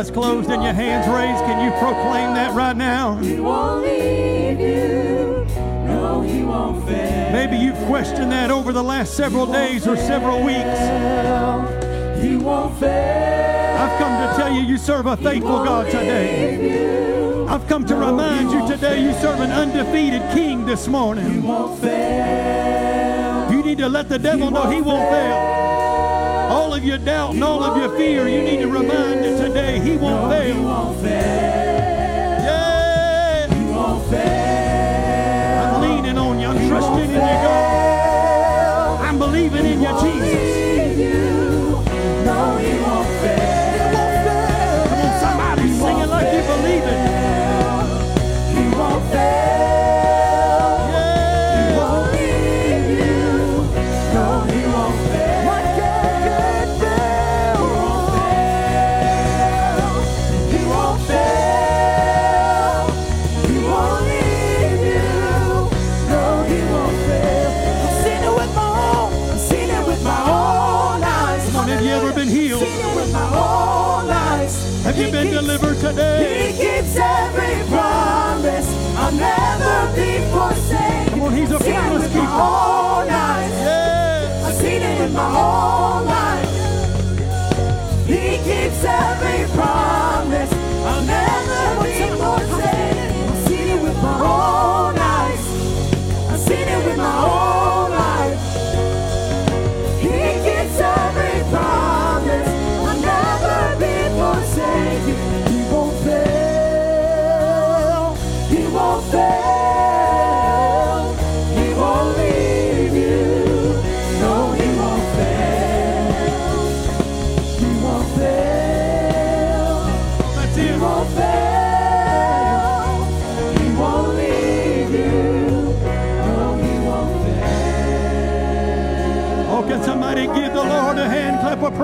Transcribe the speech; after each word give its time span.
Eyes 0.00 0.10
closed 0.10 0.48
and 0.48 0.62
your 0.62 0.72
hands 0.72 1.06
raised, 1.08 1.44
can 1.44 1.62
you 1.62 1.70
proclaim 1.72 2.32
that 2.32 2.54
right 2.54 2.74
now? 2.74 3.16
He 3.16 3.38
won't 3.38 3.84
leave 3.84 4.58
you. 4.58 5.44
No, 5.86 6.22
he 6.22 6.42
won't 6.42 6.86
fail. 6.86 7.32
Maybe 7.32 7.58
you've 7.58 7.76
questioned 7.84 8.32
that 8.32 8.50
over 8.50 8.72
the 8.72 8.82
last 8.82 9.12
several 9.12 9.44
days 9.44 9.86
or 9.86 9.98
several 9.98 10.42
weeks. 10.42 10.56
He 12.24 12.38
won't 12.38 12.78
fail. 12.78 13.76
I've 13.76 13.98
come 13.98 14.26
to 14.26 14.36
tell 14.38 14.50
you, 14.50 14.62
you 14.62 14.78
serve 14.78 15.04
a 15.04 15.18
faithful 15.18 15.64
God 15.64 15.84
today. 15.90 17.44
I've 17.46 17.68
come 17.68 17.84
to 17.84 17.94
remind 17.94 18.52
you 18.52 18.66
today, 18.66 19.02
you 19.02 19.12
serve 19.20 19.40
an 19.40 19.50
undefeated 19.50 20.22
King 20.32 20.64
this 20.64 20.88
morning. 20.88 21.42
Won't 21.42 21.78
fail. 21.78 23.52
You 23.52 23.62
need 23.62 23.76
to 23.76 23.88
let 23.90 24.08
the 24.08 24.18
devil 24.18 24.50
know 24.50 24.70
he 24.70 24.80
won't 24.80 25.10
fail. 25.10 25.34
All 25.34 25.49
of 26.80 26.86
your 26.86 26.98
doubt 26.98 27.34
and 27.34 27.44
all 27.44 27.62
of 27.62 27.76
your 27.76 27.94
fear, 27.98 28.26
you 28.26 28.40
need 28.40 28.60
to 28.60 28.66
remind 28.66 29.20
it 29.20 29.36
today, 29.36 29.78
he 29.80 29.98
won't 29.98 30.32
fail. 30.32 30.62
Won't 30.62 30.98
fail. 31.00 31.10
Yeah. 32.46 33.54
He 33.54 33.64
won't 33.70 34.10
fail. 34.10 35.74
I'm 35.74 35.82
leaning 35.82 36.16
on 36.16 36.40
you. 36.40 36.46
I'm 36.46 36.68
trusting 36.68 37.04
in 37.04 37.10
you, 37.10 37.18
God. 37.18 37.89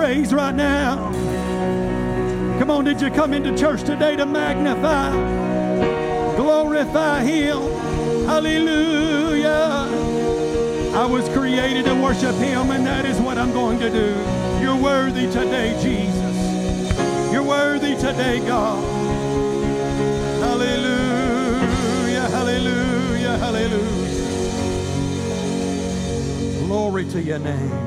Praise 0.06 0.32
right 0.32 0.54
now? 0.54 1.10
Come 2.60 2.70
on, 2.70 2.84
did 2.84 3.00
you 3.00 3.10
come 3.10 3.34
into 3.34 3.52
church 3.56 3.82
today 3.82 4.14
to 4.14 4.24
magnify, 4.24 5.10
glorify 6.36 7.24
Him? 7.24 7.58
Hallelujah. 8.24 9.88
I 10.94 11.06
was 11.06 11.28
created 11.30 11.86
to 11.86 11.94
worship 12.00 12.36
Him, 12.36 12.70
and 12.70 12.86
that 12.86 13.04
is 13.04 13.18
what 13.18 13.36
I'm 13.36 13.52
going 13.52 13.80
to 13.80 13.90
do. 13.90 14.14
You're 14.62 14.80
worthy 14.80 15.26
today, 15.26 15.76
Jesus. 15.82 17.32
You're 17.32 17.42
worthy 17.42 17.96
today, 17.96 18.38
God. 18.46 18.80
Hallelujah, 20.40 22.28
hallelujah, 22.30 23.38
hallelujah. 23.38 23.88
Glory 26.64 27.04
to 27.06 27.20
your 27.20 27.40
name. 27.40 27.85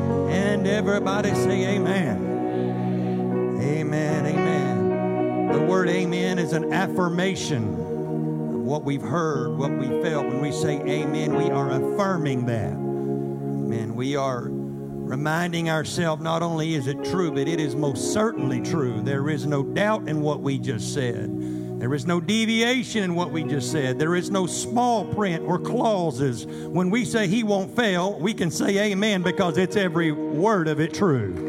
Everybody 0.66 1.34
say 1.36 1.76
amen. 1.76 3.60
Amen, 3.62 4.26
amen. 4.26 5.52
The 5.52 5.60
word 5.62 5.90
amen 5.90 6.38
is 6.38 6.54
an 6.54 6.74
affirmation 6.74 7.74
of 7.74 8.62
what 8.62 8.84
we've 8.84 9.02
heard, 9.02 9.58
what 9.58 9.72
we 9.72 9.88
felt. 10.02 10.28
When 10.28 10.42
we 10.42 10.52
say 10.52 10.80
amen, 10.82 11.36
we 11.36 11.50
are 11.50 11.72
affirming 11.72 12.46
that. 12.48 12.74
Amen. 12.74 13.96
We 13.96 14.16
are 14.16 14.50
reminding 14.50 15.70
ourselves 15.70 16.22
not 16.22 16.44
only 16.44 16.76
is 16.76 16.88
it 16.88 17.04
true, 17.04 17.32
but 17.32 17.48
it 17.48 17.60
is 17.60 17.76
most 17.76 18.14
certainly 18.14 18.62
true. 18.62 19.02
There 19.02 19.30
is 19.30 19.46
no 19.46 19.64
doubt 19.64 20.08
in 20.08 20.22
what 20.22 20.42
we 20.42 20.60
just 20.60 20.94
said. 20.94 21.30
There 21.80 21.94
is 21.94 22.06
no 22.06 22.20
deviation 22.20 23.04
in 23.04 23.16
what 23.16 23.32
we 23.32 23.42
just 23.44 23.72
said. 23.72 23.98
There 23.98 24.14
is 24.14 24.30
no 24.30 24.46
small 24.46 25.06
print 25.14 25.46
or 25.46 25.58
clauses. 25.58 26.46
When 26.46 26.90
we 26.90 27.06
say 27.06 27.26
he 27.26 27.42
won't 27.44 27.74
fail, 27.74 28.20
we 28.20 28.34
can 28.34 28.52
say 28.52 28.92
amen 28.92 29.22
because 29.22 29.58
it's 29.58 29.78
every 29.78 30.12
word 30.12 30.68
of 30.68 30.82
it 30.82 30.94
true. 30.94 31.48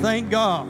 Thank 0.00 0.30
God. 0.30 0.68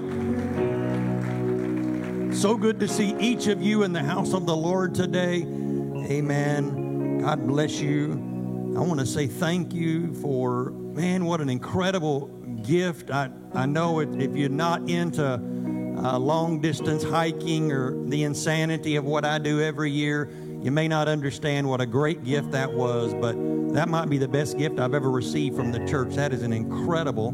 So 2.35 2.57
good 2.57 2.81
to 2.81 2.89
see 2.89 3.15
each 3.21 3.47
of 3.49 3.61
you 3.61 3.83
in 3.83 3.93
the 3.93 4.03
house 4.03 4.33
of 4.33 4.47
the 4.47 4.57
Lord 4.57 4.95
today. 4.95 5.43
Amen. 5.43 7.19
God 7.19 7.47
bless 7.47 7.79
you. 7.79 8.13
I 8.75 8.81
want 8.81 9.01
to 9.01 9.07
say 9.07 9.27
thank 9.27 9.75
you 9.75 10.15
for, 10.15 10.71
man, 10.71 11.27
what 11.27 11.43
an 11.43 11.51
incredible 11.51 12.29
gift. 12.63 13.11
I, 13.11 13.29
I 13.53 13.67
know 13.67 14.01
it, 14.01 14.09
if 14.19 14.35
you're 14.35 14.49
not 14.49 14.89
into 14.89 15.39
uh, 16.03 16.19
long 16.19 16.61
distance 16.61 17.03
hiking 17.03 17.73
or 17.73 17.95
the 18.07 18.25
insanity 18.25 18.97
of 18.97 19.05
what 19.05 19.25
I 19.25 19.39
do 19.39 19.61
every 19.61 19.91
year, 19.91 20.31
you 20.63 20.71
may 20.71 20.89
not 20.89 21.09
understand 21.09 21.69
what 21.69 21.81
a 21.81 21.87
great 21.87 22.25
gift 22.25 22.51
that 22.53 22.73
was, 22.73 23.15
but 23.15 23.35
that 23.75 23.89
might 23.89 24.09
be 24.09 24.19
the 24.19 24.29
best 24.29 24.59
gift 24.59 24.79
I've 24.79 24.95
ever 24.95 25.11
received 25.11 25.57
from 25.57 25.73
the 25.73 25.85
church. 25.87 26.15
That 26.15 26.33
is 26.33 26.43
an 26.43 26.53
incredible 26.53 27.29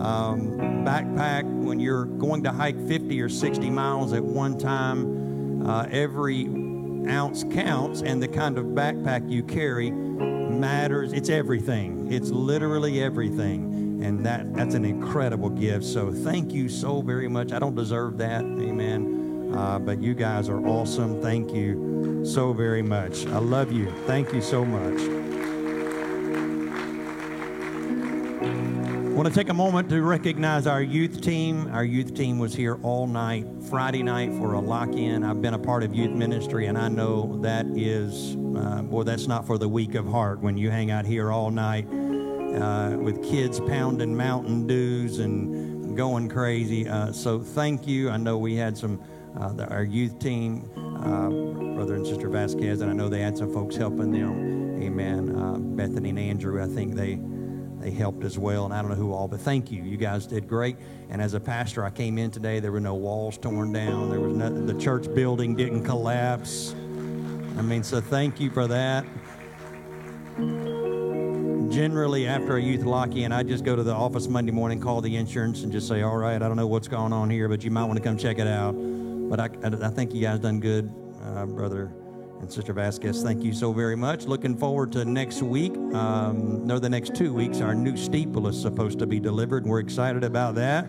um, 0.00 0.58
backpack 0.84 1.44
when 1.44 1.78
you're 1.78 2.06
going 2.06 2.42
to 2.44 2.52
hike 2.52 2.76
50 2.88 3.20
or 3.20 3.28
60 3.28 3.70
miles 3.70 4.12
at 4.12 4.22
one 4.22 4.58
time. 4.58 5.66
Uh, 5.66 5.86
every 5.90 6.46
ounce 7.08 7.44
counts, 7.44 8.02
and 8.02 8.22
the 8.22 8.28
kind 8.28 8.58
of 8.58 8.66
backpack 8.66 9.30
you 9.30 9.42
carry 9.42 9.90
matters. 9.90 11.12
It's 11.12 11.28
everything. 11.28 12.12
It's 12.12 12.30
literally 12.30 13.02
everything. 13.02 13.71
And 14.02 14.26
that, 14.26 14.52
that's 14.52 14.74
an 14.74 14.84
incredible 14.84 15.48
gift. 15.48 15.84
So 15.84 16.12
thank 16.12 16.52
you 16.52 16.68
so 16.68 17.02
very 17.02 17.28
much. 17.28 17.52
I 17.52 17.60
don't 17.60 17.76
deserve 17.76 18.18
that. 18.18 18.42
Amen. 18.42 19.52
Uh, 19.54 19.78
but 19.78 20.02
you 20.02 20.14
guys 20.14 20.48
are 20.48 20.66
awesome. 20.66 21.22
Thank 21.22 21.52
you 21.52 22.24
so 22.24 22.52
very 22.52 22.82
much. 22.82 23.26
I 23.26 23.38
love 23.38 23.70
you. 23.70 23.92
Thank 24.06 24.32
you 24.32 24.42
so 24.42 24.64
much. 24.64 24.98
I 28.42 29.14
want 29.14 29.28
to 29.28 29.34
take 29.34 29.50
a 29.50 29.54
moment 29.54 29.88
to 29.90 30.02
recognize 30.02 30.66
our 30.66 30.82
youth 30.82 31.20
team. 31.20 31.68
Our 31.70 31.84
youth 31.84 32.14
team 32.14 32.38
was 32.38 32.54
here 32.54 32.78
all 32.82 33.06
night, 33.06 33.46
Friday 33.68 34.02
night, 34.02 34.32
for 34.32 34.54
a 34.54 34.60
lock 34.60 34.94
in. 34.94 35.22
I've 35.22 35.42
been 35.42 35.54
a 35.54 35.58
part 35.58 35.82
of 35.84 35.94
youth 35.94 36.10
ministry, 36.10 36.66
and 36.66 36.78
I 36.78 36.88
know 36.88 37.38
that 37.42 37.66
is, 37.76 38.36
uh, 38.56 38.82
boy, 38.82 39.02
that's 39.02 39.26
not 39.28 39.46
for 39.46 39.58
the 39.58 39.68
weak 39.68 39.94
of 39.94 40.06
heart 40.06 40.40
when 40.40 40.56
you 40.56 40.70
hang 40.70 40.90
out 40.90 41.04
here 41.04 41.30
all 41.30 41.50
night 41.50 41.86
uh, 42.54 42.96
with 42.98 43.22
kids 43.22 43.60
pounding 43.60 44.16
Mountain 44.16 44.66
Dews 44.66 45.18
and 45.18 45.96
going 45.96 46.28
crazy. 46.28 46.88
Uh, 46.88 47.12
so 47.12 47.40
thank 47.40 47.86
you. 47.86 48.10
I 48.10 48.16
know 48.16 48.38
we 48.38 48.54
had 48.56 48.76
some, 48.76 49.02
uh, 49.38 49.52
the, 49.52 49.68
our 49.68 49.84
youth 49.84 50.18
team, 50.18 50.70
uh, 50.76 51.28
brother 51.74 51.94
and 51.94 52.06
sister 52.06 52.28
Vasquez, 52.28 52.80
and 52.80 52.90
I 52.90 52.94
know 52.94 53.08
they 53.08 53.20
had 53.20 53.36
some 53.36 53.52
folks 53.52 53.76
helping 53.76 54.10
them. 54.10 54.82
Amen. 54.82 55.36
Uh, 55.36 55.58
Bethany 55.58 56.10
and 56.10 56.18
Andrew, 56.18 56.62
I 56.62 56.66
think 56.66 56.94
they 56.94 57.18
they 57.82 57.90
helped 57.90 58.22
as 58.24 58.38
well, 58.38 58.64
and 58.64 58.72
I 58.72 58.80
don't 58.80 58.90
know 58.90 58.96
who 58.96 59.12
all, 59.12 59.26
but 59.26 59.40
thank 59.40 59.72
you. 59.72 59.82
You 59.82 59.96
guys 59.96 60.24
did 60.26 60.46
great. 60.46 60.76
And 61.10 61.20
as 61.20 61.34
a 61.34 61.40
pastor, 61.40 61.84
I 61.84 61.90
came 61.90 62.16
in 62.16 62.30
today. 62.30 62.60
There 62.60 62.70
were 62.70 62.80
no 62.80 62.94
walls 62.94 63.36
torn 63.36 63.72
down. 63.72 64.08
There 64.08 64.20
was 64.20 64.34
nothing. 64.34 64.66
The 64.66 64.78
church 64.80 65.12
building 65.14 65.56
didn't 65.56 65.84
collapse. 65.84 66.74
I 67.58 67.62
mean, 67.62 67.82
so 67.82 68.00
thank 68.00 68.40
you 68.40 68.50
for 68.50 68.68
that. 68.68 69.04
Generally 71.72 72.26
after 72.26 72.56
a 72.56 72.62
youth 72.62 72.84
lock-in, 72.84 73.32
I 73.32 73.42
just 73.42 73.64
go 73.64 73.74
to 73.74 73.82
the 73.82 73.94
office 73.94 74.28
Monday 74.28 74.52
morning, 74.52 74.78
call 74.78 75.00
the 75.00 75.16
insurance, 75.16 75.62
and 75.62 75.72
just 75.72 75.88
say, 75.88 76.02
"All 76.02 76.16
right, 76.16 76.36
I 76.36 76.48
don't 76.48 76.56
know 76.56 76.66
what's 76.66 76.88
going 76.88 77.12
on 77.12 77.30
here, 77.30 77.48
but 77.48 77.64
you 77.64 77.70
might 77.70 77.84
want 77.84 77.96
to 77.96 78.02
come 78.02 78.16
check 78.16 78.38
it 78.38 78.46
out." 78.46 78.72
But 78.72 79.40
I, 79.40 79.48
I, 79.64 79.86
I 79.86 79.90
think 79.90 80.12
you 80.14 80.20
guys 80.20 80.38
done 80.38 80.60
good, 80.60 80.92
uh, 81.24 81.46
brother 81.46 81.92
and 82.40 82.52
Sister 82.52 82.72
Vasquez. 82.72 83.22
Thank 83.22 83.42
you 83.42 83.52
so 83.52 83.72
very 83.72 83.96
much. 83.96 84.26
Looking 84.26 84.56
forward 84.56 84.92
to 84.92 85.04
next 85.04 85.42
week. 85.42 85.74
Um, 85.94 86.66
no, 86.66 86.78
the 86.78 86.90
next 86.90 87.14
two 87.14 87.32
weeks. 87.32 87.60
Our 87.60 87.74
new 87.74 87.96
steeple 87.96 88.48
is 88.48 88.60
supposed 88.60 88.98
to 88.98 89.06
be 89.06 89.18
delivered, 89.18 89.62
and 89.62 89.70
we're 89.70 89.80
excited 89.80 90.24
about 90.24 90.54
that. 90.56 90.88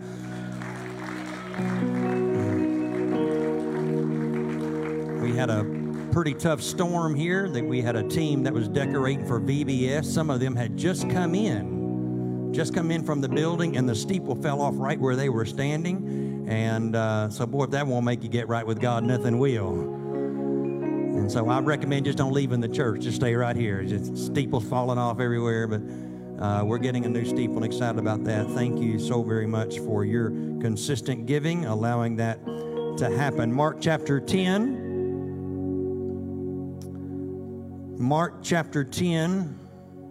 We 5.22 5.34
had 5.34 5.48
a 5.48 5.83
pretty 6.14 6.32
tough 6.32 6.62
storm 6.62 7.12
here 7.12 7.48
that 7.48 7.64
we 7.64 7.82
had 7.82 7.96
a 7.96 8.08
team 8.08 8.44
that 8.44 8.52
was 8.52 8.68
decorating 8.68 9.26
for 9.26 9.40
VBS. 9.40 10.04
Some 10.04 10.30
of 10.30 10.38
them 10.38 10.54
had 10.54 10.76
just 10.76 11.10
come 11.10 11.34
in, 11.34 12.54
just 12.54 12.72
come 12.72 12.92
in 12.92 13.02
from 13.02 13.20
the 13.20 13.28
building, 13.28 13.76
and 13.76 13.88
the 13.88 13.96
steeple 13.96 14.36
fell 14.36 14.62
off 14.62 14.74
right 14.76 15.00
where 15.00 15.16
they 15.16 15.28
were 15.28 15.44
standing. 15.44 16.46
And 16.48 16.94
uh, 16.94 17.30
so, 17.30 17.46
boy, 17.46 17.64
if 17.64 17.70
that 17.70 17.88
won't 17.88 18.04
make 18.04 18.22
you 18.22 18.28
get 18.28 18.46
right 18.46 18.64
with 18.64 18.80
God, 18.80 19.02
nothing 19.02 19.40
will. 19.40 19.72
And 19.72 21.32
so 21.32 21.48
I 21.48 21.58
recommend 21.58 22.06
just 22.06 22.16
don't 22.16 22.32
leave 22.32 22.52
in 22.52 22.60
the 22.60 22.68
church. 22.68 23.00
Just 23.00 23.16
stay 23.16 23.34
right 23.34 23.56
here. 23.56 23.82
Just 23.82 24.16
steeples 24.16 24.64
falling 24.64 24.98
off 24.98 25.18
everywhere, 25.18 25.66
but 25.66 25.80
uh, 26.40 26.64
we're 26.64 26.78
getting 26.78 27.04
a 27.06 27.08
new 27.08 27.24
steeple 27.24 27.56
and 27.56 27.64
excited 27.64 27.98
about 27.98 28.22
that. 28.22 28.46
Thank 28.50 28.80
you 28.80 29.00
so 29.00 29.24
very 29.24 29.48
much 29.48 29.80
for 29.80 30.04
your 30.04 30.30
consistent 30.60 31.26
giving, 31.26 31.64
allowing 31.64 32.14
that 32.18 32.38
to 32.98 33.10
happen. 33.16 33.52
Mark 33.52 33.80
chapter 33.80 34.20
10. 34.20 34.83
Mark 37.98 38.42
chapter 38.42 38.82
10 38.84 39.58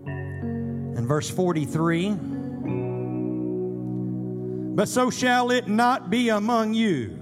and 0.05 1.07
verse 1.07 1.29
43. 1.29 2.17
But 4.75 4.87
so 4.87 5.09
shall 5.09 5.51
it 5.51 5.67
not 5.67 6.09
be 6.09 6.29
among 6.29 6.73
you. 6.73 7.19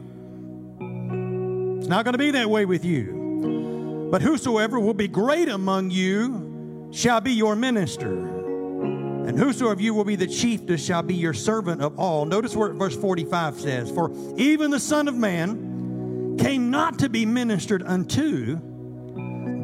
It's 1.80 1.88
not 1.88 2.06
going 2.06 2.14
to 2.14 2.20
be 2.20 2.32
that 2.32 2.50
way 2.50 2.66
with 2.66 2.86
you. 2.86 4.10
But 4.12 4.22
whosoever 4.22 4.80
will 4.80 4.94
be 4.94 5.08
great 5.08 5.50
among 5.50 5.90
you 5.90 6.90
shall 6.92 7.22
be 7.22 7.32
your 7.32 7.56
minister. 7.56 8.12
And 8.12 9.38
whosoever 9.40 9.74
of 9.74 9.82
you 9.82 9.94
will 9.94 10.04
be 10.04 10.16
the 10.16 10.28
chiefest 10.28 10.86
shall 10.86 11.02
be 11.02 11.16
your 11.16 11.34
servant 11.34 11.82
of 11.82 11.98
all. 12.00 12.26
Notice 12.26 12.56
what 12.56 12.74
verse 12.74 12.96
45 12.96 13.60
says 13.60 13.90
For 13.90 14.12
even 14.38 14.70
the 14.72 14.80
Son 14.80 15.08
of 15.08 15.16
Man 15.16 16.38
came 16.38 16.70
not 16.70 17.00
to 17.00 17.10
be 17.10 17.26
ministered 17.26 17.84
unto, 17.84 18.60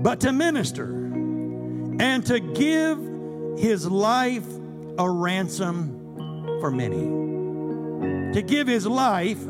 but 0.07 0.21
to 0.21 0.31
minister 0.31 0.85
and 1.99 2.25
to 2.25 2.39
give 2.39 2.97
his 3.59 3.85
life 3.85 4.47
a 4.97 5.09
ransom 5.11 6.15
for 6.61 6.71
many. 6.71 8.31
To 8.31 8.41
give 8.41 8.67
his 8.67 8.87
life 8.87 9.43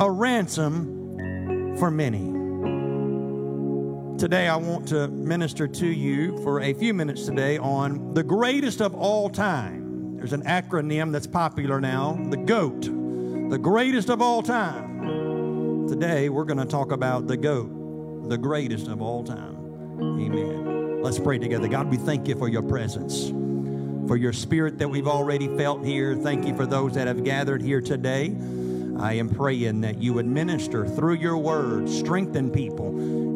a 0.00 0.10
ransom 0.10 1.76
for 1.78 1.92
many. 1.92 2.32
Today, 4.18 4.48
I 4.48 4.56
want 4.56 4.88
to 4.88 5.06
minister 5.06 5.68
to 5.68 5.86
you 5.86 6.36
for 6.38 6.62
a 6.62 6.74
few 6.74 6.92
minutes 6.92 7.24
today 7.24 7.56
on 7.56 8.12
the 8.12 8.24
greatest 8.24 8.80
of 8.80 8.92
all 8.92 9.30
time. 9.30 10.16
There's 10.16 10.32
an 10.32 10.42
acronym 10.42 11.12
that's 11.12 11.28
popular 11.28 11.80
now 11.80 12.18
the 12.28 12.38
GOAT, 12.38 12.80
the 13.50 13.58
greatest 13.58 14.10
of 14.10 14.20
all 14.20 14.42
time. 14.42 15.86
Today, 15.86 16.28
we're 16.28 16.44
going 16.44 16.58
to 16.58 16.66
talk 16.66 16.90
about 16.90 17.28
the 17.28 17.36
GOAT, 17.36 18.28
the 18.28 18.36
greatest 18.36 18.88
of 18.88 19.00
all 19.00 19.22
time. 19.22 19.65
Amen. 19.98 21.02
Let's 21.02 21.18
pray 21.18 21.38
together. 21.38 21.68
God, 21.68 21.90
we 21.90 21.96
thank 21.96 22.28
you 22.28 22.36
for 22.36 22.48
your 22.48 22.62
presence, 22.62 23.28
for 24.08 24.16
your 24.16 24.32
spirit 24.32 24.78
that 24.78 24.88
we've 24.88 25.08
already 25.08 25.48
felt 25.56 25.84
here. 25.84 26.14
Thank 26.14 26.46
you 26.46 26.54
for 26.56 26.66
those 26.66 26.94
that 26.94 27.06
have 27.06 27.24
gathered 27.24 27.62
here 27.62 27.80
today. 27.80 28.36
I 28.98 29.14
am 29.14 29.28
praying 29.28 29.82
that 29.82 29.98
you 29.98 30.14
would 30.14 30.26
minister 30.26 30.86
through 30.86 31.16
your 31.16 31.36
word, 31.36 31.88
strengthen 31.88 32.50
people. 32.50 32.88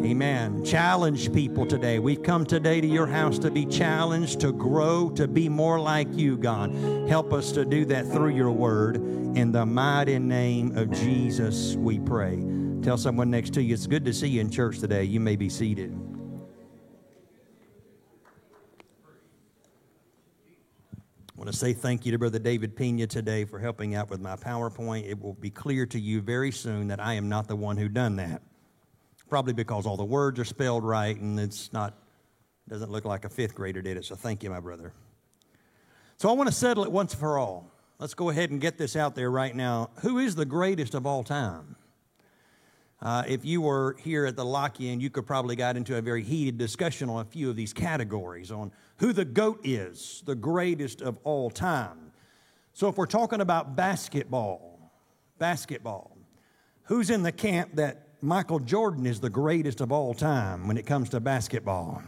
Amen. 0.04 0.64
Challenge 0.64 1.32
people 1.32 1.66
today. 1.66 1.98
We've 1.98 2.22
come 2.22 2.46
today 2.46 2.80
to 2.80 2.86
your 2.86 3.06
house 3.06 3.38
to 3.40 3.50
be 3.50 3.66
challenged, 3.66 4.40
to 4.40 4.52
grow, 4.52 5.10
to 5.10 5.28
be 5.28 5.48
more 5.48 5.78
like 5.78 6.08
you, 6.12 6.38
God. 6.38 6.74
Help 7.08 7.32
us 7.34 7.52
to 7.52 7.64
do 7.66 7.84
that 7.86 8.06
through 8.06 8.34
your 8.34 8.50
word. 8.50 8.96
In 8.96 9.52
the 9.52 9.66
mighty 9.66 10.18
name 10.18 10.76
of 10.76 10.90
Jesus, 10.90 11.74
we 11.76 12.00
pray. 12.00 12.42
Tell 12.82 12.96
someone 12.96 13.30
next 13.30 13.52
to 13.54 13.62
you, 13.62 13.74
it's 13.74 13.86
good 13.86 14.06
to 14.06 14.14
see 14.14 14.28
you 14.28 14.40
in 14.40 14.50
church 14.50 14.78
today. 14.78 15.04
You 15.04 15.20
may 15.20 15.36
be 15.36 15.50
seated. 15.50 16.09
I 21.40 21.42
want 21.42 21.54
to 21.54 21.58
say 21.58 21.72
thank 21.72 22.04
you 22.04 22.12
to 22.12 22.18
Brother 22.18 22.38
David 22.38 22.76
Pena 22.76 23.06
today 23.06 23.46
for 23.46 23.58
helping 23.58 23.94
out 23.94 24.10
with 24.10 24.20
my 24.20 24.36
PowerPoint. 24.36 25.08
It 25.08 25.18
will 25.18 25.32
be 25.32 25.48
clear 25.48 25.86
to 25.86 25.98
you 25.98 26.20
very 26.20 26.52
soon 26.52 26.88
that 26.88 27.00
I 27.00 27.14
am 27.14 27.30
not 27.30 27.48
the 27.48 27.56
one 27.56 27.78
who 27.78 27.88
done 27.88 28.16
that. 28.16 28.42
Probably 29.30 29.54
because 29.54 29.86
all 29.86 29.96
the 29.96 30.04
words 30.04 30.38
are 30.38 30.44
spelled 30.44 30.84
right 30.84 31.18
and 31.18 31.40
it's 31.40 31.72
not 31.72 31.94
doesn't 32.68 32.90
look 32.90 33.06
like 33.06 33.24
a 33.24 33.30
fifth 33.30 33.54
grader 33.54 33.80
did 33.80 33.96
it. 33.96 34.04
So 34.04 34.16
thank 34.16 34.42
you, 34.42 34.50
my 34.50 34.60
brother. 34.60 34.92
So 36.18 36.28
I 36.28 36.32
want 36.32 36.50
to 36.50 36.54
settle 36.54 36.84
it 36.84 36.92
once 36.92 37.14
for 37.14 37.38
all. 37.38 37.72
Let's 37.98 38.12
go 38.12 38.28
ahead 38.28 38.50
and 38.50 38.60
get 38.60 38.76
this 38.76 38.94
out 38.94 39.14
there 39.14 39.30
right 39.30 39.56
now. 39.56 39.88
Who 40.02 40.18
is 40.18 40.34
the 40.34 40.44
greatest 40.44 40.94
of 40.94 41.06
all 41.06 41.24
time? 41.24 41.74
Uh, 43.02 43.22
if 43.26 43.44
you 43.44 43.62
were 43.62 43.96
here 43.98 44.26
at 44.26 44.36
the 44.36 44.44
lock-in, 44.44 45.00
you 45.00 45.08
could 45.08 45.26
probably 45.26 45.56
got 45.56 45.76
into 45.76 45.96
a 45.96 46.02
very 46.02 46.22
heated 46.22 46.58
discussion 46.58 47.08
on 47.08 47.22
a 47.22 47.24
few 47.24 47.48
of 47.48 47.56
these 47.56 47.72
categories 47.72 48.50
on 48.50 48.70
who 48.98 49.12
the 49.12 49.24
GOAT 49.24 49.60
is, 49.64 50.22
the 50.26 50.34
greatest 50.34 51.00
of 51.00 51.18
all 51.24 51.48
time. 51.48 52.12
So 52.74 52.88
if 52.88 52.98
we're 52.98 53.06
talking 53.06 53.40
about 53.40 53.74
basketball, 53.74 54.92
basketball, 55.38 56.16
who's 56.84 57.08
in 57.08 57.22
the 57.22 57.32
camp 57.32 57.76
that 57.76 58.08
Michael 58.20 58.58
Jordan 58.58 59.06
is 59.06 59.20
the 59.20 59.30
greatest 59.30 59.80
of 59.80 59.90
all 59.90 60.12
time 60.12 60.68
when 60.68 60.76
it 60.76 60.84
comes 60.84 61.08
to 61.10 61.20
basketball? 61.20 62.02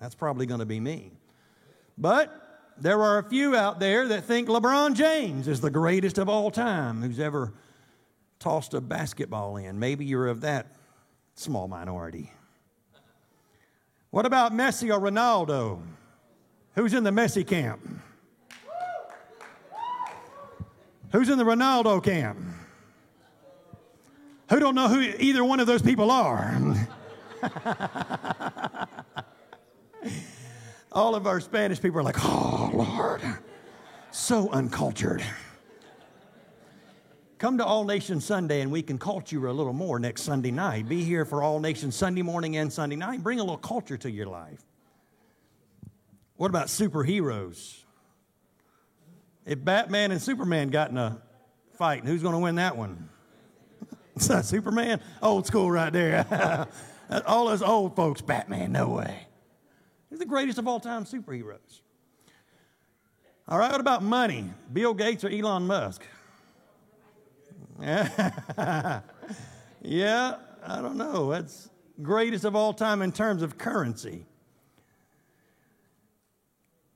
That's 0.00 0.14
probably 0.14 0.46
going 0.46 0.60
to 0.60 0.66
be 0.66 0.80
me. 0.80 1.12
But 1.98 2.34
there 2.78 3.02
are 3.02 3.18
a 3.18 3.22
few 3.22 3.54
out 3.54 3.80
there 3.80 4.08
that 4.08 4.24
think 4.24 4.48
LeBron 4.48 4.94
James 4.94 5.46
is 5.46 5.60
the 5.60 5.70
greatest 5.70 6.16
of 6.16 6.30
all 6.30 6.50
time 6.50 7.02
who's 7.02 7.20
ever 7.20 7.52
tossed 8.40 8.74
a 8.74 8.80
basketball 8.80 9.56
in. 9.58 9.78
Maybe 9.78 10.04
you're 10.04 10.26
of 10.26 10.40
that 10.40 10.74
small 11.34 11.68
minority. 11.68 12.32
What 14.10 14.26
about 14.26 14.52
Messi 14.52 14.92
or 14.92 14.98
Ronaldo? 14.98 15.80
Who's 16.74 16.94
in 16.94 17.04
the 17.04 17.10
Messi 17.10 17.46
camp? 17.46 17.80
Who's 21.12 21.28
in 21.28 21.38
the 21.38 21.44
Ronaldo 21.44 22.02
camp? 22.02 22.38
Who 24.48 24.58
don't 24.58 24.74
know 24.74 24.88
who 24.88 25.00
either 25.00 25.44
one 25.44 25.60
of 25.60 25.68
those 25.68 25.82
people 25.82 26.10
are? 26.10 26.76
All 30.92 31.14
of 31.14 31.26
our 31.28 31.40
Spanish 31.40 31.80
people 31.80 32.00
are 32.00 32.02
like, 32.02 32.16
oh, 32.18 32.70
Lord, 32.72 33.20
so 34.10 34.50
uncultured. 34.50 35.22
Come 37.40 37.56
to 37.56 37.64
All 37.64 37.84
Nations 37.84 38.26
Sunday 38.26 38.60
and 38.60 38.70
we 38.70 38.82
can 38.82 38.98
culture 38.98 39.46
a 39.46 39.52
little 39.54 39.72
more 39.72 39.98
next 39.98 40.24
Sunday 40.24 40.50
night. 40.50 40.86
Be 40.86 41.02
here 41.02 41.24
for 41.24 41.42
All 41.42 41.58
Nations 41.58 41.96
Sunday 41.96 42.20
morning 42.20 42.58
and 42.58 42.70
Sunday 42.70 42.96
night. 42.96 43.22
Bring 43.22 43.40
a 43.40 43.42
little 43.42 43.56
culture 43.56 43.96
to 43.96 44.10
your 44.10 44.26
life. 44.26 44.60
What 46.36 46.50
about 46.50 46.66
superheroes? 46.66 47.78
If 49.46 49.64
Batman 49.64 50.12
and 50.12 50.20
Superman 50.20 50.68
got 50.68 50.90
in 50.90 50.98
a 50.98 51.22
fight, 51.78 52.04
who's 52.04 52.20
going 52.20 52.34
to 52.34 52.40
win 52.40 52.56
that 52.56 52.76
one? 52.76 53.08
Superman? 54.18 55.00
Old 55.22 55.46
school 55.46 55.70
right 55.70 55.90
there. 55.90 56.68
all 57.26 57.46
those 57.46 57.62
old 57.62 57.96
folks, 57.96 58.20
Batman, 58.20 58.70
no 58.72 58.90
way. 58.90 59.28
He's 60.10 60.18
the 60.18 60.26
greatest 60.26 60.58
of 60.58 60.68
all 60.68 60.78
time 60.78 61.06
superheroes. 61.06 61.80
All 63.48 63.58
right, 63.58 63.72
what 63.72 63.80
about 63.80 64.02
money? 64.02 64.50
Bill 64.70 64.92
Gates 64.92 65.24
or 65.24 65.30
Elon 65.30 65.66
Musk? 65.66 66.02
yeah, 69.82 70.34
I 70.66 70.82
don't 70.82 70.96
know. 70.96 71.30
That's 71.30 71.70
greatest 72.02 72.44
of 72.44 72.54
all 72.54 72.74
time 72.74 73.00
in 73.00 73.10
terms 73.12 73.42
of 73.42 73.56
currency. 73.56 74.26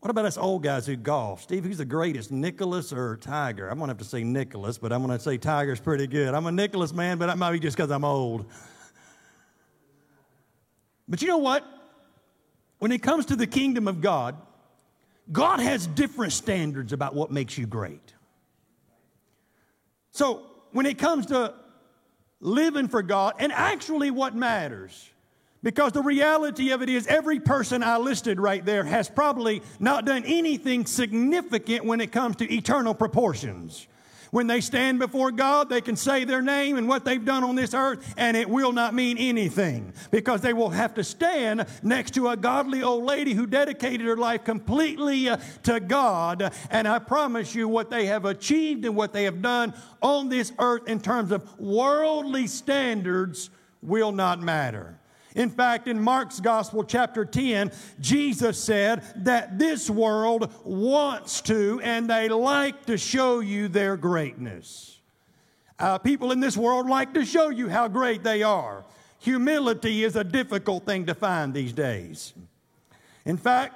What 0.01 0.11
about 0.11 0.27
us 0.27 0.37
old 0.37 0.63
guys 0.63 0.87
who 0.87 0.97
golf? 0.97 1.43
Steve, 1.43 1.65
who's 1.65 1.79
the 1.79 1.87
greatest, 1.87 2.31
Nicklaus 2.31 2.93
or 2.93 3.17
Tiger? 3.17 3.69
I'm 3.69 3.79
going 3.79 3.89
to 3.89 3.93
have 3.93 3.99
to 3.99 4.05
say 4.05 4.23
Nicklaus, 4.23 4.77
but 4.77 4.93
I'm 4.93 5.03
going 5.03 5.17
to 5.17 5.23
say 5.23 5.39
Tiger's 5.39 5.81
pretty 5.81 6.07
good. 6.07 6.35
I'm 6.35 6.45
a 6.45 6.53
Nicklaus 6.53 6.93
man, 6.93 7.17
but 7.17 7.29
that 7.29 7.39
might 7.39 7.53
be 7.53 7.59
just 7.59 7.75
because 7.75 7.91
I'm 7.91 8.05
old. 8.05 8.45
But 11.09 11.23
you 11.23 11.29
know 11.29 11.39
what? 11.39 11.65
When 12.81 12.93
it 12.93 13.03
comes 13.03 13.25
to 13.27 13.37
the 13.37 13.47
kingdom 13.47 13.89
of 13.89 14.03
God, 14.03 14.37
God 15.33 15.61
has 15.61 15.87
different 15.87 16.35
standards 16.35 16.93
about 16.93 17.15
what 17.15 17.31
makes 17.31 17.57
you 17.57 17.67
great. 17.67 18.13
So 20.11 20.43
when 20.75 20.87
it 20.87 20.99
comes 20.99 21.27
to 21.27 21.55
living 22.41 22.89
for 22.89 23.01
God 23.01 23.37
and 23.39 23.53
actually 23.53 24.11
what 24.11 24.35
matters. 24.35 25.09
Because 25.63 25.93
the 25.93 26.03
reality 26.03 26.73
of 26.73 26.83
it 26.83 26.91
is, 26.91 27.07
every 27.07 27.41
person 27.41 27.83
I 27.83 27.97
listed 27.97 28.39
right 28.39 28.63
there 28.63 28.85
has 28.85 29.09
probably 29.09 29.63
not 29.79 30.05
done 30.05 30.25
anything 30.27 30.85
significant 30.85 31.87
when 31.87 32.01
it 32.03 32.13
comes 32.13 32.37
to 32.37 32.53
eternal 32.53 32.93
proportions. 32.93 33.87
When 34.35 34.49
they 34.49 34.61
stand 34.61 34.99
before 34.99 35.31
God, 35.31 35.69
they 35.69 35.81
can 35.81 35.95
say 35.95 36.25
their 36.25 36.43
name 36.43 36.77
and 36.77 36.89
what 36.89 37.05
they've 37.05 37.25
done 37.25 37.45
on 37.45 37.55
this 37.55 37.73
earth, 37.73 38.15
and 38.17 38.37
it 38.37 38.51
will 38.51 38.73
not 38.73 38.93
mean 38.93 39.17
anything 39.17 39.93
because 40.11 40.41
they 40.41 40.53
will 40.53 40.71
have 40.71 40.95
to 40.95 41.05
stand 41.05 41.67
next 41.85 42.15
to 42.15 42.27
a 42.27 42.37
godly 42.37 42.83
old 42.83 43.05
lady 43.05 43.35
who 43.35 43.47
dedicated 43.47 44.05
her 44.05 44.17
life 44.17 44.43
completely 44.43 45.29
uh, 45.29 45.37
to 45.63 45.79
God. 45.79 46.53
And 46.69 46.89
I 46.89 46.99
promise 46.99 47.55
you, 47.55 47.69
what 47.69 47.91
they 47.91 48.07
have 48.07 48.25
achieved 48.25 48.85
and 48.85 48.97
what 48.97 49.13
they 49.13 49.23
have 49.23 49.41
done 49.41 49.73
on 50.03 50.31
this 50.31 50.53
earth 50.59 50.89
in 50.89 50.99
terms 50.99 51.31
of 51.31 51.57
worldly 51.61 52.49
standards 52.49 53.51
will 53.83 54.11
not 54.11 54.43
matter. 54.43 54.99
In 55.35 55.51
fact, 55.51 55.89
in 55.89 56.01
Mark's 56.01 56.39
Gospel, 56.39 56.85
chapter 56.85 57.25
10, 57.25 57.73
Jesus 58.01 58.63
said 58.63 59.03
that 59.17 59.59
this 59.59 59.91
world 59.91 60.53
wants 60.65 61.41
to 61.43 61.81
and 61.83 62.09
they 62.09 62.29
like 62.29 62.87
to 62.87 62.97
show 62.97 63.41
you 63.41 63.67
their 63.67 63.97
greatness. 63.97 65.01
Uh, 65.79 65.99
people 65.99 66.31
in 66.31 66.39
this 66.39 66.57
world 66.57 66.89
like 66.89 67.15
to 67.15 67.25
show 67.25 67.49
you 67.49 67.69
how 67.69 67.89
great 67.89 68.23
they 68.23 68.45
are. 68.45 68.85
Humility 69.19 70.05
is 70.05 70.15
a 70.15 70.23
difficult 70.23 70.87
thing 70.87 71.07
to 71.07 71.15
find 71.15 71.53
these 71.53 71.73
days. 71.73 72.33
In 73.25 73.37
fact, 73.37 73.75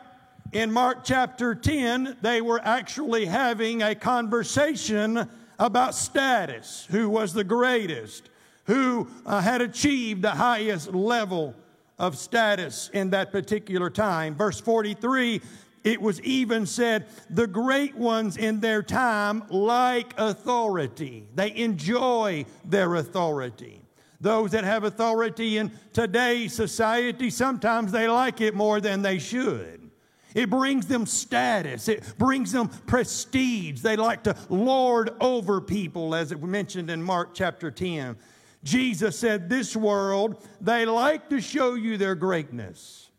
in 0.53 0.73
Mark 0.73 1.05
chapter 1.05 1.55
10, 1.55 2.19
they 2.23 2.41
were 2.41 2.61
actually 2.63 3.27
having 3.27 3.83
a 3.83 3.95
conversation 3.95 5.29
about 5.59 5.95
status 5.95 6.87
who 6.91 7.11
was 7.11 7.33
the 7.33 7.45
greatest 7.45 8.31
who 8.69 9.09
uh, 9.27 9.41
had 9.41 9.61
achieved 9.63 10.23
the 10.23 10.31
highest 10.31 10.95
level 10.95 11.57
of 11.99 12.17
status 12.17 12.91
in 12.93 13.11
that 13.11 13.33
particular 13.33 13.91
time. 13.91 14.37
Verse 14.37 14.61
43 14.61 15.41
it 15.85 16.03
was 16.03 16.21
even 16.21 16.67
said, 16.67 17.07
the 17.31 17.47
great 17.47 17.95
ones 17.95 18.37
in 18.37 18.61
their 18.61 18.83
time 18.83 19.45
like 19.49 20.13
authority. 20.19 21.27
They 21.35 21.55
enjoy 21.57 22.45
their 22.65 22.97
authority. 22.97 23.81
Those 24.21 24.51
that 24.51 24.65
have 24.65 24.85
authority 24.85 25.57
in 25.57 25.71
today's 25.93 26.53
society, 26.53 27.31
sometimes 27.31 27.93
they 27.93 28.09
like 28.09 28.41
it 28.41 28.55
more 28.55 28.81
than 28.81 29.01
they 29.01 29.19
should. 29.19 29.91
It 30.35 30.51
brings 30.51 30.87
them 30.87 31.07
status. 31.07 31.89
It 31.89 32.05
brings 32.19 32.53
them 32.53 32.69
prestige. 32.69 33.81
They 33.81 33.97
like 33.97 34.25
to 34.25 34.37
lord 34.51 35.11
over 35.21 35.61
people, 35.61 36.15
as 36.15 36.33
it 36.33 36.41
was 36.41 36.51
mentioned 36.51 36.91
in 36.91 37.03
Mark 37.03 37.31
chapter 37.33 37.71
10. 37.71 38.17
Jesus 38.65 39.19
said, 39.19 39.49
This 39.49 39.77
world, 39.77 40.47
they 40.61 40.85
like 40.87 41.29
to 41.31 41.41
show 41.41 41.75
you 41.75 41.97
their 41.97 42.15
greatness. 42.15 43.11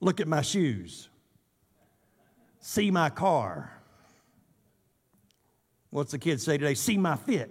Look 0.00 0.20
at 0.20 0.28
my 0.28 0.42
shoes. 0.42 1.08
See 2.60 2.90
my 2.90 3.10
car. 3.10 3.72
What's 5.90 6.12
the 6.12 6.18
kids 6.18 6.44
say 6.44 6.58
today? 6.58 6.74
See 6.74 6.96
my 6.96 7.16
fit. 7.16 7.50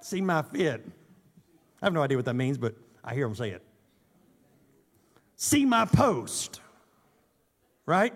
See 0.00 0.20
my 0.20 0.42
fit. 0.42 0.86
I 1.82 1.86
have 1.86 1.92
no 1.92 2.02
idea 2.02 2.18
what 2.18 2.26
that 2.26 2.34
means, 2.34 2.58
but 2.58 2.74
I 3.02 3.14
hear 3.14 3.26
them 3.26 3.34
say 3.34 3.50
it. 3.50 3.62
See 5.36 5.64
my 5.64 5.84
post. 5.86 6.60
Right? 7.86 8.14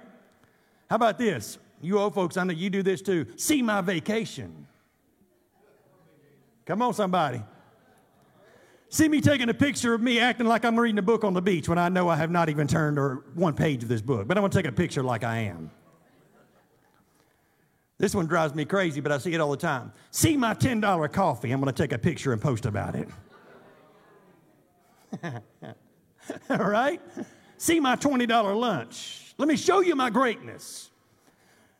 How 0.90 0.96
about 0.96 1.18
this? 1.18 1.58
You 1.80 1.98
old 1.98 2.14
folks, 2.14 2.36
I 2.36 2.44
know 2.44 2.52
you 2.52 2.70
do 2.70 2.82
this 2.82 3.02
too. 3.02 3.26
See 3.36 3.62
my 3.62 3.80
vacation. 3.80 4.63
Come 6.66 6.82
on, 6.82 6.94
somebody. 6.94 7.42
See 8.88 9.08
me 9.08 9.20
taking 9.20 9.48
a 9.48 9.54
picture 9.54 9.92
of 9.92 10.00
me 10.00 10.20
acting 10.20 10.46
like 10.46 10.64
I'm 10.64 10.78
reading 10.78 10.98
a 10.98 11.02
book 11.02 11.24
on 11.24 11.34
the 11.34 11.42
beach 11.42 11.68
when 11.68 11.78
I 11.78 11.88
know 11.88 12.08
I 12.08 12.16
have 12.16 12.30
not 12.30 12.48
even 12.48 12.66
turned 12.66 12.98
or 12.98 13.24
one 13.34 13.54
page 13.54 13.82
of 13.82 13.88
this 13.88 14.00
book, 14.00 14.28
but 14.28 14.36
I'm 14.36 14.42
gonna 14.42 14.52
take 14.52 14.66
a 14.66 14.72
picture 14.72 15.02
like 15.02 15.24
I 15.24 15.38
am. 15.38 15.70
This 17.98 18.14
one 18.14 18.26
drives 18.26 18.54
me 18.54 18.64
crazy, 18.64 19.00
but 19.00 19.12
I 19.12 19.18
see 19.18 19.34
it 19.34 19.40
all 19.40 19.50
the 19.50 19.56
time. 19.56 19.92
See 20.10 20.36
my 20.36 20.54
$10 20.54 21.12
coffee. 21.12 21.50
I'm 21.52 21.64
to 21.64 21.72
take 21.72 21.92
a 21.92 21.98
picture 21.98 22.32
and 22.32 22.42
post 22.42 22.66
about 22.66 22.94
it. 22.94 23.08
all 26.50 26.56
right? 26.58 27.00
See 27.56 27.80
my 27.80 27.96
$20 27.96 28.60
lunch. 28.60 29.34
Let 29.38 29.48
me 29.48 29.56
show 29.56 29.80
you 29.80 29.94
my 29.94 30.10
greatness. 30.10 30.90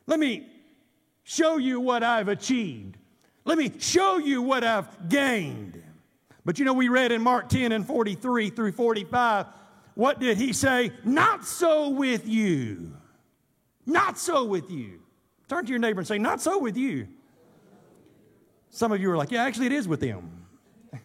Let 0.07 0.19
me 0.19 0.47
show 1.23 1.57
you 1.57 1.79
what 1.79 2.03
I've 2.03 2.27
achieved. 2.27 2.97
Let 3.45 3.59
me 3.59 3.71
show 3.79 4.17
you 4.17 4.41
what 4.41 4.63
I've 4.63 5.07
gained. 5.07 5.81
But 6.43 6.59
you 6.59 6.65
know, 6.65 6.73
we 6.73 6.89
read 6.89 7.11
in 7.11 7.21
Mark 7.21 7.47
10 7.47 7.71
and 7.71 7.85
43 7.85 8.49
through 8.49 8.71
45, 8.71 9.45
what 9.93 10.19
did 10.19 10.37
he 10.37 10.51
say? 10.51 10.91
Not 11.03 11.45
so 11.45 11.89
with 11.89 12.27
you. 12.27 12.97
Not 13.85 14.17
so 14.17 14.43
with 14.43 14.69
you. 14.69 14.99
Turn 15.47 15.63
to 15.65 15.69
your 15.69 15.79
neighbor 15.79 15.99
and 15.99 16.07
say, 16.07 16.17
Not 16.17 16.41
so 16.41 16.59
with 16.59 16.75
you. 16.75 17.07
Some 18.71 18.91
of 18.91 18.99
you 18.99 19.11
are 19.11 19.17
like, 19.17 19.31
Yeah, 19.31 19.43
actually, 19.43 19.67
it 19.67 19.71
is 19.71 19.87
with 19.87 19.99
them. 19.99 20.45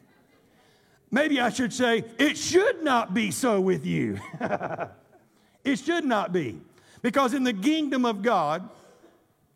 Maybe 1.11 1.41
I 1.41 1.51
should 1.51 1.73
say, 1.73 2.05
It 2.19 2.37
should 2.37 2.83
not 2.83 3.13
be 3.13 3.31
so 3.31 3.61
with 3.61 3.85
you. 3.85 4.19
it 5.65 5.79
should 5.79 6.05
not 6.05 6.33
be. 6.33 6.61
Because 7.03 7.35
in 7.35 7.45
the 7.45 7.53
kingdom 7.53 8.05
of 8.05 8.23
God, 8.23 8.69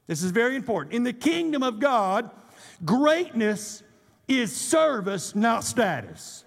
this 0.06 0.22
is 0.22 0.30
very 0.30 0.54
important. 0.54 0.94
In 0.94 1.02
the 1.02 1.12
kingdom 1.12 1.62
of 1.62 1.80
God, 1.80 2.30
Greatness 2.84 3.82
is 4.26 4.54
service, 4.54 5.34
not 5.34 5.64
status. 5.64 6.44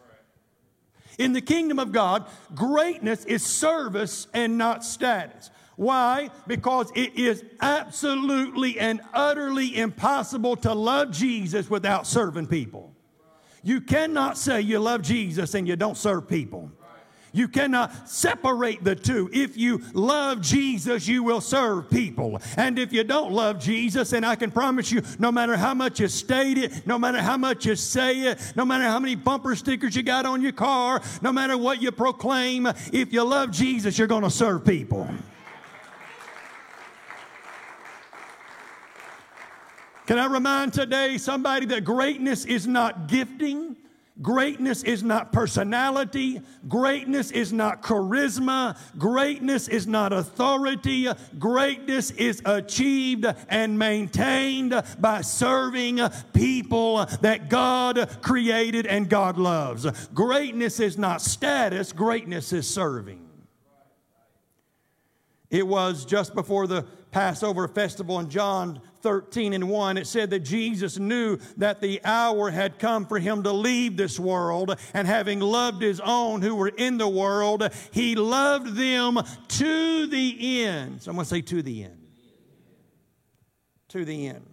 In 1.17 1.33
the 1.33 1.41
kingdom 1.41 1.79
of 1.79 1.91
God, 1.91 2.27
greatness 2.53 3.25
is 3.25 3.43
service 3.43 4.27
and 4.33 4.57
not 4.57 4.83
status. 4.83 5.49
Why? 5.75 6.31
Because 6.47 6.91
it 6.95 7.15
is 7.15 7.43
absolutely 7.61 8.79
and 8.79 8.99
utterly 9.13 9.77
impossible 9.77 10.55
to 10.57 10.73
love 10.73 11.11
Jesus 11.11 11.69
without 11.69 12.07
serving 12.07 12.47
people. 12.47 12.93
You 13.63 13.81
cannot 13.81 14.37
say 14.37 14.61
you 14.61 14.79
love 14.79 15.01
Jesus 15.01 15.53
and 15.53 15.67
you 15.67 15.75
don't 15.75 15.97
serve 15.97 16.27
people. 16.27 16.71
You 17.37 17.47
cannot 17.47 18.09
separate 18.09 18.83
the 18.83 18.95
two. 18.95 19.29
If 19.31 19.57
you 19.57 19.81
love 19.93 20.41
Jesus, 20.41 21.07
you 21.07 21.21
will 21.21 21.39
serve 21.39 21.87
people. 21.89 22.41
And 22.57 22.79
if 22.79 22.91
you 22.91 23.03
don't 23.03 23.31
love 23.31 23.59
Jesus, 23.59 24.11
and 24.13 24.25
I 24.25 24.35
can 24.35 24.49
promise 24.49 24.91
you, 24.91 25.03
no 25.19 25.31
matter 25.31 25.55
how 25.55 25.75
much 25.75 25.99
you 25.99 26.07
state 26.07 26.57
it, 26.57 26.87
no 26.87 26.97
matter 26.97 27.21
how 27.21 27.37
much 27.37 27.67
you 27.67 27.75
say 27.75 28.21
it, 28.21 28.53
no 28.55 28.65
matter 28.65 28.85
how 28.85 28.99
many 28.99 29.13
bumper 29.13 29.55
stickers 29.55 29.95
you 29.95 30.01
got 30.01 30.25
on 30.25 30.41
your 30.41 30.51
car, 30.51 30.99
no 31.21 31.31
matter 31.31 31.55
what 31.55 31.79
you 31.79 31.91
proclaim, 31.91 32.65
if 32.91 33.13
you 33.13 33.23
love 33.23 33.51
Jesus, 33.51 33.99
you're 33.99 34.07
going 34.07 34.23
to 34.23 34.31
serve 34.31 34.65
people. 34.65 35.07
Can 40.07 40.17
I 40.17 40.25
remind 40.25 40.73
today 40.73 41.17
somebody 41.17 41.67
that 41.67 41.83
greatness 41.83 42.45
is 42.45 42.65
not 42.65 43.07
gifting? 43.07 43.75
Greatness 44.21 44.83
is 44.83 45.03
not 45.03 45.31
personality. 45.31 46.41
Greatness 46.67 47.29
is 47.29 47.53
not 47.53 47.83
charisma. 47.83 48.77
Greatness 48.97 49.67
is 49.67 49.85
not 49.85 50.11
authority. 50.11 51.07
Greatness 51.37 52.11
is 52.11 52.41
achieved 52.45 53.25
and 53.49 53.77
maintained 53.77 54.81
by 54.99 55.21
serving 55.21 55.99
people 56.33 57.05
that 57.21 57.49
God 57.49 58.17
created 58.21 58.87
and 58.87 59.07
God 59.07 59.37
loves. 59.37 59.85
Greatness 60.09 60.79
is 60.79 60.97
not 60.97 61.21
status, 61.21 61.91
greatness 61.93 62.51
is 62.53 62.67
serving. 62.67 63.23
It 65.49 65.65
was 65.65 66.05
just 66.05 66.33
before 66.33 66.67
the 66.67 66.85
Passover 67.17 67.67
festival 67.67 68.19
in 68.19 68.29
John 68.29 68.79
13 69.01 69.53
and 69.53 69.67
1, 69.67 69.97
it 69.97 70.05
said 70.05 70.29
that 70.29 70.41
Jesus 70.41 70.99
knew 70.99 71.39
that 71.57 71.81
the 71.81 71.99
hour 72.05 72.51
had 72.51 72.77
come 72.77 73.07
for 73.07 73.17
him 73.17 73.41
to 73.41 73.51
leave 73.51 73.97
this 73.97 74.19
world, 74.19 74.79
and 74.93 75.07
having 75.07 75.39
loved 75.39 75.81
his 75.81 75.99
own 75.99 76.43
who 76.43 76.53
were 76.53 76.67
in 76.67 76.99
the 76.99 77.07
world, 77.07 77.67
he 77.89 78.13
loved 78.13 78.75
them 78.75 79.19
to 79.47 80.05
the 80.05 80.63
end. 80.63 81.01
So 81.01 81.09
I'm 81.09 81.15
going 81.15 81.25
to 81.25 81.29
say, 81.29 81.41
to 81.41 81.63
the 81.63 81.85
end. 81.85 82.07
To 83.87 84.05
the 84.05 84.27
end. 84.27 84.45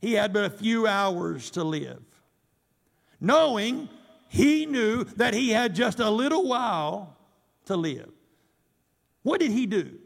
He 0.00 0.14
had 0.14 0.32
but 0.32 0.44
a 0.44 0.50
few 0.50 0.88
hours 0.88 1.52
to 1.52 1.62
live. 1.62 2.02
Knowing 3.20 3.88
he 4.28 4.66
knew 4.66 5.04
that 5.04 5.34
he 5.34 5.50
had 5.50 5.76
just 5.76 6.00
a 6.00 6.10
little 6.10 6.48
while 6.48 7.16
to 7.66 7.76
live. 7.76 8.10
What 9.22 9.38
did 9.38 9.52
he 9.52 9.66
do? 9.66 10.00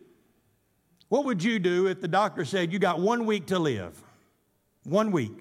What 1.08 1.24
would 1.24 1.42
you 1.42 1.58
do 1.58 1.86
if 1.86 2.00
the 2.00 2.08
doctor 2.08 2.44
said 2.44 2.72
you 2.72 2.78
got 2.78 3.00
one 3.00 3.26
week 3.26 3.46
to 3.46 3.58
live? 3.58 4.02
One 4.84 5.12
week. 5.12 5.32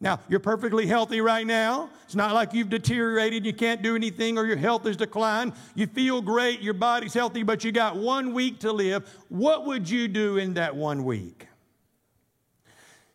Now, 0.00 0.20
you're 0.28 0.40
perfectly 0.40 0.86
healthy 0.86 1.20
right 1.20 1.46
now. 1.46 1.88
It's 2.04 2.14
not 2.14 2.34
like 2.34 2.52
you've 2.52 2.68
deteriorated, 2.68 3.46
you 3.46 3.54
can't 3.54 3.80
do 3.80 3.96
anything, 3.96 4.36
or 4.36 4.44
your 4.44 4.56
health 4.56 4.84
has 4.84 4.96
declined. 4.96 5.52
You 5.74 5.86
feel 5.86 6.20
great, 6.20 6.60
your 6.60 6.74
body's 6.74 7.14
healthy, 7.14 7.42
but 7.42 7.64
you 7.64 7.72
got 7.72 7.96
one 7.96 8.34
week 8.34 8.60
to 8.60 8.72
live. 8.72 9.08
What 9.28 9.66
would 9.66 9.88
you 9.88 10.08
do 10.08 10.36
in 10.36 10.54
that 10.54 10.76
one 10.76 11.04
week? 11.04 11.46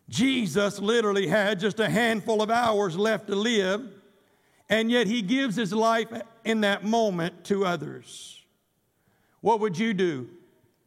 Jesus 0.08 0.80
literally 0.80 1.28
had 1.28 1.60
just 1.60 1.78
a 1.78 1.88
handful 1.88 2.42
of 2.42 2.50
hours 2.50 2.98
left 2.98 3.28
to 3.28 3.36
live, 3.36 3.88
and 4.68 4.90
yet 4.90 5.06
he 5.06 5.22
gives 5.22 5.54
his 5.54 5.72
life 5.72 6.08
in 6.44 6.62
that 6.62 6.84
moment 6.84 7.44
to 7.44 7.64
others? 7.64 8.42
What 9.40 9.60
would 9.60 9.78
you 9.78 9.94
do 9.94 10.28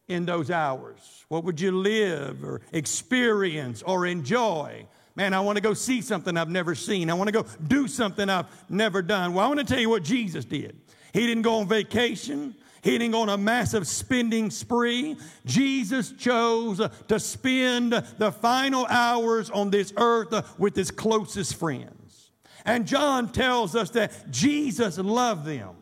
in 0.08 0.26
those 0.26 0.50
hours? 0.50 1.24
What 1.28 1.44
would 1.44 1.60
you 1.60 1.72
live 1.72 2.44
or 2.44 2.60
experience 2.72 3.82
or 3.82 4.06
enjoy? 4.06 4.86
Man, 5.16 5.32
I 5.32 5.40
want 5.40 5.56
to 5.56 5.62
go 5.62 5.74
see 5.74 6.00
something 6.00 6.36
I've 6.36 6.48
never 6.48 6.74
seen. 6.74 7.08
I 7.08 7.14
want 7.14 7.28
to 7.28 7.32
go 7.32 7.46
do 7.66 7.86
something 7.86 8.28
I've 8.28 8.46
never 8.68 9.00
done. 9.00 9.34
Well, 9.34 9.44
I 9.44 9.48
want 9.48 9.60
to 9.60 9.66
tell 9.66 9.80
you 9.80 9.88
what 9.88 10.02
Jesus 10.02 10.44
did. 10.44 10.76
He 11.12 11.26
didn't 11.26 11.42
go 11.42 11.56
on 11.56 11.68
vacation. 11.68 12.56
He 12.82 12.90
didn't 12.98 13.12
go 13.12 13.22
on 13.22 13.28
a 13.28 13.38
massive 13.38 13.86
spending 13.86 14.50
spree. 14.50 15.16
Jesus 15.46 16.12
chose 16.12 16.86
to 17.08 17.20
spend 17.20 17.92
the 17.92 18.32
final 18.32 18.86
hours 18.86 19.48
on 19.50 19.70
this 19.70 19.92
earth 19.96 20.58
with 20.58 20.74
his 20.76 20.90
closest 20.90 21.56
friends. 21.56 22.30
And 22.66 22.86
John 22.86 23.30
tells 23.30 23.76
us 23.76 23.90
that 23.90 24.30
Jesus 24.30 24.98
loved 24.98 25.46
them. 25.46 25.76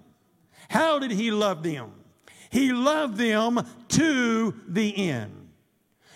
How 0.68 0.98
did 0.98 1.10
he 1.10 1.30
love 1.30 1.62
them? 1.62 1.92
He 2.52 2.70
loved 2.70 3.16
them 3.16 3.66
to 3.88 4.54
the 4.68 5.08
end. 5.08 5.48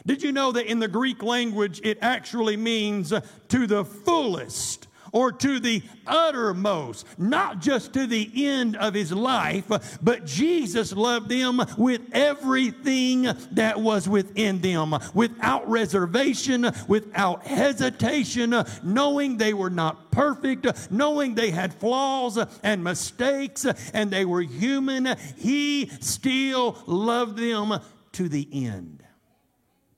Did 0.04 0.22
you 0.22 0.32
know 0.32 0.52
that 0.52 0.66
in 0.66 0.78
the 0.78 0.86
Greek 0.86 1.22
language 1.22 1.80
it 1.82 1.96
actually 2.02 2.58
means 2.58 3.12
to 3.48 3.66
the 3.66 3.86
fullest? 3.86 4.85
Or 5.12 5.32
to 5.32 5.60
the 5.60 5.82
uttermost, 6.06 7.06
not 7.18 7.60
just 7.60 7.92
to 7.94 8.06
the 8.06 8.30
end 8.46 8.76
of 8.76 8.94
his 8.94 9.12
life, 9.12 9.98
but 10.02 10.26
Jesus 10.26 10.92
loved 10.92 11.28
them 11.28 11.60
with 11.76 12.02
everything 12.12 13.22
that 13.52 13.80
was 13.80 14.08
within 14.08 14.60
them, 14.60 14.94
without 15.14 15.68
reservation, 15.68 16.70
without 16.88 17.46
hesitation, 17.46 18.54
knowing 18.82 19.36
they 19.36 19.54
were 19.54 19.70
not 19.70 20.10
perfect, 20.10 20.66
knowing 20.90 21.34
they 21.34 21.50
had 21.50 21.74
flaws 21.74 22.38
and 22.62 22.82
mistakes, 22.82 23.66
and 23.92 24.10
they 24.10 24.24
were 24.24 24.42
human. 24.42 25.16
He 25.36 25.90
still 26.00 26.82
loved 26.86 27.38
them 27.38 27.80
to 28.12 28.28
the 28.28 28.48
end. 28.52 29.02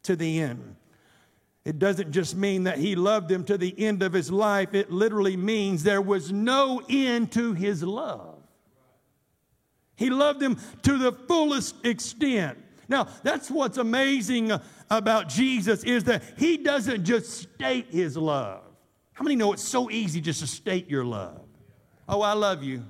To 0.05 0.17
the 0.17 0.41
end. 0.41 0.78
It 1.65 1.79
doesn't 1.79 2.12
just 2.12 2.35
mean 2.35 2.65
that 2.65 2.79
he 2.79 2.95
loved 2.95 3.29
them 3.29 3.45
to 3.45 3.59
the 3.59 3.75
end 3.79 4.03
of 4.03 4.12
his 4.12 4.31
life, 4.31 4.75
it 4.75 4.91
literally 4.91 5.37
means 5.37 5.83
there 5.83 6.00
was 6.00 6.33
no 6.33 6.83
end 6.88 7.33
to 7.33 7.53
his 7.53 7.83
love. 7.83 8.37
He 9.97 10.11
loved 10.11 10.41
them 10.41 10.59
to 10.83 10.97
the 10.97 11.12
fullest 11.12 11.85
extent. 11.85 12.59
Now, 12.88 13.09
that's 13.23 13.50
what's 13.50 13.77
amazing 13.77 14.53
uh, 14.53 14.62
about 14.88 15.29
Jesus 15.29 15.85
is 15.85 16.05
that 16.05 16.23
he 16.38 16.57
doesn't 16.57 17.05
just 17.05 17.31
state 17.31 17.88
his 17.91 18.17
love. 18.17 18.62
How 19.12 19.25
many 19.25 19.37
know 19.37 19.53
it's 19.53 19.67
so 19.67 19.91
easy 19.91 20.21
just 20.21 20.41
to 20.41 20.47
state 20.47 20.88
your 20.88 21.05
love? 21.05 21.43
Oh, 22.09 22.23
I 22.23 22.33
love 22.33 22.62
you. 22.62 22.85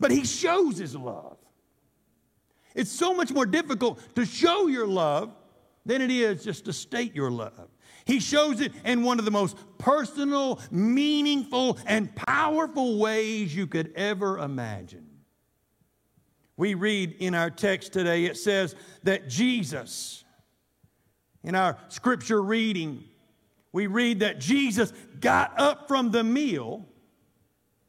But 0.00 0.10
he 0.10 0.24
shows 0.24 0.78
his 0.78 0.96
love. 0.96 1.36
It's 2.74 2.90
so 2.90 3.14
much 3.14 3.30
more 3.30 3.46
difficult 3.46 4.00
to 4.14 4.24
show 4.24 4.66
your 4.66 4.86
love 4.86 5.30
than 5.88 6.02
it 6.02 6.10
is 6.10 6.44
just 6.44 6.66
to 6.66 6.72
state 6.72 7.16
your 7.16 7.30
love. 7.30 7.68
He 8.04 8.20
shows 8.20 8.60
it 8.60 8.72
in 8.84 9.02
one 9.02 9.18
of 9.18 9.24
the 9.24 9.30
most 9.30 9.56
personal, 9.78 10.60
meaningful, 10.70 11.78
and 11.86 12.14
powerful 12.14 12.98
ways 12.98 13.56
you 13.56 13.66
could 13.66 13.92
ever 13.96 14.38
imagine. 14.38 15.06
We 16.58 16.74
read 16.74 17.16
in 17.20 17.34
our 17.34 17.48
text 17.48 17.94
today, 17.94 18.26
it 18.26 18.36
says 18.36 18.76
that 19.04 19.28
Jesus, 19.28 20.24
in 21.42 21.54
our 21.54 21.78
scripture 21.88 22.42
reading, 22.42 23.04
we 23.72 23.86
read 23.86 24.20
that 24.20 24.40
Jesus 24.40 24.92
got 25.20 25.58
up 25.58 25.88
from 25.88 26.10
the 26.10 26.22
meal. 26.22 26.86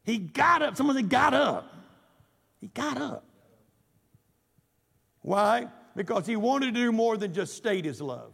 He 0.04 0.16
got 0.16 0.62
up. 0.62 0.74
Someone 0.74 0.96
said, 0.96 1.10
got 1.10 1.34
up. 1.34 1.74
He 2.62 2.68
got 2.68 2.96
up. 2.96 3.26
Why? 5.20 5.68
Because 5.96 6.26
he 6.26 6.36
wanted 6.36 6.74
to 6.74 6.80
do 6.80 6.92
more 6.92 7.16
than 7.16 7.32
just 7.32 7.54
state 7.54 7.84
his 7.84 8.00
love. 8.00 8.32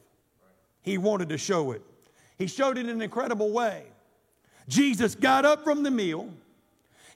He 0.83 0.99
wanted 0.99 1.29
to 1.31 1.39
show 1.39 1.73
it. 1.73 1.83
He 2.39 2.47
showed 2.47 2.79
it 2.79 2.83
in 2.83 2.91
an 2.91 3.03
incredible 3.03 3.51
way. 3.51 3.85
Jesus 4.69 5.15
got 5.15 5.45
up 5.45 5.65
from 5.65 5.83
the 5.83 5.91
meal. 5.91 6.33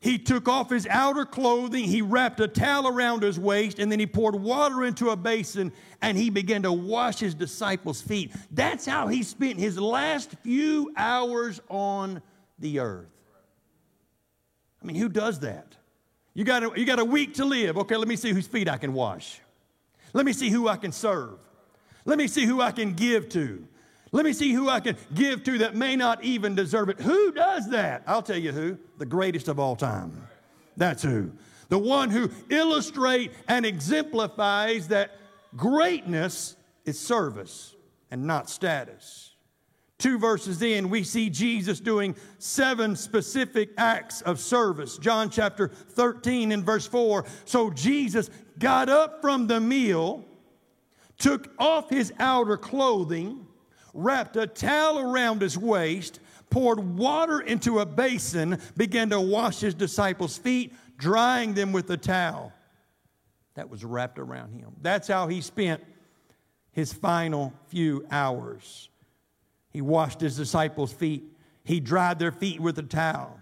He 0.00 0.16
took 0.18 0.48
off 0.48 0.70
his 0.70 0.86
outer 0.86 1.26
clothing, 1.26 1.84
he 1.84 2.00
wrapped 2.00 2.40
a 2.40 2.48
towel 2.48 2.88
around 2.88 3.22
his 3.22 3.38
waist, 3.38 3.78
and 3.78 3.92
then 3.92 4.00
he 4.00 4.06
poured 4.06 4.34
water 4.34 4.82
into 4.82 5.10
a 5.10 5.16
basin 5.16 5.72
and 6.00 6.16
he 6.16 6.30
began 6.30 6.62
to 6.62 6.72
wash 6.72 7.18
his 7.18 7.34
disciples' 7.34 8.00
feet. 8.00 8.32
That's 8.50 8.86
how 8.86 9.08
he 9.08 9.22
spent 9.22 9.58
his 9.58 9.78
last 9.78 10.34
few 10.42 10.90
hours 10.96 11.60
on 11.68 12.22
the 12.58 12.78
earth. 12.78 13.10
I 14.82 14.86
mean, 14.86 14.96
who 14.96 15.10
does 15.10 15.40
that? 15.40 15.76
You 16.32 16.44
got 16.44 16.62
a, 16.62 16.80
you 16.80 16.86
got 16.86 16.98
a 16.98 17.04
week 17.04 17.34
to 17.34 17.44
live. 17.44 17.76
Okay, 17.76 17.96
let 17.96 18.08
me 18.08 18.16
see 18.16 18.32
whose 18.32 18.46
feet 18.46 18.70
I 18.70 18.78
can 18.78 18.94
wash. 18.94 19.40
Let 20.12 20.26
me 20.26 20.32
see 20.32 20.50
who 20.50 20.68
I 20.68 20.76
can 20.76 20.92
serve. 20.92 21.38
Let 22.04 22.18
me 22.18 22.26
see 22.26 22.46
who 22.46 22.60
I 22.60 22.72
can 22.72 22.94
give 22.94 23.28
to. 23.30 23.66
Let 24.12 24.24
me 24.24 24.32
see 24.32 24.52
who 24.52 24.68
I 24.68 24.80
can 24.80 24.96
give 25.14 25.44
to 25.44 25.58
that 25.58 25.76
may 25.76 25.94
not 25.94 26.24
even 26.24 26.54
deserve 26.54 26.88
it. 26.88 27.00
Who 27.00 27.32
does 27.32 27.70
that? 27.70 28.02
I'll 28.06 28.22
tell 28.22 28.38
you 28.38 28.52
who. 28.52 28.78
The 28.98 29.06
greatest 29.06 29.48
of 29.48 29.60
all 29.60 29.76
time. 29.76 30.26
That's 30.76 31.02
who. 31.02 31.32
The 31.68 31.78
one 31.78 32.10
who 32.10 32.30
illustrates 32.48 33.34
and 33.46 33.64
exemplifies 33.64 34.88
that 34.88 35.16
greatness 35.56 36.56
is 36.84 36.98
service 36.98 37.74
and 38.10 38.26
not 38.26 38.50
status. 38.50 39.29
Two 40.00 40.18
verses 40.18 40.62
in, 40.62 40.88
we 40.88 41.04
see 41.04 41.28
Jesus 41.28 41.78
doing 41.78 42.16
seven 42.38 42.96
specific 42.96 43.68
acts 43.76 44.22
of 44.22 44.40
service. 44.40 44.96
John 44.96 45.28
chapter 45.28 45.68
13 45.68 46.52
and 46.52 46.64
verse 46.64 46.86
4. 46.86 47.26
So 47.44 47.68
Jesus 47.68 48.30
got 48.58 48.88
up 48.88 49.20
from 49.20 49.46
the 49.46 49.60
meal, 49.60 50.24
took 51.18 51.52
off 51.58 51.90
his 51.90 52.14
outer 52.18 52.56
clothing, 52.56 53.46
wrapped 53.92 54.36
a 54.36 54.46
towel 54.46 55.00
around 55.00 55.42
his 55.42 55.58
waist, 55.58 56.20
poured 56.48 56.78
water 56.96 57.40
into 57.40 57.80
a 57.80 57.86
basin, 57.86 58.58
began 58.78 59.10
to 59.10 59.20
wash 59.20 59.60
his 59.60 59.74
disciples' 59.74 60.38
feet, 60.38 60.72
drying 60.96 61.52
them 61.52 61.72
with 61.72 61.86
the 61.86 61.98
towel 61.98 62.54
that 63.52 63.68
was 63.68 63.84
wrapped 63.84 64.18
around 64.18 64.54
him. 64.54 64.72
That's 64.80 65.08
how 65.08 65.28
he 65.28 65.42
spent 65.42 65.84
his 66.72 66.90
final 66.90 67.52
few 67.68 68.06
hours. 68.10 68.89
He 69.70 69.80
washed 69.80 70.20
his 70.20 70.36
disciples' 70.36 70.92
feet. 70.92 71.24
He 71.64 71.80
dried 71.80 72.18
their 72.18 72.32
feet 72.32 72.60
with 72.60 72.78
a 72.78 72.82
towel. 72.82 73.40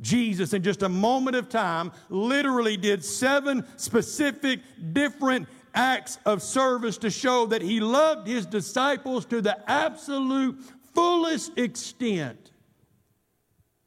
Jesus, 0.00 0.52
in 0.52 0.62
just 0.62 0.82
a 0.82 0.88
moment 0.88 1.36
of 1.36 1.48
time, 1.48 1.92
literally 2.08 2.76
did 2.76 3.04
seven 3.04 3.64
specific 3.76 4.60
different 4.92 5.48
acts 5.74 6.18
of 6.24 6.42
service 6.42 6.98
to 6.98 7.10
show 7.10 7.46
that 7.46 7.62
he 7.62 7.80
loved 7.80 8.26
his 8.26 8.46
disciples 8.46 9.24
to 9.26 9.40
the 9.40 9.58
absolute 9.70 10.58
fullest 10.94 11.56
extent 11.58 12.52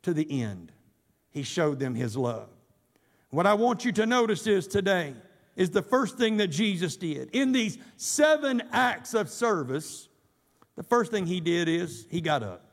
to 0.03 0.13
the 0.13 0.41
end. 0.41 0.71
He 1.31 1.43
showed 1.43 1.79
them 1.79 1.95
his 1.95 2.17
love. 2.17 2.49
What 3.29 3.45
I 3.45 3.53
want 3.53 3.85
you 3.85 3.91
to 3.93 4.05
notice 4.05 4.47
is 4.47 4.67
today 4.67 5.13
is 5.55 5.69
the 5.69 5.81
first 5.81 6.17
thing 6.17 6.37
that 6.37 6.47
Jesus 6.47 6.95
did. 6.95 7.29
In 7.33 7.51
these 7.51 7.77
seven 7.97 8.61
acts 8.71 9.13
of 9.13 9.29
service, 9.29 10.07
the 10.77 10.83
first 10.83 11.11
thing 11.11 11.25
he 11.25 11.41
did 11.41 11.67
is 11.67 12.05
he 12.09 12.21
got 12.21 12.43
up. 12.43 12.63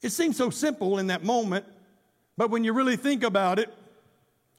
It 0.00 0.10
seems 0.10 0.36
so 0.36 0.50
simple 0.50 0.98
in 0.98 1.06
that 1.08 1.22
moment, 1.22 1.64
but 2.36 2.50
when 2.50 2.64
you 2.64 2.72
really 2.72 2.96
think 2.96 3.22
about 3.22 3.60
it, 3.60 3.72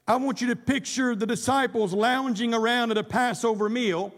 I 0.07 0.15
want 0.17 0.39
you 0.39 0.47
to 0.47 0.55
picture 0.55 1.15
the 1.15 1.25
disciples 1.25 1.91
lounging 1.91 2.53
around 2.53 2.91
at 2.91 2.97
a 2.97 3.03
Passover 3.03 3.67
meal. 3.67 4.13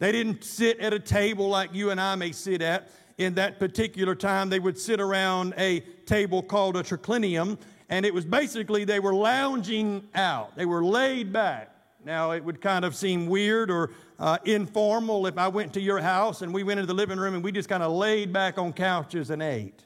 They 0.00 0.12
didn't 0.12 0.44
sit 0.44 0.80
at 0.80 0.92
a 0.92 0.98
table 0.98 1.48
like 1.48 1.72
you 1.72 1.90
and 1.90 2.00
I 2.00 2.14
may 2.16 2.32
sit 2.32 2.62
at. 2.62 2.90
In 3.16 3.34
that 3.34 3.58
particular 3.58 4.14
time, 4.14 4.50
they 4.50 4.58
would 4.58 4.78
sit 4.78 5.00
around 5.00 5.54
a 5.56 5.80
table 6.06 6.42
called 6.42 6.76
a 6.76 6.82
triclinium, 6.82 7.58
and 7.90 8.04
it 8.04 8.12
was 8.12 8.24
basically 8.24 8.84
they 8.84 8.98
were 8.98 9.14
lounging 9.14 10.08
out. 10.14 10.56
They 10.56 10.66
were 10.66 10.82
laid 10.82 11.32
back. 11.32 11.69
Now, 12.04 12.30
it 12.30 12.42
would 12.42 12.60
kind 12.60 12.84
of 12.84 12.96
seem 12.96 13.26
weird 13.26 13.70
or 13.70 13.90
uh, 14.18 14.38
informal 14.44 15.26
if 15.26 15.36
I 15.36 15.48
went 15.48 15.74
to 15.74 15.80
your 15.80 16.00
house 16.00 16.40
and 16.42 16.52
we 16.54 16.62
went 16.62 16.80
into 16.80 16.86
the 16.88 16.94
living 16.94 17.18
room 17.18 17.34
and 17.34 17.44
we 17.44 17.52
just 17.52 17.68
kind 17.68 17.82
of 17.82 17.92
laid 17.92 18.32
back 18.32 18.58
on 18.58 18.72
couches 18.72 19.30
and 19.30 19.42
ate. 19.42 19.84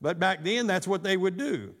But 0.00 0.18
back 0.18 0.44
then, 0.44 0.66
that's 0.66 0.86
what 0.86 1.02
they 1.02 1.16
would 1.16 1.38
do. 1.38 1.74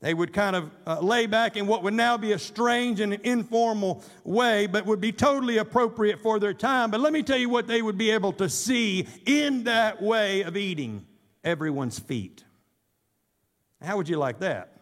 They 0.00 0.12
would 0.12 0.34
kind 0.34 0.54
of 0.54 0.70
uh, 0.86 1.00
lay 1.00 1.24
back 1.26 1.56
in 1.56 1.66
what 1.66 1.82
would 1.82 1.94
now 1.94 2.18
be 2.18 2.32
a 2.32 2.38
strange 2.38 3.00
and 3.00 3.14
an 3.14 3.20
informal 3.24 4.04
way, 4.22 4.66
but 4.66 4.84
would 4.84 5.00
be 5.00 5.12
totally 5.12 5.56
appropriate 5.56 6.20
for 6.20 6.38
their 6.38 6.52
time. 6.52 6.90
But 6.90 7.00
let 7.00 7.14
me 7.14 7.22
tell 7.22 7.38
you 7.38 7.48
what 7.48 7.66
they 7.66 7.80
would 7.80 7.96
be 7.96 8.10
able 8.10 8.34
to 8.34 8.50
see 8.50 9.08
in 9.24 9.64
that 9.64 10.02
way 10.02 10.42
of 10.42 10.58
eating 10.58 11.06
everyone's 11.42 11.98
feet. 11.98 12.44
How 13.80 13.96
would 13.96 14.10
you 14.10 14.18
like 14.18 14.40
that? 14.40 14.76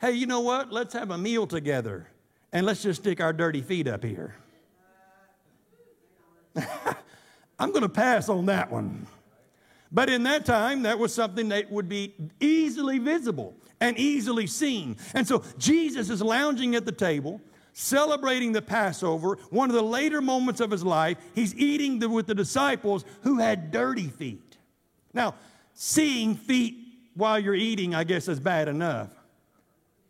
Hey, 0.00 0.12
you 0.12 0.26
know 0.26 0.40
what? 0.40 0.72
Let's 0.72 0.94
have 0.94 1.10
a 1.10 1.18
meal 1.18 1.48
together 1.48 2.06
and 2.52 2.66
let's 2.66 2.82
just 2.82 3.02
stick 3.02 3.20
our 3.20 3.32
dirty 3.32 3.62
feet 3.62 3.86
up 3.86 4.04
here. 4.04 4.34
I'm 7.58 7.70
going 7.70 7.82
to 7.82 7.88
pass 7.88 8.28
on 8.28 8.46
that 8.46 8.70
one. 8.70 9.06
But 9.92 10.08
in 10.08 10.22
that 10.24 10.46
time, 10.46 10.82
that 10.82 10.98
was 10.98 11.14
something 11.14 11.48
that 11.48 11.70
would 11.70 11.88
be 11.88 12.14
easily 12.40 12.98
visible 12.98 13.54
and 13.80 13.98
easily 13.98 14.46
seen. 14.46 14.96
And 15.14 15.26
so 15.26 15.42
Jesus 15.58 16.10
is 16.10 16.22
lounging 16.22 16.74
at 16.74 16.84
the 16.84 16.92
table, 16.92 17.40
celebrating 17.72 18.52
the 18.52 18.62
Passover, 18.62 19.38
one 19.50 19.68
of 19.68 19.74
the 19.74 19.82
later 19.82 20.20
moments 20.20 20.60
of 20.60 20.70
his 20.70 20.84
life. 20.84 21.18
He's 21.34 21.54
eating 21.56 21.98
the, 21.98 22.08
with 22.08 22.26
the 22.26 22.34
disciples 22.34 23.04
who 23.22 23.38
had 23.38 23.72
dirty 23.72 24.08
feet. 24.08 24.58
Now, 25.12 25.34
seeing 25.74 26.36
feet 26.36 26.76
while 27.14 27.38
you're 27.38 27.54
eating, 27.54 27.94
I 27.94 28.04
guess, 28.04 28.28
is 28.28 28.38
bad 28.38 28.68
enough. 28.68 29.10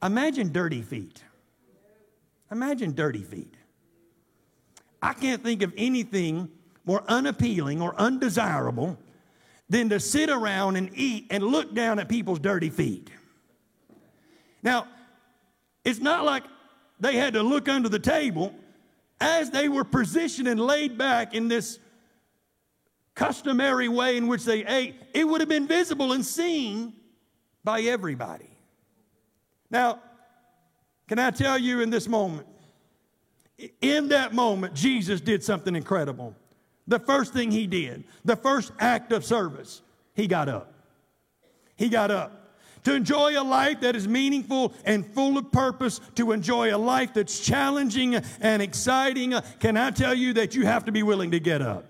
Imagine 0.03 0.53
dirty 0.53 0.83
feet. 0.83 1.23
Imagine 2.51 2.95
dirty 2.95 3.23
feet. 3.23 3.55
I 5.03 5.13
can't 5.13 5.43
think 5.43 5.63
of 5.63 5.73
anything 5.77 6.51
more 6.85 7.03
unappealing 7.09 7.81
or 7.81 7.95
undesirable 7.99 8.99
than 9.69 9.89
to 9.91 10.01
sit 10.01 10.29
around 10.29 10.77
and 10.77 10.91
eat 10.95 11.27
and 11.31 11.45
look 11.45 11.75
down 11.75 11.99
at 11.99 12.09
people's 12.09 12.41
dirty 12.41 12.71
feet. 12.71 13.09
Now, 14.63 14.89
it's 15.85 16.01
not 16.01 16.25
like 16.25 16.43
they 16.99 17.17
had 17.17 17.35
to 17.35 17.43
look 17.43 17.69
under 17.69 17.89
the 17.89 17.99
table. 17.99 18.55
As 19.21 19.51
they 19.51 19.69
were 19.69 19.85
positioned 19.85 20.49
and 20.49 20.61
laid 20.61 20.99
back 20.99 21.35
in 21.35 21.49
this 21.49 21.79
customary 23.15 23.89
way 23.89 24.17
in 24.17 24.27
which 24.27 24.45
they 24.45 24.65
ate, 24.65 24.97
it 25.15 25.27
would 25.27 25.41
have 25.41 25.49
been 25.49 25.67
visible 25.67 26.13
and 26.13 26.25
seen 26.25 26.95
by 27.63 27.83
everybody. 27.83 28.49
Now, 29.71 30.01
can 31.11 31.19
I 31.19 31.33
tell 31.33 31.59
you 31.59 31.81
in 31.81 31.91
this 31.91 32.07
moment? 32.07 32.47
In 33.81 34.11
that 34.11 34.33
moment, 34.33 34.75
Jesus 34.75 35.21
did 35.21 35.43
something 35.43 35.75
incredible. 35.75 36.37
The 36.87 37.01
first 37.01 37.33
thing 37.33 37.51
he 37.51 37.67
did, 37.67 38.05
the 38.25 38.37
first 38.37 38.71
act 38.79 39.11
of 39.11 39.25
service, 39.25 39.83
he 40.15 40.29
got 40.29 40.49
up. 40.49 40.73
He 41.75 41.89
got 41.89 42.13
up. 42.13 42.55
To 42.85 42.95
enjoy 42.95 43.37
a 43.37 43.43
life 43.43 43.81
that 43.81 43.97
is 43.97 44.07
meaningful 44.07 44.73
and 44.85 45.05
full 45.05 45.37
of 45.37 45.51
purpose, 45.51 46.01
to 46.15 46.31
enjoy 46.31 46.73
a 46.73 46.79
life 46.79 47.13
that's 47.13 47.41
challenging 47.41 48.15
and 48.41 48.63
exciting, 48.63 49.35
can 49.59 49.77
I 49.77 49.91
tell 49.91 50.15
you 50.15 50.35
that 50.35 50.55
you 50.55 50.65
have 50.65 50.85
to 50.85 50.93
be 50.93 51.03
willing 51.03 51.33
to 51.33 51.41
get 51.41 51.61
up? 51.61 51.90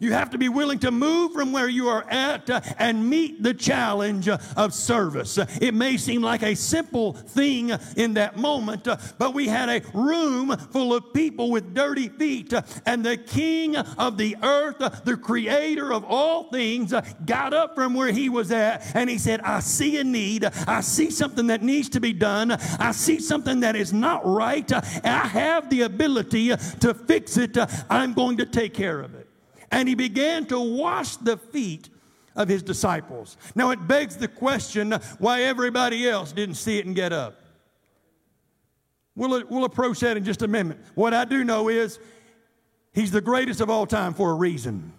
You 0.00 0.12
have 0.12 0.30
to 0.30 0.38
be 0.38 0.48
willing 0.48 0.78
to 0.80 0.90
move 0.90 1.32
from 1.32 1.52
where 1.52 1.68
you 1.68 1.88
are 1.88 2.04
at 2.08 2.48
uh, 2.50 2.60
and 2.78 3.08
meet 3.08 3.42
the 3.42 3.54
challenge 3.54 4.28
uh, 4.28 4.38
of 4.56 4.72
service. 4.74 5.38
It 5.60 5.74
may 5.74 5.96
seem 5.96 6.22
like 6.22 6.42
a 6.42 6.54
simple 6.54 7.12
thing 7.12 7.72
in 7.96 8.14
that 8.14 8.36
moment, 8.36 8.86
uh, 8.86 8.96
but 9.18 9.34
we 9.34 9.48
had 9.48 9.68
a 9.68 9.82
room 9.92 10.56
full 10.56 10.94
of 10.94 11.12
people 11.12 11.50
with 11.50 11.74
dirty 11.74 12.08
feet, 12.08 12.52
and 12.86 13.04
the 13.04 13.16
king 13.16 13.76
of 13.76 14.16
the 14.16 14.36
earth, 14.42 14.78
the 15.04 15.16
creator 15.16 15.92
of 15.92 16.04
all 16.04 16.44
things, 16.50 16.92
got 17.24 17.52
up 17.52 17.74
from 17.74 17.94
where 17.94 18.12
he 18.12 18.28
was 18.28 18.50
at 18.50 18.82
and 18.94 19.10
he 19.10 19.18
said, 19.18 19.40
I 19.40 19.60
see 19.60 19.98
a 19.98 20.04
need. 20.04 20.44
I 20.44 20.80
see 20.80 21.10
something 21.10 21.48
that 21.48 21.62
needs 21.62 21.88
to 21.90 22.00
be 22.00 22.12
done. 22.12 22.52
I 22.52 22.92
see 22.92 23.20
something 23.20 23.60
that 23.60 23.76
is 23.76 23.92
not 23.92 24.26
right. 24.26 24.70
I 24.72 25.26
have 25.26 25.70
the 25.70 25.82
ability 25.82 26.48
to 26.48 26.94
fix 26.94 27.36
it. 27.36 27.56
I'm 27.90 28.12
going 28.14 28.38
to 28.38 28.46
take 28.46 28.74
care 28.74 29.00
of 29.00 29.14
it 29.14 29.17
and 29.70 29.88
he 29.88 29.94
began 29.94 30.46
to 30.46 30.58
wash 30.58 31.16
the 31.16 31.36
feet 31.36 31.88
of 32.34 32.48
his 32.48 32.62
disciples. 32.62 33.36
Now 33.54 33.70
it 33.70 33.88
begs 33.88 34.16
the 34.16 34.28
question 34.28 34.92
why 35.18 35.42
everybody 35.42 36.08
else 36.08 36.32
didn't 36.32 36.54
see 36.54 36.78
it 36.78 36.86
and 36.86 36.94
get 36.94 37.12
up. 37.12 37.42
We'll, 39.16 39.44
we'll 39.48 39.64
approach 39.64 40.00
that 40.00 40.16
in 40.16 40.24
just 40.24 40.42
a 40.42 40.48
minute. 40.48 40.78
What 40.94 41.12
I 41.12 41.24
do 41.24 41.42
know 41.42 41.68
is 41.68 41.98
he's 42.92 43.10
the 43.10 43.20
greatest 43.20 43.60
of 43.60 43.68
all 43.68 43.84
time 43.84 44.14
for 44.14 44.30
a 44.30 44.34
reason 44.34 44.92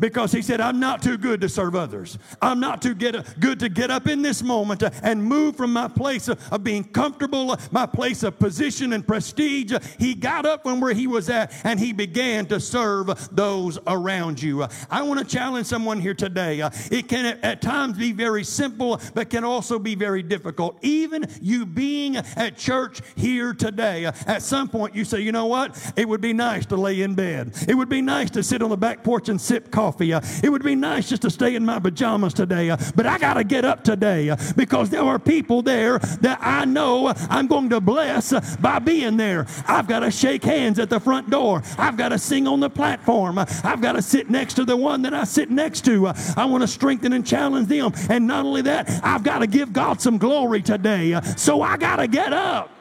because 0.00 0.32
he 0.32 0.42
said, 0.42 0.60
I'm 0.60 0.80
not 0.80 1.02
too 1.02 1.16
good 1.16 1.40
to 1.40 1.48
serve 1.48 1.74
others. 1.74 2.18
I'm 2.42 2.60
not 2.60 2.82
too 2.82 2.94
get, 2.94 3.40
good 3.40 3.60
to 3.60 3.68
get 3.68 3.90
up 3.90 4.06
in 4.06 4.22
this 4.22 4.42
moment 4.42 4.82
and 5.02 5.24
move 5.24 5.56
from 5.56 5.72
my 5.72 5.88
place 5.88 6.28
of, 6.28 6.40
of 6.52 6.64
being 6.64 6.84
comfortable, 6.84 7.56
my 7.70 7.86
place 7.86 8.22
of 8.22 8.38
position 8.38 8.92
and 8.92 9.06
prestige. 9.06 9.72
He 9.98 10.14
got 10.14 10.46
up 10.46 10.62
from 10.62 10.80
where 10.80 10.94
he 10.94 11.06
was 11.06 11.28
at 11.30 11.52
and 11.64 11.78
he 11.78 11.92
began 11.92 12.46
to 12.46 12.60
serve 12.60 13.28
those 13.34 13.78
around 13.86 14.42
you. 14.42 14.66
I 14.90 15.02
want 15.02 15.20
to 15.20 15.26
challenge 15.26 15.66
someone 15.66 16.00
here 16.00 16.14
today. 16.14 16.60
It 16.90 17.08
can 17.08 17.38
at 17.42 17.62
times 17.62 17.98
be 17.98 18.12
very 18.12 18.44
simple, 18.44 19.00
but 19.14 19.30
can 19.30 19.44
also 19.44 19.78
be 19.78 19.94
very 19.94 20.22
difficult. 20.22 20.78
Even 20.82 21.26
you 21.40 21.66
being 21.66 22.16
at 22.16 22.56
church 22.56 23.00
here 23.16 23.54
today, 23.54 24.04
at 24.04 24.42
some 24.42 24.68
point 24.68 24.94
you 24.94 25.04
say, 25.04 25.20
you 25.20 25.32
know 25.32 25.46
what? 25.46 25.92
It 25.96 26.08
would 26.08 26.20
be 26.20 26.32
nice 26.32 26.66
to 26.66 26.76
lay 26.76 27.02
in 27.02 27.14
bed. 27.14 27.52
It 27.68 27.74
would 27.74 27.88
be 27.88 28.02
nice 28.02 28.30
to 28.30 28.42
sit 28.42 28.62
on 28.62 28.70
the 28.70 28.76
back 28.76 29.02
porch 29.02 29.28
and 29.28 29.40
sip 29.40 29.70
coffee 29.70 29.85
coffee. 29.86 30.12
Uh, 30.12 30.20
it 30.42 30.50
would 30.50 30.64
be 30.64 30.74
nice 30.74 31.08
just 31.08 31.22
to 31.22 31.30
stay 31.30 31.54
in 31.54 31.64
my 31.64 31.78
pajamas 31.78 32.34
today, 32.34 32.70
uh, 32.70 32.76
but 32.96 33.06
I 33.06 33.18
got 33.18 33.34
to 33.34 33.44
get 33.44 33.64
up 33.64 33.84
today 33.84 34.30
uh, 34.30 34.36
because 34.56 34.90
there 34.90 35.02
are 35.02 35.18
people 35.18 35.62
there 35.62 36.00
that 36.22 36.38
I 36.42 36.64
know 36.64 37.12
I'm 37.30 37.46
going 37.46 37.68
to 37.70 37.80
bless 37.80 38.56
by 38.56 38.80
being 38.80 39.16
there. 39.16 39.46
I've 39.68 39.86
got 39.86 40.00
to 40.00 40.10
shake 40.10 40.42
hands 40.42 40.80
at 40.80 40.90
the 40.90 40.98
front 40.98 41.30
door. 41.30 41.62
I've 41.78 41.96
got 41.96 42.08
to 42.08 42.18
sing 42.18 42.48
on 42.48 42.58
the 42.58 42.70
platform. 42.70 43.38
I've 43.38 43.80
got 43.80 43.92
to 43.92 44.02
sit 44.02 44.28
next 44.28 44.54
to 44.54 44.64
the 44.64 44.76
one 44.76 45.02
that 45.02 45.14
I 45.14 45.22
sit 45.22 45.50
next 45.50 45.84
to. 45.84 46.08
I 46.36 46.44
want 46.46 46.62
to 46.62 46.68
strengthen 46.68 47.12
and 47.12 47.24
challenge 47.24 47.68
them. 47.68 47.92
And 48.10 48.26
not 48.26 48.44
only 48.44 48.62
that, 48.62 48.90
I've 49.04 49.22
got 49.22 49.38
to 49.38 49.46
give 49.46 49.72
God 49.72 50.00
some 50.00 50.18
glory 50.18 50.62
today. 50.62 51.20
So 51.36 51.62
I 51.62 51.76
got 51.76 51.96
to 51.96 52.08
get 52.08 52.32
up. 52.32 52.75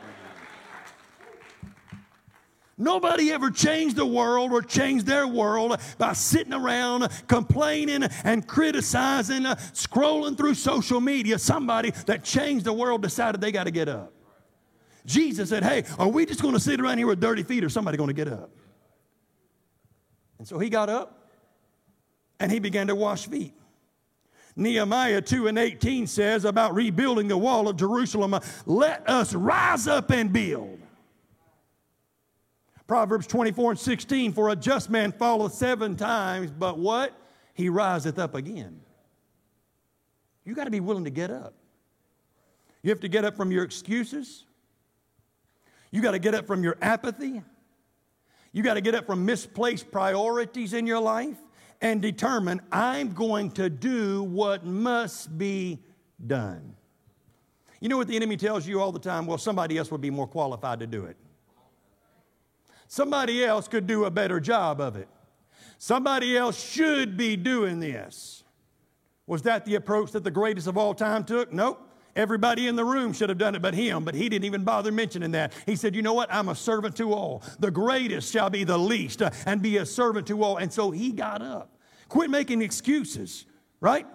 Nobody 2.77 3.31
ever 3.31 3.51
changed 3.51 3.95
the 3.95 4.05
world 4.05 4.51
or 4.51 4.61
changed 4.61 5.05
their 5.05 5.27
world 5.27 5.79
by 5.97 6.11
sitting 6.11 6.51
around 6.51 7.07
complaining 7.27 8.03
and 8.25 8.45
criticizing, 8.45 9.43
scrolling 9.43 10.35
through 10.35 10.55
social 10.55 10.99
media. 10.99 11.39
Somebody 11.39 11.91
that 12.05 12.23
changed 12.23 12.65
the 12.65 12.73
world 12.73 13.01
decided 13.01 13.39
they 13.39 13.53
got 13.53 13.63
to 13.63 13.71
get 13.71 13.88
up. 13.88 14.11
Jesus 15.05 15.49
said, 15.49 15.63
Hey, 15.63 15.85
are 15.97 16.09
we 16.09 16.25
just 16.25 16.41
going 16.41 16.53
to 16.53 16.59
sit 16.59 16.81
around 16.81 16.97
here 16.97 17.07
with 17.07 17.21
dirty 17.21 17.43
feet 17.43 17.63
or 17.63 17.69
somebody 17.69 17.97
going 17.97 18.09
to 18.09 18.13
get 18.13 18.27
up? 18.27 18.49
And 20.38 20.47
so 20.47 20.59
he 20.59 20.69
got 20.69 20.89
up 20.89 21.29
and 22.41 22.51
he 22.51 22.59
began 22.59 22.88
to 22.88 22.95
wash 22.95 23.27
feet. 23.27 23.53
Nehemiah 24.57 25.21
2 25.21 25.47
and 25.47 25.57
18 25.57 26.07
says 26.07 26.43
about 26.43 26.75
rebuilding 26.75 27.27
the 27.27 27.38
wall 27.38 27.67
of 27.69 27.77
Jerusalem, 27.77 28.38
let 28.65 29.07
us 29.09 29.33
rise 29.33 29.88
up 29.88 30.11
and 30.11 30.31
build. 30.31 30.79
Proverbs 32.88 33.26
24 33.28 33.71
and 33.71 33.80
16, 33.80 34.34
for 34.34 34.50
a 34.50 34.56
just 34.56 34.89
man 34.89 35.12
falleth 35.12 35.54
seven 35.54 35.95
times, 35.95 36.52
but 36.52 36.78
what? 36.78 37.13
He 37.54 37.69
riseth 37.69 38.19
up 38.19 38.36
again. 38.36 38.82
You 40.43 40.54
got 40.54 40.65
to 40.65 40.71
be 40.71 40.80
willing 40.80 41.06
to 41.06 41.10
get 41.10 41.32
up. 41.32 41.56
You 42.84 42.91
have 42.91 43.00
to 43.00 43.08
get 43.08 43.26
up 43.26 43.36
from 43.36 43.52
your 43.52 43.63
excuses. 43.63 44.43
You 45.89 46.02
got 46.02 46.12
to 46.12 46.19
get 46.19 46.36
up 46.36 46.45
from 46.45 46.63
your 46.63 46.78
apathy. 46.82 47.41
You 48.52 48.62
got 48.62 48.76
to 48.76 48.82
get 48.82 48.93
up 48.93 49.08
from 49.08 49.26
misplaced 49.26 49.91
priorities 49.91 50.74
in 50.74 50.86
your 50.86 51.00
life 51.00 51.38
and 51.82 52.02
determine 52.02 52.62
I'm 52.71 53.13
going 53.13 53.52
to 53.52 53.69
do 53.69 54.24
what 54.24 54.65
must 54.65 55.36
be 55.38 55.80
done. 56.26 56.76
You 57.82 57.89
know 57.89 57.98
what 57.98 58.08
the 58.08 58.15
enemy 58.15 58.38
tells 58.38 58.67
you 58.67 58.80
all 58.80 58.91
the 58.91 59.00
time? 59.00 59.26
Well, 59.26 59.38
somebody 59.38 59.78
else 59.78 59.91
would 59.91 60.02
be 60.02 60.10
more 60.10 60.28
qualified 60.28 60.80
to 60.80 60.88
do 60.88 61.06
it. 61.06 61.17
Somebody 62.88 63.43
else 63.43 63.67
could 63.67 63.88
do 63.88 64.06
a 64.06 64.12
better 64.12 64.39
job 64.39 64.80
of 64.80 64.95
it. 64.95 65.08
Somebody 65.78 66.38
else 66.38 66.62
should 66.62 67.17
be 67.17 67.36
doing 67.36 67.80
this. 67.80 68.43
Was 69.28 69.41
that 69.43 69.65
the 69.65 69.76
approach 69.76 70.12
that 70.12 70.24
the 70.24 70.32
greatest 70.32 70.67
of 70.67 70.78
all 70.78 70.93
time 70.93 71.24
took? 71.24 71.52
Nope. 71.52 71.82
Everybody 72.15 72.67
in 72.67 72.78
the 72.78 72.86
room 72.86 73.12
should 73.12 73.28
have 73.28 73.38
done 73.38 73.56
it 73.56 73.62
but 73.62 73.74
him, 73.74 74.06
but 74.06 74.15
he 74.15 74.30
didn't 74.30 74.45
even 74.45 74.63
bother 74.63 74.91
mentioning 74.91 75.32
that. 75.32 75.52
He 75.65 75.76
said, 75.76 75.95
You 75.95 76.02
know 76.02 76.13
what? 76.13 76.34
I'm 76.34 76.48
a 76.48 76.56
servant 76.56 76.95
to 76.98 77.12
all. 77.12 77.43
The 77.60 77.71
greatest 77.71 78.32
shall 78.32 78.50
be 78.50 78.63
the 78.63 78.78
least 78.78 79.21
uh, 79.21 79.32
and 79.45 79.62
be 79.62 79.78
a 79.78 79.86
servant 79.86 80.28
to 80.28 80.41
all. 80.41 80.58
And 80.58 80.71
so 80.71 80.91
he 80.91 81.12
got 81.12 81.41
up. 81.41 81.78
Quit 82.08 82.30
making 82.30 82.62
excuses, 82.62 83.45
right? 83.82 84.08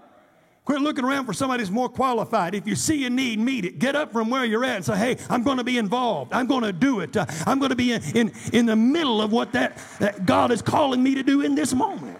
Quit 0.64 0.82
looking 0.82 1.04
around 1.04 1.26
for 1.26 1.32
somebody 1.32 1.62
who's 1.62 1.70
more 1.70 1.88
qualified. 1.88 2.54
If 2.54 2.66
you 2.66 2.76
see 2.76 3.04
a 3.06 3.10
need, 3.10 3.38
meet 3.38 3.64
it. 3.64 3.78
Get 3.78 3.96
up 3.96 4.12
from 4.12 4.30
where 4.30 4.44
you're 4.44 4.64
at 4.64 4.76
and 4.76 4.84
say, 4.84 4.96
hey, 4.96 5.16
I'm 5.28 5.42
going 5.42 5.56
to 5.56 5.64
be 5.64 5.78
involved. 5.78 6.32
I'm 6.32 6.46
going 6.46 6.62
to 6.62 6.72
do 6.72 7.00
it. 7.00 7.16
Uh, 7.16 7.26
I'm 7.46 7.58
going 7.58 7.70
to 7.70 7.76
be 7.76 7.92
in, 7.92 8.02
in, 8.14 8.32
in 8.52 8.66
the 8.66 8.76
middle 8.76 9.20
of 9.20 9.32
what 9.32 9.52
that, 9.52 9.78
that 9.98 10.26
God 10.26 10.52
is 10.52 10.62
calling 10.62 11.02
me 11.02 11.14
to 11.14 11.22
do 11.22 11.40
in 11.40 11.54
this 11.54 11.74
moment. 11.74 12.18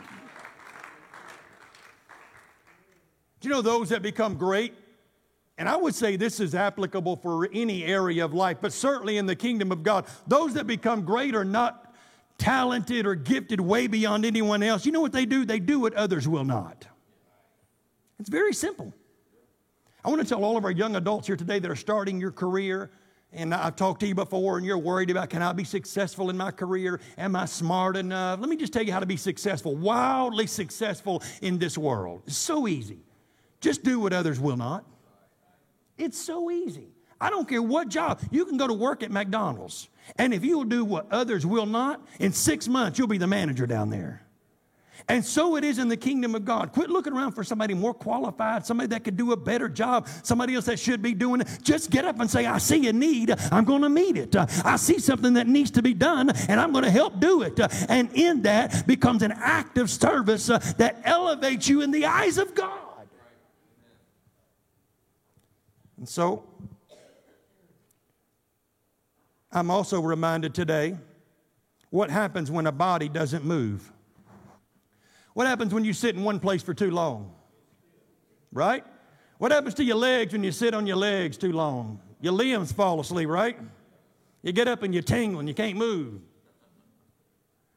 Do 3.40 3.48
you 3.48 3.54
know 3.54 3.62
those 3.62 3.90
that 3.90 4.02
become 4.02 4.36
great? 4.36 4.74
And 5.56 5.68
I 5.68 5.76
would 5.76 5.94
say 5.94 6.16
this 6.16 6.40
is 6.40 6.54
applicable 6.54 7.16
for 7.16 7.48
any 7.52 7.84
area 7.84 8.24
of 8.24 8.32
life, 8.32 8.58
but 8.60 8.72
certainly 8.72 9.18
in 9.18 9.26
the 9.26 9.36
kingdom 9.36 9.70
of 9.70 9.82
God. 9.82 10.06
Those 10.26 10.54
that 10.54 10.66
become 10.66 11.02
great 11.04 11.34
are 11.34 11.44
not 11.44 11.94
talented 12.38 13.06
or 13.06 13.14
gifted 13.14 13.60
way 13.60 13.86
beyond 13.86 14.24
anyone 14.24 14.62
else. 14.62 14.86
You 14.86 14.92
know 14.92 15.02
what 15.02 15.12
they 15.12 15.26
do? 15.26 15.44
They 15.44 15.60
do 15.60 15.78
what 15.78 15.92
others 15.94 16.26
will 16.26 16.44
not. 16.44 16.86
It's 18.20 18.28
very 18.28 18.52
simple. 18.52 18.92
I 20.04 20.10
want 20.10 20.20
to 20.20 20.28
tell 20.28 20.44
all 20.44 20.58
of 20.58 20.64
our 20.64 20.70
young 20.70 20.94
adults 20.96 21.26
here 21.26 21.36
today 21.36 21.58
that 21.58 21.70
are 21.70 21.76
starting 21.76 22.20
your 22.20 22.30
career, 22.30 22.90
and 23.32 23.54
I've 23.54 23.76
talked 23.76 24.00
to 24.00 24.06
you 24.06 24.14
before, 24.14 24.58
and 24.58 24.66
you're 24.66 24.76
worried 24.76 25.08
about 25.08 25.30
can 25.30 25.40
I 25.40 25.54
be 25.54 25.64
successful 25.64 26.28
in 26.28 26.36
my 26.36 26.50
career? 26.50 27.00
Am 27.16 27.34
I 27.34 27.46
smart 27.46 27.96
enough? 27.96 28.38
Let 28.38 28.50
me 28.50 28.56
just 28.56 28.74
tell 28.74 28.82
you 28.82 28.92
how 28.92 29.00
to 29.00 29.06
be 29.06 29.16
successful, 29.16 29.74
wildly 29.74 30.46
successful 30.46 31.22
in 31.40 31.58
this 31.58 31.78
world. 31.78 32.22
It's 32.26 32.36
so 32.36 32.68
easy. 32.68 32.98
Just 33.62 33.84
do 33.84 33.98
what 33.98 34.12
others 34.12 34.38
will 34.38 34.58
not. 34.58 34.84
It's 35.96 36.18
so 36.18 36.50
easy. 36.50 36.88
I 37.22 37.30
don't 37.30 37.48
care 37.48 37.62
what 37.62 37.88
job. 37.88 38.20
You 38.30 38.44
can 38.44 38.58
go 38.58 38.66
to 38.66 38.74
work 38.74 39.02
at 39.02 39.10
McDonald's, 39.10 39.88
and 40.16 40.34
if 40.34 40.44
you 40.44 40.58
will 40.58 40.64
do 40.64 40.84
what 40.84 41.10
others 41.10 41.46
will 41.46 41.66
not, 41.66 42.06
in 42.18 42.34
six 42.34 42.68
months, 42.68 42.98
you'll 42.98 43.08
be 43.08 43.18
the 43.18 43.26
manager 43.26 43.66
down 43.66 43.88
there. 43.88 44.26
And 45.08 45.24
so 45.24 45.56
it 45.56 45.64
is 45.64 45.78
in 45.78 45.88
the 45.88 45.96
kingdom 45.96 46.34
of 46.34 46.44
God. 46.44 46.72
Quit 46.72 46.90
looking 46.90 47.12
around 47.12 47.32
for 47.32 47.44
somebody 47.44 47.74
more 47.74 47.94
qualified, 47.94 48.66
somebody 48.66 48.88
that 48.88 49.04
could 49.04 49.16
do 49.16 49.32
a 49.32 49.36
better 49.36 49.68
job, 49.68 50.08
somebody 50.22 50.54
else 50.54 50.66
that 50.66 50.78
should 50.78 51.02
be 51.02 51.14
doing 51.14 51.40
it. 51.40 51.48
Just 51.62 51.90
get 51.90 52.04
up 52.04 52.20
and 52.20 52.30
say, 52.30 52.46
I 52.46 52.58
see 52.58 52.88
a 52.88 52.92
need, 52.92 53.34
I'm 53.52 53.64
going 53.64 53.82
to 53.82 53.88
meet 53.88 54.16
it. 54.16 54.36
I 54.36 54.76
see 54.76 54.98
something 54.98 55.34
that 55.34 55.46
needs 55.46 55.70
to 55.72 55.82
be 55.82 55.94
done, 55.94 56.30
and 56.48 56.60
I'm 56.60 56.72
going 56.72 56.84
to 56.84 56.90
help 56.90 57.20
do 57.20 57.42
it. 57.42 57.58
And 57.88 58.12
in 58.14 58.42
that 58.42 58.86
becomes 58.86 59.22
an 59.22 59.32
act 59.32 59.78
of 59.78 59.90
service 59.90 60.50
uh, 60.50 60.58
that 60.78 61.00
elevates 61.04 61.68
you 61.68 61.82
in 61.82 61.90
the 61.90 62.06
eyes 62.06 62.38
of 62.38 62.54
God. 62.54 62.78
And 65.98 66.08
so, 66.08 66.44
I'm 69.52 69.70
also 69.70 70.00
reminded 70.00 70.54
today 70.54 70.96
what 71.90 72.10
happens 72.10 72.50
when 72.50 72.66
a 72.66 72.72
body 72.72 73.08
doesn't 73.08 73.44
move. 73.44 73.92
What 75.40 75.46
happens 75.46 75.72
when 75.72 75.86
you 75.86 75.94
sit 75.94 76.14
in 76.16 76.22
one 76.22 76.38
place 76.38 76.62
for 76.62 76.74
too 76.74 76.90
long? 76.90 77.32
Right? 78.52 78.84
What 79.38 79.52
happens 79.52 79.72
to 79.76 79.82
your 79.82 79.96
legs 79.96 80.34
when 80.34 80.44
you 80.44 80.52
sit 80.52 80.74
on 80.74 80.86
your 80.86 80.98
legs 80.98 81.38
too 81.38 81.52
long? 81.54 81.98
Your 82.20 82.34
limbs 82.34 82.72
fall 82.72 83.00
asleep, 83.00 83.26
right? 83.26 83.58
You 84.42 84.52
get 84.52 84.68
up 84.68 84.82
and 84.82 84.94
you 84.94 85.00
tingle 85.00 85.40
and 85.40 85.48
you 85.48 85.54
can't 85.54 85.78
move. 85.78 86.20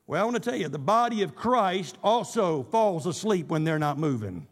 Well, 0.08 0.22
I 0.22 0.26
want 0.26 0.36
to 0.36 0.42
tell 0.42 0.60
you, 0.60 0.68
the 0.68 0.78
body 0.78 1.22
of 1.22 1.36
Christ 1.36 1.98
also 2.04 2.64
falls 2.64 3.06
asleep 3.06 3.48
when 3.48 3.64
they're 3.64 3.80
not 3.80 3.98
moving. 3.98 4.46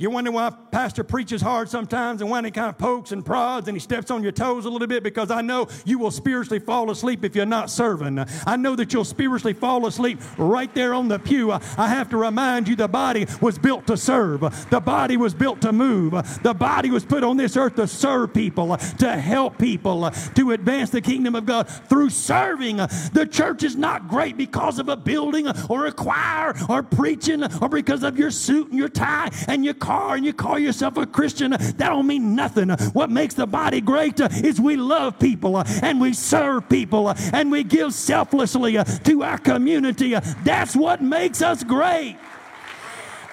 You 0.00 0.10
wonder 0.10 0.30
why 0.30 0.50
pastor 0.70 1.02
preaches 1.02 1.42
hard 1.42 1.68
sometimes 1.68 2.20
and 2.20 2.30
when 2.30 2.44
he 2.44 2.52
kind 2.52 2.68
of 2.68 2.78
pokes 2.78 3.10
and 3.10 3.26
prods 3.26 3.66
and 3.66 3.76
he 3.76 3.80
steps 3.80 4.12
on 4.12 4.22
your 4.22 4.30
toes 4.30 4.64
a 4.64 4.70
little 4.70 4.86
bit 4.86 5.02
because 5.02 5.32
I 5.32 5.40
know 5.40 5.66
you 5.84 5.98
will 5.98 6.12
spiritually 6.12 6.60
fall 6.60 6.92
asleep 6.92 7.24
if 7.24 7.34
you're 7.34 7.44
not 7.44 7.68
serving. 7.68 8.24
I 8.46 8.54
know 8.54 8.76
that 8.76 8.92
you'll 8.92 9.04
spiritually 9.04 9.54
fall 9.54 9.86
asleep 9.86 10.20
right 10.38 10.72
there 10.72 10.94
on 10.94 11.08
the 11.08 11.18
pew. 11.18 11.50
I 11.50 11.88
have 11.88 12.08
to 12.10 12.16
remind 12.16 12.68
you 12.68 12.76
the 12.76 12.86
body 12.86 13.26
was 13.40 13.58
built 13.58 13.88
to 13.88 13.96
serve. 13.96 14.42
The 14.70 14.78
body 14.78 15.16
was 15.16 15.34
built 15.34 15.60
to 15.62 15.72
move. 15.72 16.12
The 16.44 16.54
body 16.54 16.92
was 16.92 17.04
put 17.04 17.24
on 17.24 17.36
this 17.36 17.56
earth 17.56 17.74
to 17.74 17.88
serve 17.88 18.32
people, 18.32 18.76
to 18.76 19.16
help 19.16 19.58
people, 19.58 20.12
to 20.12 20.52
advance 20.52 20.90
the 20.90 21.00
kingdom 21.00 21.34
of 21.34 21.44
God 21.44 21.68
through 21.68 22.10
serving. 22.10 22.76
The 22.76 23.28
church 23.28 23.64
is 23.64 23.74
not 23.74 24.06
great 24.06 24.36
because 24.36 24.78
of 24.78 24.88
a 24.88 24.96
building 24.96 25.48
or 25.68 25.86
a 25.86 25.92
choir 25.92 26.54
or 26.68 26.84
preaching 26.84 27.42
or 27.60 27.68
because 27.68 28.04
of 28.04 28.16
your 28.16 28.30
suit 28.30 28.68
and 28.68 28.78
your 28.78 28.88
tie 28.88 29.30
and 29.48 29.64
your 29.64 29.74
car 29.88 30.16
and 30.16 30.24
you 30.26 30.34
call 30.34 30.58
yourself 30.58 30.98
a 30.98 31.06
Christian, 31.06 31.52
that 31.52 31.78
don't 31.78 32.06
mean 32.06 32.34
nothing. 32.34 32.68
What 32.92 33.08
makes 33.08 33.32
the 33.32 33.46
body 33.46 33.80
great 33.80 34.20
is 34.20 34.60
we 34.60 34.76
love 34.76 35.18
people 35.18 35.64
and 35.82 35.98
we 35.98 36.12
serve 36.12 36.68
people 36.68 37.14
and 37.32 37.50
we 37.50 37.64
give 37.64 37.94
selflessly 37.94 38.76
to 39.04 39.22
our 39.22 39.38
community. 39.38 40.14
That's 40.44 40.76
what 40.76 41.00
makes 41.00 41.40
us 41.40 41.64
great. 41.64 42.18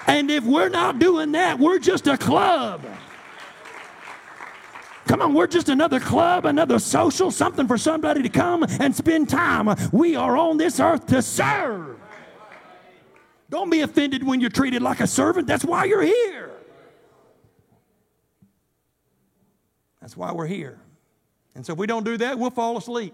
And 0.06 0.30
if 0.30 0.44
we're 0.44 0.70
not 0.70 0.98
doing 0.98 1.32
that, 1.32 1.58
we're 1.58 1.78
just 1.78 2.06
a 2.06 2.16
club. 2.16 2.86
Come 5.08 5.20
on, 5.20 5.34
we're 5.34 5.46
just 5.48 5.68
another 5.68 6.00
club, 6.00 6.46
another 6.46 6.78
social, 6.78 7.30
something 7.30 7.66
for 7.68 7.76
somebody 7.76 8.22
to 8.22 8.30
come 8.30 8.62
and 8.80 8.96
spend 8.96 9.28
time. 9.28 9.68
We 9.92 10.16
are 10.16 10.38
on 10.38 10.56
this 10.56 10.80
earth 10.80 11.06
to 11.08 11.20
serve. 11.20 11.98
Don't 13.50 13.68
be 13.68 13.82
offended 13.82 14.24
when 14.26 14.40
you're 14.40 14.48
treated 14.48 14.80
like 14.80 15.00
a 15.00 15.06
servant. 15.06 15.46
That's 15.46 15.66
why 15.66 15.84
you're 15.84 16.02
here. 16.02 16.45
That's 20.06 20.16
why 20.16 20.30
we're 20.30 20.46
here. 20.46 20.78
And 21.56 21.66
so 21.66 21.72
if 21.72 21.80
we 21.80 21.88
don't 21.88 22.04
do 22.04 22.16
that, 22.18 22.38
we'll 22.38 22.50
fall 22.50 22.76
asleep. 22.76 23.12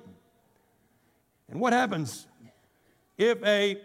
And 1.48 1.58
what 1.58 1.72
happens 1.72 2.26
if 3.16 3.42
a 3.42 3.80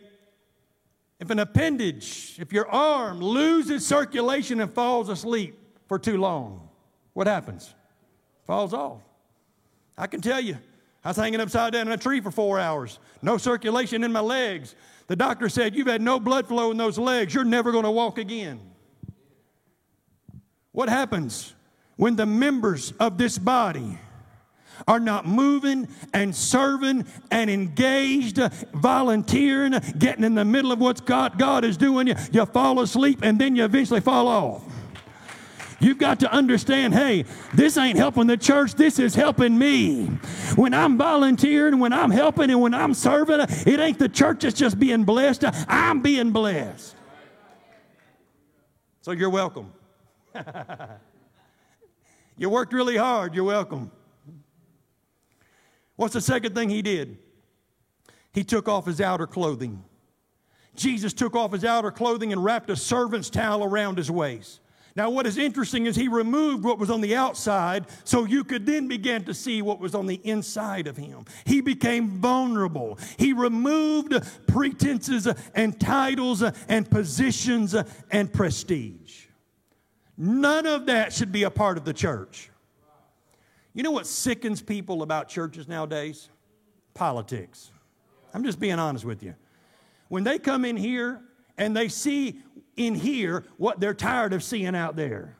if 1.17 1.29
an 1.29 1.39
appendage, 1.39 2.35
if 2.37 2.51
your 2.51 2.67
arm 2.67 3.21
loses 3.21 3.87
circulation 3.87 4.59
and 4.59 4.73
falls 4.73 5.07
asleep 5.07 5.57
for 5.87 5.97
too 5.97 6.17
long, 6.17 6.67
what 7.13 7.27
happens? 7.27 7.73
Falls 8.45 8.73
off. 8.73 8.99
I 9.97 10.07
can 10.07 10.19
tell 10.19 10.41
you, 10.41 10.57
I 11.01 11.07
was 11.07 11.15
hanging 11.15 11.39
upside 11.39 11.71
down 11.71 11.87
in 11.87 11.93
a 11.93 11.97
tree 11.97 12.19
for 12.19 12.29
four 12.29 12.59
hours, 12.59 12.99
no 13.21 13.37
circulation 13.37 14.03
in 14.03 14.11
my 14.11 14.19
legs. 14.19 14.75
The 15.07 15.15
doctor 15.15 15.47
said, 15.47 15.77
You've 15.77 15.87
had 15.87 16.01
no 16.01 16.19
blood 16.19 16.45
flow 16.45 16.71
in 16.71 16.77
those 16.77 16.97
legs. 16.97 17.33
You're 17.33 17.45
never 17.45 17.71
going 17.71 17.85
to 17.85 17.91
walk 17.91 18.17
again. 18.17 18.59
What 20.73 20.89
happens 20.89 21.53
when 21.97 22.15
the 22.15 22.25
members 22.25 22.93
of 22.99 23.17
this 23.17 23.37
body 23.37 23.99
are 24.87 24.99
not 24.99 25.25
moving 25.25 25.87
and 26.13 26.35
serving 26.35 27.05
and 27.31 27.49
engaged, 27.49 28.37
volunteering, 28.73 29.73
getting 29.97 30.23
in 30.23 30.35
the 30.35 30.45
middle 30.45 30.71
of 30.71 30.79
what 30.79 31.05
God, 31.05 31.37
God 31.37 31.63
is 31.63 31.77
doing? 31.77 32.07
You, 32.07 32.15
you 32.31 32.45
fall 32.45 32.79
asleep 32.79 33.19
and 33.23 33.39
then 33.39 33.55
you 33.55 33.65
eventually 33.65 34.01
fall 34.01 34.27
off. 34.27 34.63
You've 35.79 35.99
got 35.99 36.19
to 36.21 36.31
understand 36.31 36.95
hey, 36.95 37.25
this 37.53 37.77
ain't 37.77 37.97
helping 37.97 38.27
the 38.27 38.37
church, 38.37 38.73
this 38.73 38.97
is 38.97 39.13
helping 39.13 39.57
me. 39.57 40.05
When 40.55 40.73
I'm 40.73 40.97
volunteering, 40.97 41.79
when 41.79 41.93
I'm 41.93 42.09
helping, 42.09 42.49
and 42.49 42.61
when 42.61 42.73
I'm 42.73 42.95
serving, 42.95 43.41
it 43.41 43.79
ain't 43.79 43.99
the 43.99 44.09
church 44.09 44.41
that's 44.41 44.57
just 44.57 44.79
being 44.79 45.03
blessed, 45.03 45.43
I'm 45.67 46.01
being 46.01 46.31
blessed. 46.31 46.95
So 49.01 49.11
you're 49.11 49.29
welcome. 49.29 49.71
you 52.37 52.49
worked 52.49 52.73
really 52.73 52.97
hard, 52.97 53.33
you're 53.33 53.43
welcome. 53.43 53.91
What's 55.95 56.13
the 56.13 56.21
second 56.21 56.53
thing 56.53 56.69
he 56.69 56.81
did? 56.81 57.17
He 58.31 58.43
took 58.43 58.67
off 58.67 58.85
his 58.85 59.01
outer 59.01 59.25
clothing. 59.25 59.83
Jesus 60.75 61.11
took 61.11 61.35
off 61.35 61.51
his 61.51 61.65
outer 61.65 61.89
clothing 61.89 62.31
and 62.31 62.43
wrapped 62.43 62.69
a 62.69 62.75
servant's 62.75 63.31
towel 63.31 63.63
around 63.63 63.97
his 63.97 64.11
waist. 64.11 64.59
Now, 64.95 65.11
what 65.11 65.27
is 65.27 65.37
interesting 65.37 65.85
is 65.85 65.95
he 65.95 66.07
removed 66.07 66.63
what 66.63 66.79
was 66.79 66.89
on 66.89 67.01
the 67.01 67.15
outside 67.15 67.85
so 68.03 68.25
you 68.25 68.43
could 68.43 68.65
then 68.65 68.87
begin 68.87 69.23
to 69.25 69.33
see 69.33 69.61
what 69.61 69.79
was 69.79 69.93
on 69.93 70.07
the 70.07 70.19
inside 70.23 70.87
of 70.87 70.97
him. 70.97 71.25
He 71.45 71.61
became 71.61 72.19
vulnerable. 72.19 72.97
He 73.17 73.31
removed 73.31 74.15
pretenses 74.47 75.27
and 75.53 75.79
titles 75.79 76.41
and 76.41 76.89
positions 76.89 77.75
and 78.09 78.33
prestige. 78.33 79.26
None 80.17 80.65
of 80.65 80.87
that 80.87 81.13
should 81.13 81.31
be 81.31 81.43
a 81.43 81.51
part 81.51 81.77
of 81.77 81.85
the 81.85 81.93
church. 81.93 82.49
You 83.73 83.83
know 83.83 83.91
what 83.91 84.07
sickens 84.07 84.61
people 84.61 85.03
about 85.03 85.29
churches 85.29 85.67
nowadays? 85.67 86.29
Politics. 86.95 87.71
I'm 88.33 88.43
just 88.43 88.59
being 88.59 88.79
honest 88.79 89.05
with 89.05 89.21
you. 89.21 89.35
When 90.09 90.23
they 90.23 90.39
come 90.39 90.65
in 90.65 90.75
here 90.75 91.21
and 91.57 91.77
they 91.77 91.87
see 91.87 92.39
in 92.75 92.95
here 92.95 93.43
what 93.57 93.79
they're 93.79 93.93
tired 93.93 94.33
of 94.33 94.43
seeing 94.43 94.75
out 94.75 94.95
there. 94.95 95.37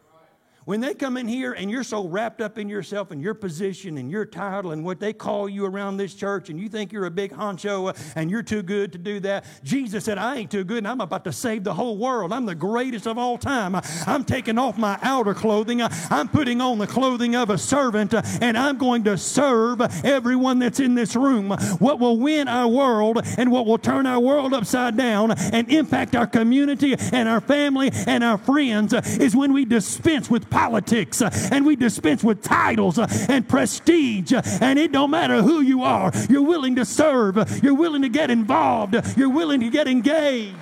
When 0.68 0.82
they 0.82 0.96
come 0.96 1.16
in 1.16 1.30
here 1.30 1.54
and 1.54 1.72
you're 1.72 1.86
so 1.86 2.06
wrapped 2.06 2.42
up 2.42 2.58
in 2.58 2.68
yourself 2.68 3.12
and 3.12 3.22
your 3.22 3.34
position 3.34 3.98
and 3.98 4.12
your 4.12 4.26
title 4.26 4.72
and 4.72 4.84
what 4.84 5.00
they 5.00 5.14
call 5.14 5.48
you 5.48 5.66
around 5.66 5.96
this 5.96 6.14
church 6.14 6.50
and 6.50 6.60
you 6.60 6.68
think 6.68 6.92
you're 6.92 7.06
a 7.06 7.10
big 7.10 7.32
honcho 7.32 7.98
and 8.18 8.30
you're 8.30 8.44
too 8.44 8.62
good 8.62 8.92
to 8.92 8.98
do 8.98 9.22
that, 9.22 9.46
Jesus 9.64 10.04
said, 10.04 10.18
I 10.18 10.36
ain't 10.36 10.52
too 10.52 10.66
good 10.66 10.80
and 10.80 10.88
I'm 10.90 11.00
about 11.00 11.24
to 11.24 11.32
save 11.32 11.64
the 11.64 11.74
whole 11.74 11.98
world. 11.98 12.34
I'm 12.34 12.46
the 12.46 12.54
greatest 12.54 13.08
of 13.08 13.18
all 13.18 13.38
time. 13.38 13.80
I'm 14.06 14.26
taking 14.26 14.58
off 14.58 14.78
my 14.78 15.00
outer 15.04 15.34
clothing. 15.34 15.82
I'm 15.82 16.28
putting 16.28 16.60
on 16.60 16.80
the 16.80 16.88
clothing 16.88 17.34
of 17.38 17.50
a 17.50 17.58
servant 17.58 18.14
and 18.14 18.58
I'm 18.58 18.78
going 18.78 19.06
to 19.06 19.18
serve 19.18 19.80
everyone 20.04 20.60
that's 20.60 20.82
in 20.82 20.96
this 20.96 21.16
room. 21.16 21.52
What 21.80 22.02
will 22.02 22.20
win 22.20 22.50
our 22.50 22.68
world 22.68 23.22
and 23.38 23.54
what 23.54 23.68
will 23.68 23.78
turn 23.78 24.06
our 24.06 24.20
world 24.20 24.54
upside 24.54 24.98
down 24.98 25.32
and 25.32 25.72
impact 25.72 26.14
our 26.14 26.28
community 26.28 26.94
and 27.14 27.30
our 27.30 27.40
family 27.40 27.90
and 28.06 28.22
our 28.22 28.38
friends 28.38 28.92
is 28.92 29.34
when 29.34 29.54
we 29.54 29.64
dispense 29.64 30.30
with 30.30 30.50
politics 30.58 31.22
uh, 31.22 31.30
and 31.52 31.64
we 31.68 31.76
dispense 31.76 32.24
with 32.24 32.42
titles 32.42 32.98
uh, 32.98 33.08
and 33.30 33.48
prestige. 33.48 34.34
Uh, 34.34 34.42
and 34.60 34.80
it 34.80 34.92
don't 34.92 35.12
matter 35.12 35.44
who 35.44 35.62
you 35.62 35.84
are, 35.84 36.12
you're 36.30 36.42
willing 36.42 36.76
to 36.76 36.84
serve, 36.84 37.62
you're 37.62 37.76
willing 37.76 38.02
to 38.02 38.10
get 38.10 38.32
involved, 38.32 38.96
you're 39.16 39.30
willing 39.30 39.60
to 39.60 39.70
get 39.70 39.88
engaged. 39.88 40.56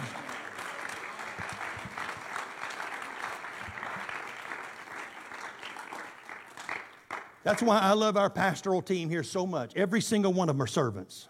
That's 7.43 7.61
why 7.61 7.79
I 7.79 7.93
love 7.93 8.17
our 8.17 8.29
pastoral 8.29 8.81
team 8.81 9.09
here 9.09 9.23
so 9.23 9.45
much. 9.45 9.75
Every 9.77 10.01
single 10.01 10.33
one 10.33 10.49
of 10.49 10.55
them 10.57 10.63
are 10.63 10.67
servants. 10.67 11.29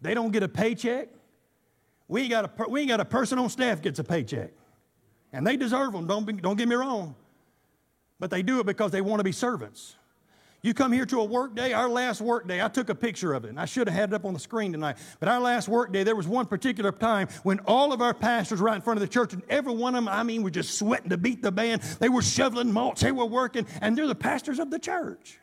They 0.00 0.14
don't 0.14 0.30
get 0.30 0.44
a 0.44 0.48
paycheck. 0.48 1.08
We 2.08 2.22
ain't 2.22 2.30
got 2.30 2.44
a, 2.44 2.68
we 2.70 2.80
ain't 2.80 2.88
got 2.88 3.00
a 3.00 3.04
person 3.04 3.38
on 3.38 3.50
staff 3.50 3.82
gets 3.82 3.98
a 3.98 4.04
paycheck. 4.04 4.52
And 5.32 5.46
they 5.46 5.58
deserve 5.58 5.92
them, 5.92 6.06
don't, 6.06 6.24
be, 6.24 6.32
don't 6.32 6.56
get 6.56 6.68
me 6.68 6.76
wrong 6.76 7.16
but 8.18 8.30
they 8.30 8.42
do 8.42 8.60
it 8.60 8.66
because 8.66 8.90
they 8.90 9.00
want 9.00 9.20
to 9.20 9.24
be 9.24 9.32
servants. 9.32 9.96
You 10.62 10.74
come 10.74 10.90
here 10.90 11.06
to 11.06 11.20
a 11.20 11.24
work 11.24 11.54
day, 11.54 11.72
our 11.74 11.88
last 11.88 12.20
work 12.20 12.48
day, 12.48 12.60
I 12.60 12.68
took 12.68 12.88
a 12.88 12.94
picture 12.94 13.34
of 13.34 13.44
it, 13.44 13.50
and 13.50 13.60
I 13.60 13.66
should 13.66 13.86
have 13.86 13.96
had 13.96 14.10
it 14.10 14.14
up 14.14 14.24
on 14.24 14.34
the 14.34 14.40
screen 14.40 14.72
tonight. 14.72 14.96
But 15.20 15.28
our 15.28 15.38
last 15.38 15.68
work 15.68 15.92
day, 15.92 16.02
there 16.02 16.16
was 16.16 16.26
one 16.26 16.46
particular 16.46 16.90
time 16.90 17.28
when 17.44 17.60
all 17.60 17.92
of 17.92 18.02
our 18.02 18.14
pastors 18.14 18.58
right 18.58 18.74
in 18.74 18.82
front 18.82 18.96
of 18.96 19.02
the 19.02 19.12
church, 19.12 19.32
and 19.32 19.42
every 19.48 19.74
one 19.74 19.94
of 19.94 20.04
them, 20.04 20.12
I 20.12 20.24
mean, 20.24 20.42
were 20.42 20.50
just 20.50 20.76
sweating 20.76 21.10
to 21.10 21.16
beat 21.16 21.40
the 21.40 21.52
band. 21.52 21.82
They 21.82 22.08
were 22.08 22.22
shoveling 22.22 22.72
mulch, 22.72 23.00
they 23.00 23.12
were 23.12 23.26
working, 23.26 23.66
and 23.80 23.96
they're 23.96 24.08
the 24.08 24.16
pastors 24.16 24.58
of 24.58 24.70
the 24.70 24.78
church. 24.78 25.38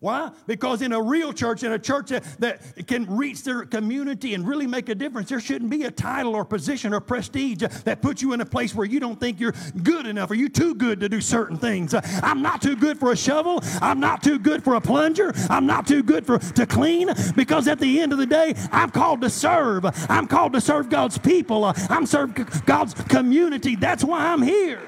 Why? 0.00 0.30
Because 0.46 0.80
in 0.80 0.94
a 0.94 1.00
real 1.00 1.30
church, 1.30 1.62
in 1.62 1.72
a 1.72 1.78
church 1.78 2.08
that, 2.08 2.86
can 2.86 3.04
reach 3.14 3.44
their 3.44 3.66
community 3.66 4.32
and 4.32 4.48
really 4.48 4.66
make 4.66 4.88
a 4.88 4.94
difference, 4.94 5.28
there 5.28 5.40
shouldn't 5.40 5.70
be 5.70 5.84
a 5.84 5.90
title 5.90 6.34
or 6.34 6.42
position 6.42 6.94
or 6.94 7.00
prestige 7.00 7.62
that 7.84 8.00
puts 8.00 8.22
you 8.22 8.32
in 8.32 8.40
a 8.40 8.46
place 8.46 8.74
where 8.74 8.86
you 8.86 8.98
don't 8.98 9.20
think 9.20 9.38
you're 9.38 9.54
good 9.82 10.06
enough 10.06 10.30
or 10.30 10.34
you're 10.34 10.48
too 10.48 10.74
good 10.74 11.00
to 11.00 11.08
do 11.10 11.20
certain 11.20 11.58
things. 11.58 11.94
I'm 12.22 12.40
not 12.40 12.62
too 12.62 12.76
good 12.76 12.98
for 12.98 13.12
a 13.12 13.16
shovel. 13.16 13.62
I'm 13.82 14.00
not 14.00 14.22
too 14.22 14.38
good 14.38 14.64
for 14.64 14.76
a 14.76 14.80
plunger. 14.80 15.34
I'm 15.50 15.66
not 15.66 15.86
too 15.86 16.02
good 16.02 16.24
for 16.24 16.38
to 16.38 16.64
clean 16.64 17.10
because 17.36 17.68
at 17.68 17.78
the 17.78 18.00
end 18.00 18.12
of 18.12 18.18
the 18.18 18.26
day, 18.26 18.54
I'm 18.72 18.88
called 18.88 19.20
to 19.20 19.28
serve. 19.28 19.84
I'm 20.08 20.26
called 20.26 20.54
to 20.54 20.62
serve 20.62 20.88
God's 20.88 21.18
people. 21.18 21.66
I'm 21.90 22.06
serve 22.06 22.64
God's 22.64 22.94
community. 22.94 23.76
That's 23.76 24.02
why 24.02 24.32
I'm 24.32 24.40
here. 24.40 24.80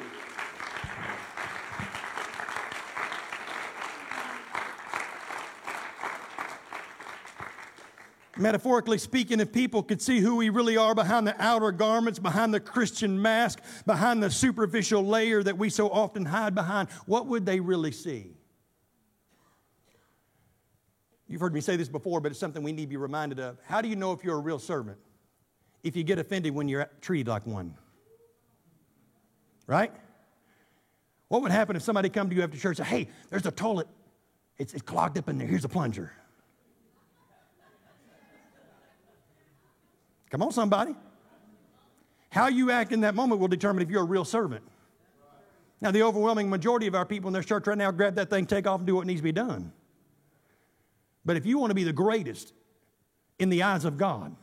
Metaphorically 8.39 8.97
speaking, 8.97 9.41
if 9.41 9.53
people 9.53 9.83
could 9.83 10.01
see 10.01 10.21
who 10.21 10.37
we 10.37 10.49
really 10.49 10.77
are 10.77 10.95
behind 10.95 11.27
the 11.27 11.35
outer 11.39 11.71
garments, 11.71 12.19
behind 12.19 12.55
the 12.55 12.61
Christian 12.61 13.21
mask, 13.21 13.61
behind 13.85 14.23
the 14.23 14.31
superficial 14.31 15.05
layer 15.05 15.43
that 15.43 15.59
we 15.59 15.69
so 15.69 15.91
often 15.91 16.25
hide 16.25 16.55
behind, 16.55 16.89
what 17.05 17.27
would 17.27 17.45
they 17.45 17.61
really 17.61 17.93
see? 17.93 18.31
You've 21.29 21.43
heard 21.43 21.53
me 21.53 21.61
say 21.61 21.77
this 21.77 21.89
before, 21.89 22.21
but 22.21 22.33
it's 22.33 22.41
something 22.41 22.63
we 22.63 22.73
need 22.73 22.85
to 22.85 22.89
be 22.89 22.97
reminded 22.97 23.39
of. 23.39 23.59
How 23.65 23.83
do 23.83 23.89
you 23.89 23.97
know 23.97 24.13
if 24.13 24.25
you're 24.25 24.37
a 24.37 24.41
real 24.41 24.59
servant? 24.59 24.99
If 25.83 25.95
you 25.95 26.05
get 26.05 26.19
offended 26.19 26.55
when 26.55 26.69
you're 26.69 26.91
treated 27.01 27.29
like 27.29 27.47
one. 27.47 27.75
Right? 29.67 29.93
What 31.29 31.43
would 31.43 31.51
happen 31.51 31.77
if 31.77 31.83
somebody 31.83 32.09
come 32.09 32.31
to 32.31 32.37
you 32.37 32.43
after 32.43 32.57
church 32.57 32.79
and 32.79 32.87
say, 32.87 32.97
hey, 32.97 33.09
there's 33.31 33.47
a 33.47 33.51
toilet. 33.51 33.89
It's, 34.59 34.73
it's 34.73 34.83
clogged 34.83 35.19
up 35.19 35.29
in 35.29 35.39
there. 35.39 35.47
Here's 35.47 35.65
a 35.65 35.69
plunger. 35.69 36.13
Come 40.33 40.43
on, 40.43 40.51
somebody. 40.51 40.95
How 42.31 42.49
you 42.49 42.71
act 42.71 42.91
in 42.91 43.03
that 43.03 43.15
moment 43.15 43.39
will 43.39 43.49
determine 43.49 43.83
if 43.83 43.91
you're 43.91 44.01
a 44.01 44.07
real 44.07 44.25
servant. 44.25 44.65
Now, 45.83 45.91
the 45.91 46.03
overwhelming 46.05 46.49
majority 46.49 46.87
of 46.87 46.95
our 46.95 47.05
people 47.05 47.29
in 47.29 47.35
this 47.35 47.45
church 47.45 47.67
right 47.67 47.77
now 47.77 47.91
grab 47.91 48.15
that 48.15 48.31
thing, 48.31 48.47
take 48.47 48.67
off, 48.67 48.81
and 48.81 48.87
do 48.87 48.97
what 48.97 49.07
needs 49.07 49.21
to 49.21 49.25
be 49.25 49.33
done. 49.33 49.73
But 51.23 51.37
if 51.37 51.45
you 51.45 51.59
want 51.59 51.71
to 51.71 51.75
be 51.75 51.85
the 51.85 51.93
greatest 51.93 52.55
in 53.39 53.51
the 53.51 53.63
eyes 53.63 53.85
of 53.85 53.99
God, 53.99 54.35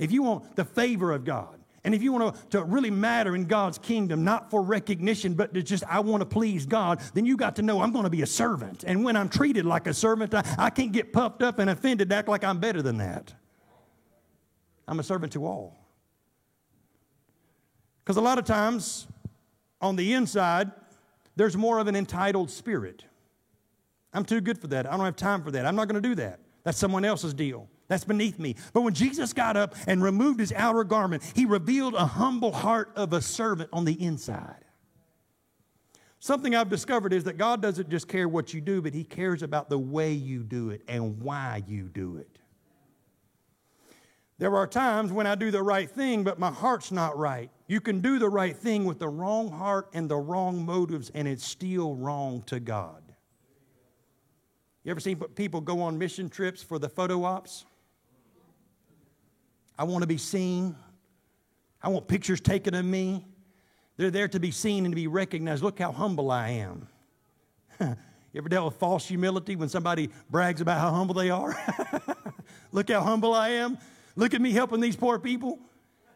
if 0.00 0.10
you 0.10 0.24
want 0.24 0.56
the 0.56 0.64
favor 0.64 1.12
of 1.12 1.24
God, 1.24 1.60
and 1.84 1.94
if 1.94 2.02
you 2.02 2.12
want 2.12 2.34
to, 2.34 2.58
to 2.58 2.64
really 2.64 2.90
matter 2.90 3.36
in 3.36 3.44
God's 3.44 3.78
kingdom, 3.78 4.24
not 4.24 4.50
for 4.50 4.62
recognition, 4.62 5.34
but 5.34 5.54
to 5.54 5.62
just, 5.62 5.84
I 5.84 6.00
want 6.00 6.22
to 6.22 6.26
please 6.26 6.66
God, 6.66 7.00
then 7.12 7.24
you 7.24 7.36
got 7.36 7.54
to 7.56 7.62
know 7.62 7.80
I'm 7.82 7.92
going 7.92 8.04
to 8.04 8.10
be 8.10 8.22
a 8.22 8.26
servant. 8.26 8.82
And 8.84 9.04
when 9.04 9.16
I'm 9.16 9.28
treated 9.28 9.64
like 9.64 9.86
a 9.86 9.94
servant, 9.94 10.34
I, 10.34 10.42
I 10.58 10.70
can't 10.70 10.90
get 10.90 11.12
puffed 11.12 11.40
up 11.40 11.60
and 11.60 11.70
offended, 11.70 12.12
act 12.12 12.26
like 12.26 12.42
I'm 12.42 12.58
better 12.58 12.82
than 12.82 12.96
that. 12.96 13.32
I'm 14.86 15.00
a 15.00 15.02
servant 15.02 15.32
to 15.32 15.46
all. 15.46 15.78
Because 18.04 18.16
a 18.16 18.20
lot 18.20 18.38
of 18.38 18.44
times 18.44 19.06
on 19.80 19.96
the 19.96 20.12
inside, 20.12 20.70
there's 21.36 21.56
more 21.56 21.78
of 21.78 21.88
an 21.88 21.96
entitled 21.96 22.50
spirit. 22.50 23.04
I'm 24.12 24.24
too 24.24 24.40
good 24.40 24.58
for 24.58 24.68
that. 24.68 24.86
I 24.86 24.96
don't 24.96 25.04
have 25.04 25.16
time 25.16 25.42
for 25.42 25.50
that. 25.52 25.66
I'm 25.66 25.74
not 25.74 25.88
going 25.88 26.00
to 26.00 26.08
do 26.08 26.14
that. 26.16 26.40
That's 26.62 26.78
someone 26.78 27.04
else's 27.04 27.34
deal. 27.34 27.68
That's 27.88 28.04
beneath 28.04 28.38
me. 28.38 28.56
But 28.72 28.82
when 28.82 28.94
Jesus 28.94 29.32
got 29.32 29.56
up 29.56 29.74
and 29.86 30.02
removed 30.02 30.40
his 30.40 30.52
outer 30.52 30.84
garment, 30.84 31.22
he 31.34 31.44
revealed 31.44 31.94
a 31.94 32.06
humble 32.06 32.52
heart 32.52 32.92
of 32.96 33.12
a 33.12 33.20
servant 33.20 33.70
on 33.72 33.84
the 33.84 33.92
inside. 34.02 34.64
Something 36.18 36.54
I've 36.54 36.70
discovered 36.70 37.12
is 37.12 37.24
that 37.24 37.36
God 37.36 37.60
doesn't 37.60 37.90
just 37.90 38.08
care 38.08 38.26
what 38.26 38.54
you 38.54 38.62
do, 38.62 38.80
but 38.80 38.94
he 38.94 39.04
cares 39.04 39.42
about 39.42 39.68
the 39.68 39.78
way 39.78 40.12
you 40.12 40.42
do 40.42 40.70
it 40.70 40.80
and 40.88 41.20
why 41.20 41.62
you 41.66 41.90
do 41.92 42.16
it. 42.16 42.38
There 44.38 44.56
are 44.56 44.66
times 44.66 45.12
when 45.12 45.26
I 45.26 45.36
do 45.36 45.50
the 45.50 45.62
right 45.62 45.88
thing, 45.88 46.24
but 46.24 46.38
my 46.38 46.50
heart's 46.50 46.90
not 46.90 47.16
right. 47.16 47.50
You 47.68 47.80
can 47.80 48.00
do 48.00 48.18
the 48.18 48.28
right 48.28 48.56
thing 48.56 48.84
with 48.84 48.98
the 48.98 49.08
wrong 49.08 49.50
heart 49.50 49.88
and 49.94 50.08
the 50.08 50.16
wrong 50.16 50.64
motives, 50.64 51.10
and 51.14 51.28
it's 51.28 51.44
still 51.44 51.94
wrong 51.94 52.42
to 52.46 52.58
God. 52.58 53.02
You 54.82 54.90
ever 54.90 55.00
seen 55.00 55.16
people 55.34 55.60
go 55.60 55.80
on 55.82 55.96
mission 55.98 56.28
trips 56.28 56.62
for 56.62 56.78
the 56.78 56.88
photo 56.88 57.24
ops? 57.24 57.64
I 59.78 59.84
want 59.84 60.02
to 60.02 60.06
be 60.06 60.18
seen. 60.18 60.76
I 61.82 61.88
want 61.88 62.06
pictures 62.06 62.40
taken 62.40 62.74
of 62.74 62.84
me. 62.84 63.24
They're 63.96 64.10
there 64.10 64.28
to 64.28 64.40
be 64.40 64.50
seen 64.50 64.84
and 64.84 64.92
to 64.92 64.96
be 64.96 65.06
recognized. 65.06 65.62
Look 65.62 65.78
how 65.78 65.92
humble 65.92 66.30
I 66.30 66.48
am. 66.50 66.88
you 67.80 67.96
ever 68.36 68.48
dealt 68.48 68.66
with 68.66 68.76
false 68.76 69.06
humility 69.06 69.56
when 69.56 69.68
somebody 69.68 70.10
brags 70.28 70.60
about 70.60 70.80
how 70.80 70.90
humble 70.90 71.14
they 71.14 71.30
are? 71.30 71.56
Look 72.72 72.90
how 72.90 73.00
humble 73.00 73.32
I 73.32 73.50
am. 73.50 73.78
Look 74.16 74.34
at 74.34 74.40
me 74.40 74.52
helping 74.52 74.80
these 74.80 74.96
poor 74.96 75.18
people. 75.18 75.58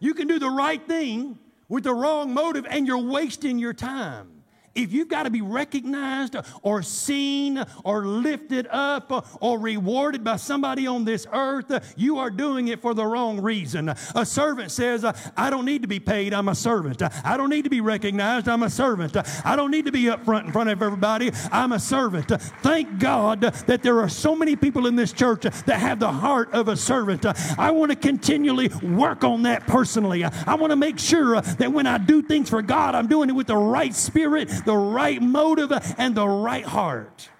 You 0.00 0.14
can 0.14 0.28
do 0.28 0.38
the 0.38 0.50
right 0.50 0.84
thing 0.86 1.38
with 1.68 1.84
the 1.84 1.94
wrong 1.94 2.32
motive 2.32 2.66
and 2.68 2.86
you're 2.86 2.98
wasting 2.98 3.58
your 3.58 3.72
time 3.72 4.37
if 4.78 4.92
you've 4.92 5.08
got 5.08 5.24
to 5.24 5.30
be 5.30 5.42
recognized 5.42 6.36
or 6.62 6.82
seen 6.82 7.64
or 7.84 8.06
lifted 8.06 8.66
up 8.70 9.38
or 9.40 9.58
rewarded 9.58 10.22
by 10.22 10.36
somebody 10.36 10.86
on 10.86 11.04
this 11.04 11.26
earth, 11.32 11.94
you 11.96 12.18
are 12.18 12.30
doing 12.30 12.68
it 12.68 12.80
for 12.80 12.94
the 12.94 13.04
wrong 13.04 13.40
reason. 13.40 13.88
A 14.14 14.24
servant 14.24 14.70
says, 14.70 15.04
I 15.36 15.50
don't 15.50 15.64
need 15.64 15.82
to 15.82 15.88
be 15.88 16.00
paid, 16.00 16.32
I'm 16.32 16.48
a 16.48 16.54
servant. 16.54 17.02
I 17.02 17.36
don't 17.36 17.50
need 17.50 17.64
to 17.64 17.70
be 17.70 17.80
recognized, 17.80 18.48
I'm 18.48 18.62
a 18.62 18.70
servant. 18.70 19.16
I 19.44 19.56
don't 19.56 19.70
need 19.70 19.86
to 19.86 19.92
be 19.92 20.08
up 20.08 20.24
front 20.24 20.46
in 20.46 20.52
front 20.52 20.70
of 20.70 20.82
everybody, 20.82 21.32
I'm 21.50 21.72
a 21.72 21.80
servant. 21.80 22.28
Thank 22.62 22.98
God 22.98 23.40
that 23.40 23.82
there 23.82 24.00
are 24.00 24.08
so 24.08 24.36
many 24.36 24.56
people 24.56 24.86
in 24.86 24.96
this 24.96 25.12
church 25.12 25.42
that 25.42 25.80
have 25.80 25.98
the 25.98 26.12
heart 26.12 26.52
of 26.52 26.68
a 26.68 26.76
servant. 26.76 27.26
I 27.58 27.70
want 27.72 27.90
to 27.90 27.96
continually 27.96 28.68
work 28.82 29.24
on 29.24 29.42
that 29.42 29.66
personally. 29.66 30.24
I 30.24 30.54
want 30.54 30.70
to 30.70 30.76
make 30.76 30.98
sure 30.98 31.40
that 31.40 31.72
when 31.72 31.86
I 31.86 31.98
do 31.98 32.22
things 32.22 32.48
for 32.48 32.62
God, 32.62 32.94
I'm 32.94 33.08
doing 33.08 33.28
it 33.28 33.32
with 33.32 33.48
the 33.48 33.56
right 33.56 33.94
spirit, 33.94 34.48
the 34.68 34.76
right 34.76 35.22
motive 35.22 35.72
and 35.96 36.14
the 36.14 36.28
right 36.28 36.66
heart. 36.66 37.30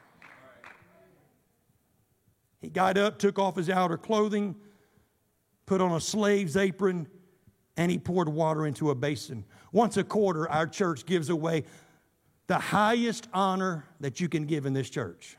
He 2.62 2.70
got 2.70 2.96
up, 2.96 3.18
took 3.18 3.38
off 3.38 3.56
his 3.56 3.68
outer 3.68 3.98
clothing, 3.98 4.56
put 5.66 5.82
on 5.82 5.92
a 5.92 6.00
slave's 6.00 6.56
apron, 6.56 7.06
and 7.76 7.90
he 7.90 7.98
poured 7.98 8.30
water 8.30 8.66
into 8.66 8.88
a 8.88 8.94
basin. 8.94 9.44
Once 9.72 9.98
a 9.98 10.04
quarter, 10.04 10.48
our 10.48 10.66
church 10.66 11.04
gives 11.04 11.28
away 11.28 11.64
the 12.46 12.58
highest 12.58 13.28
honor 13.34 13.84
that 14.00 14.20
you 14.20 14.30
can 14.30 14.46
give 14.46 14.64
in 14.64 14.72
this 14.72 14.88
church. 14.88 15.36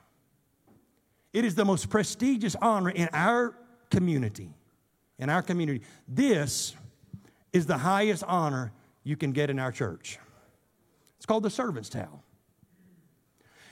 It 1.33 1.43
is 1.43 1.55
the 1.55 1.65
most 1.65 1.89
prestigious 1.89 2.55
honor 2.61 2.91
in 2.91 3.09
our 3.13 3.55
community. 3.89 4.53
In 5.17 5.27
our 5.31 5.41
community. 5.41 5.81
This 6.07 6.75
is 7.51 7.65
the 7.65 7.79
highest 7.79 8.23
honor 8.25 8.73
you 9.03 9.17
can 9.17 9.31
get 9.31 9.49
in 9.49 9.57
our 9.57 9.71
church. 9.71 10.19
It's 11.19 11.25
called 11.25 11.43
the 11.43 11.49
servant's 11.49 11.89
towel. 11.89 12.23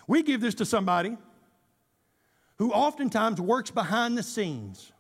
We 0.06 0.22
give 0.22 0.42
this 0.42 0.56
to 0.56 0.66
somebody 0.66 1.18
who 2.58 2.72
oftentimes 2.72 3.40
works 3.40 3.72
behind 3.72 4.18
the 4.18 4.24
scenes. 4.24 4.92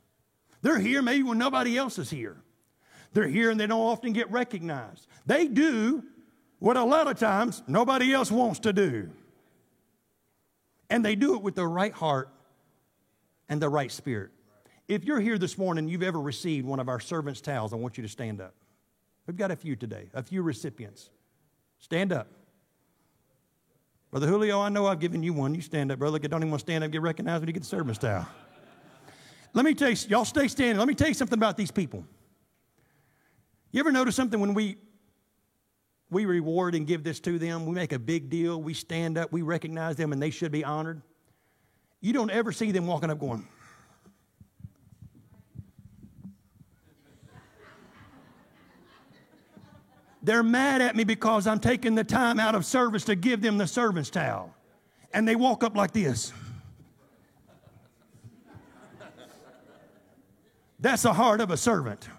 They're 0.61 0.79
here 0.79 1.01
maybe 1.01 1.23
when 1.23 1.37
nobody 1.37 1.77
else 1.77 1.99
is 1.99 2.09
here. 2.09 2.37
They're 3.13 3.27
here 3.27 3.51
and 3.51 3.59
they 3.59 3.67
don't 3.67 3.81
often 3.81 4.13
get 4.13 4.31
recognized. 4.31 5.07
They 5.25 5.47
do 5.47 6.03
what 6.59 6.77
a 6.77 6.83
lot 6.83 7.07
of 7.07 7.19
times 7.19 7.61
nobody 7.67 8.13
else 8.13 8.31
wants 8.31 8.59
to 8.61 8.71
do. 8.71 9.09
And 10.89 11.03
they 11.03 11.15
do 11.15 11.35
it 11.35 11.41
with 11.41 11.55
the 11.55 11.67
right 11.67 11.93
heart 11.93 12.29
and 13.49 13.61
the 13.61 13.69
right 13.69 13.91
spirit. 13.91 14.31
If 14.87 15.03
you're 15.03 15.19
here 15.19 15.37
this 15.37 15.57
morning, 15.57 15.89
you've 15.89 16.03
ever 16.03 16.19
received 16.19 16.65
one 16.65 16.79
of 16.79 16.87
our 16.87 17.01
servants' 17.01 17.41
towels, 17.41 17.73
I 17.73 17.75
want 17.75 17.97
you 17.97 18.03
to 18.03 18.09
stand 18.09 18.39
up. 18.39 18.53
We've 19.25 19.35
got 19.35 19.51
a 19.51 19.55
few 19.57 19.75
today, 19.75 20.09
a 20.13 20.23
few 20.23 20.41
recipients. 20.41 21.09
Stand 21.79 22.13
up. 22.13 22.27
Brother 24.11 24.27
Julio, 24.27 24.61
I 24.61 24.69
know 24.69 24.87
I've 24.87 24.99
given 24.99 25.21
you 25.21 25.33
one. 25.33 25.53
You 25.53 25.61
stand 25.61 25.91
up, 25.91 25.99
brother. 25.99 26.17
Don't 26.19 26.41
even 26.41 26.51
want 26.51 26.61
to 26.61 26.65
stand 26.65 26.83
up 26.83 26.91
get 26.91 27.01
recognized 27.01 27.41
when 27.41 27.47
you 27.47 27.53
get 27.53 27.63
the 27.63 27.67
servant's 27.67 27.99
towel. 27.99 28.25
Let 29.53 29.65
me 29.65 29.73
tell 29.73 29.89
you, 29.89 29.97
y'all 30.07 30.25
stay 30.25 30.47
standing. 30.47 30.77
Let 30.77 30.87
me 30.87 30.95
tell 30.95 31.07
you 31.07 31.13
something 31.13 31.37
about 31.37 31.57
these 31.57 31.71
people. 31.71 32.05
You 33.71 33.79
ever 33.79 33.91
notice 33.91 34.15
something 34.15 34.39
when 34.39 34.53
we 34.53 34.77
we 36.09 36.25
reward 36.25 36.73
and 36.73 36.87
give 36.87 37.03
this 37.03 37.19
to 37.21 37.37
them? 37.37 37.65
We 37.65 37.73
make 37.73 37.91
a 37.91 37.99
big 37.99 38.29
deal. 38.29 38.61
We 38.61 38.73
stand 38.73 39.17
up. 39.17 39.31
We 39.31 39.41
recognize 39.41 39.97
them, 39.97 40.13
and 40.13 40.21
they 40.21 40.29
should 40.29 40.53
be 40.53 40.63
honored. 40.63 41.01
You 41.99 42.13
don't 42.13 42.31
ever 42.31 42.53
see 42.53 42.71
them 42.71 42.87
walking 42.87 43.09
up 43.09 43.19
going, 43.19 43.45
They're 50.27 50.43
mad 50.43 50.81
at 50.81 50.93
me 50.93 51.05
because 51.05 51.47
I'm 51.47 51.61
taking 51.61 51.95
the 51.95 52.03
time 52.03 52.37
out 52.37 52.53
of 52.53 52.65
service 52.65 53.05
to 53.05 53.15
give 53.15 53.41
them 53.41 53.57
the 53.57 53.65
service 53.65 54.09
towel. 54.09 54.53
and 55.13 55.25
they 55.25 55.37
walk 55.37 55.63
up 55.63 55.73
like 55.73 55.93
this. 55.93 56.33
That's 60.81 61.03
the 61.03 61.13
heart 61.13 61.39
of 61.39 61.49
a 61.49 61.55
servant. 61.55 62.09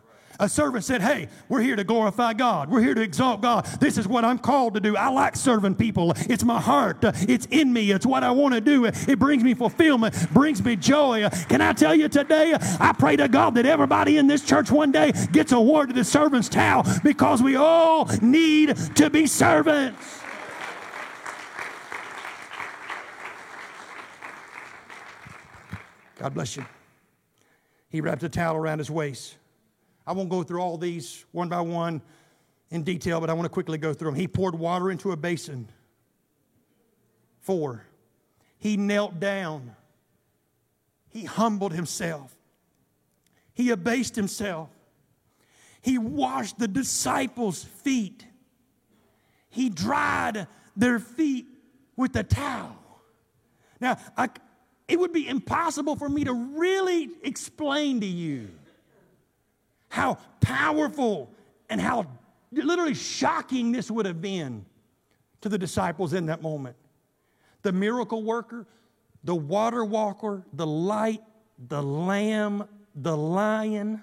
A 0.41 0.49
servant 0.49 0.84
said, 0.84 1.03
Hey, 1.03 1.28
we're 1.49 1.62
here 1.62 1.74
to 1.74 1.82
glorify 1.82 2.32
God. 2.32 2.70
We're 2.70 2.80
here 2.80 2.95
to 2.95 3.01
exalt 3.01 3.41
God. 3.41 3.64
This 3.80 3.99
is 3.99 4.07
what 4.07 4.24
I'm 4.24 4.39
called 4.39 4.74
to 4.74 4.80
do. 4.80 4.97
I 4.97 5.09
like 5.09 5.34
serving 5.34 5.74
people. 5.74 6.12
It's 6.28 6.45
my 6.45 6.61
heart. 6.61 6.99
It's 7.03 7.47
in 7.47 7.72
me. 7.72 7.91
It's 7.91 8.07
what 8.07 8.22
I 8.22 8.30
want 8.30 8.55
to 8.55 8.61
do. 8.61 8.84
It 8.84 9.18
brings 9.18 9.43
me 9.43 9.55
fulfillment, 9.55 10.14
brings 10.32 10.62
me 10.62 10.76
joy. 10.76 11.28
Can 11.49 11.61
I 11.61 11.72
tell 11.72 11.95
you 11.95 12.09
today? 12.09 12.57
I 12.78 12.93
pray 12.97 13.16
to 13.16 13.26
God 13.26 13.57
that 13.57 13.66
everybody 13.66 14.16
in 14.16 14.28
this 14.28 14.45
church 14.45 14.70
one 14.70 14.93
day 14.93 15.12
gets 15.32 15.51
awarded 15.51 15.97
the 15.97 16.05
servant's 16.05 16.49
towel 16.49 16.86
because 17.03 17.43
we 17.43 17.57
all 17.57 18.09
need 18.22 18.76
to 18.95 19.11
be 19.11 19.26
servants. 19.26 20.20
God 26.18 26.34
bless 26.34 26.57
you. 26.57 26.64
He 27.91 28.01
wrapped 28.01 28.22
a 28.22 28.28
towel 28.28 28.57
around 28.57 28.78
his 28.78 28.91
waist. 28.91 29.36
I 30.09 30.12
won't 30.12 30.30
go 30.30 30.42
through 30.42 30.62
all 30.62 30.78
these 30.78 31.26
one 31.32 31.50
by 31.50 31.61
one 31.61 32.00
in 32.70 32.82
detail, 32.82 33.20
but 33.20 33.28
I 33.28 33.34
want 33.34 33.44
to 33.44 33.50
quickly 33.50 33.76
go 33.76 33.92
through 33.92 34.12
them. 34.12 34.18
He 34.18 34.26
poured 34.26 34.54
water 34.54 34.90
into 34.90 35.12
a 35.12 35.16
basin. 35.18 35.68
Four, 37.40 37.84
he 38.56 38.78
knelt 38.78 39.20
down. 39.20 39.76
He 41.11 41.24
humbled 41.24 41.74
himself. 41.74 42.34
He 43.52 43.68
abased 43.68 44.16
himself. 44.16 44.70
He 45.82 45.98
washed 45.98 46.59
the 46.59 46.68
disciples' 46.68 47.62
feet. 47.62 48.24
He 49.50 49.68
dried 49.68 50.46
their 50.74 51.00
feet 51.00 51.46
with 51.96 52.16
a 52.16 52.22
towel. 52.22 52.78
Now, 53.78 53.98
I, 54.16 54.30
it 54.86 54.98
would 54.98 55.12
be 55.12 55.28
impossible 55.28 55.96
for 55.96 56.09
me 56.09 56.24
to 56.24 56.32
really 56.32 57.11
explain 57.22 58.00
to 58.00 58.06
you 58.06 58.57
how 59.89 60.18
powerful 60.41 61.32
and 61.68 61.80
how 61.80 62.07
literally 62.53 62.95
shocking 62.95 63.72
this 63.72 63.91
would 63.91 64.07
have 64.07 64.20
been 64.20 64.64
to 65.41 65.49
the 65.49 65.59
disciples 65.59 66.12
in 66.12 66.26
that 66.26 66.43
moment. 66.43 66.76
The 67.62 67.72
miracle 67.72 68.22
worker, 68.22 68.66
the 69.24 69.34
water 69.34 69.84
walker, 69.84 70.45
the 70.53 70.66
light, 70.66 71.22
the 71.68 71.82
lamb, 71.82 72.64
the 72.95 73.16
lion, 73.16 74.03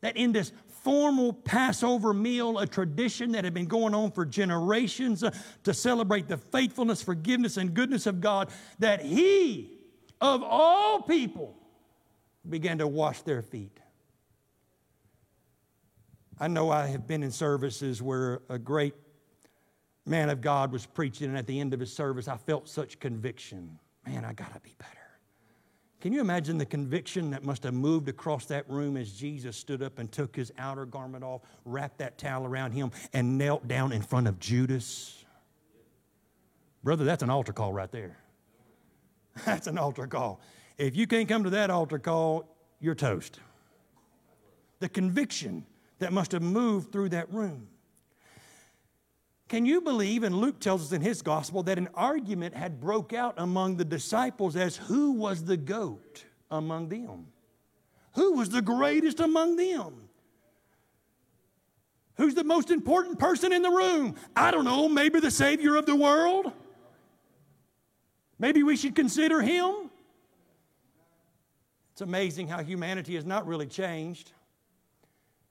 that 0.00 0.16
in 0.16 0.32
this 0.32 0.52
formal 0.82 1.32
Passover 1.32 2.14
meal, 2.14 2.58
a 2.58 2.66
tradition 2.66 3.32
that 3.32 3.44
had 3.44 3.52
been 3.52 3.66
going 3.66 3.94
on 3.94 4.12
for 4.12 4.24
generations 4.24 5.24
uh, 5.24 5.32
to 5.64 5.74
celebrate 5.74 6.28
the 6.28 6.36
faithfulness, 6.36 7.02
forgiveness, 7.02 7.56
and 7.56 7.74
goodness 7.74 8.06
of 8.06 8.20
God, 8.20 8.50
that 8.78 9.02
He, 9.02 9.80
of 10.20 10.42
all 10.44 11.02
people, 11.02 11.56
began 12.48 12.78
to 12.78 12.86
wash 12.86 13.22
their 13.22 13.42
feet. 13.42 13.80
I 16.38 16.48
know 16.48 16.70
I 16.70 16.86
have 16.86 17.06
been 17.06 17.22
in 17.22 17.30
services 17.30 18.02
where 18.02 18.42
a 18.48 18.58
great 18.58 18.94
man 20.04 20.28
of 20.30 20.40
God 20.40 20.70
was 20.70 20.86
preaching, 20.86 21.28
and 21.28 21.38
at 21.38 21.46
the 21.46 21.58
end 21.58 21.72
of 21.72 21.80
his 21.80 21.92
service, 21.92 22.28
I 22.28 22.36
felt 22.36 22.68
such 22.68 23.00
conviction. 23.00 23.78
Man, 24.06 24.24
I 24.24 24.32
got 24.32 24.52
to 24.54 24.60
be 24.60 24.74
better. 24.78 24.92
Can 26.00 26.12
you 26.12 26.20
imagine 26.20 26.58
the 26.58 26.66
conviction 26.66 27.30
that 27.30 27.42
must 27.42 27.62
have 27.64 27.74
moved 27.74 28.08
across 28.08 28.44
that 28.46 28.68
room 28.70 28.96
as 28.96 29.12
Jesus 29.12 29.56
stood 29.56 29.82
up 29.82 29.98
and 29.98 30.12
took 30.12 30.36
his 30.36 30.52
outer 30.58 30.84
garment 30.84 31.24
off, 31.24 31.40
wrapped 31.64 31.98
that 31.98 32.18
towel 32.18 32.44
around 32.44 32.72
him, 32.72 32.92
and 33.12 33.38
knelt 33.38 33.66
down 33.66 33.92
in 33.92 34.02
front 34.02 34.28
of 34.28 34.38
Judas? 34.38 35.24
Brother, 36.84 37.04
that's 37.04 37.22
an 37.22 37.30
altar 37.30 37.52
call 37.52 37.72
right 37.72 37.90
there. 37.90 38.18
That's 39.44 39.66
an 39.66 39.76
altar 39.76 40.06
call. 40.06 40.40
If 40.78 40.96
you 40.96 41.06
can't 41.06 41.28
come 41.28 41.44
to 41.44 41.50
that 41.50 41.68
altar 41.68 41.98
call, 41.98 42.48
you're 42.80 42.94
toast. 42.94 43.40
The 44.78 44.88
conviction 44.88 45.66
that 45.98 46.12
must 46.12 46.32
have 46.32 46.42
moved 46.42 46.92
through 46.92 47.10
that 47.10 47.32
room. 47.32 47.68
Can 49.48 49.64
you 49.64 49.80
believe, 49.80 50.24
and 50.24 50.34
Luke 50.34 50.58
tells 50.58 50.82
us 50.82 50.92
in 50.92 51.00
his 51.00 51.22
gospel, 51.22 51.62
that 51.64 51.78
an 51.78 51.88
argument 51.94 52.54
had 52.54 52.80
broke 52.80 53.12
out 53.12 53.34
among 53.36 53.76
the 53.76 53.84
disciples 53.84 54.56
as 54.56 54.76
who 54.76 55.12
was 55.12 55.44
the 55.44 55.56
goat 55.56 56.24
among 56.50 56.88
them? 56.88 57.28
Who 58.14 58.32
was 58.32 58.48
the 58.48 58.62
greatest 58.62 59.20
among 59.20 59.56
them? 59.56 60.08
Who's 62.16 62.34
the 62.34 62.44
most 62.44 62.70
important 62.70 63.18
person 63.18 63.52
in 63.52 63.62
the 63.62 63.70
room? 63.70 64.16
I 64.34 64.50
don't 64.50 64.64
know, 64.64 64.88
maybe 64.88 65.20
the 65.20 65.30
Savior 65.30 65.76
of 65.76 65.86
the 65.86 65.94
world? 65.94 66.50
Maybe 68.38 68.62
we 68.62 68.76
should 68.76 68.94
consider 68.94 69.40
him? 69.42 69.90
It's 71.92 72.00
amazing 72.00 72.48
how 72.48 72.62
humanity 72.62 73.14
has 73.14 73.24
not 73.24 73.46
really 73.46 73.66
changed. 73.66 74.32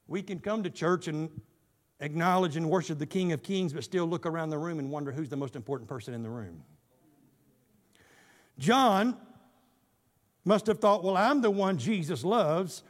We 0.08 0.22
can 0.22 0.40
come 0.40 0.64
to 0.64 0.70
church 0.70 1.08
and 1.08 1.30
acknowledge 2.00 2.56
and 2.56 2.70
worship 2.70 3.00
the 3.00 3.06
King 3.06 3.32
of 3.32 3.42
Kings, 3.42 3.74
but 3.74 3.84
still 3.84 4.06
look 4.06 4.26
around 4.26 4.50
the 4.50 4.58
room 4.58 4.80
and 4.80 4.92
wonder 4.92 5.12
who's 5.12 5.30
the 5.30 5.38
most 5.38 5.56
important 5.56 5.90
person 5.90 6.14
in 6.14 6.24
the 6.24 6.30
room. 6.30 6.64
John 8.58 9.18
must 10.44 10.68
have 10.68 10.80
thought, 10.80 11.04
well, 11.04 11.18
I'm 11.18 11.42
the 11.42 11.52
one 11.52 11.78
Jesus 11.78 12.24
loves. 12.24 12.84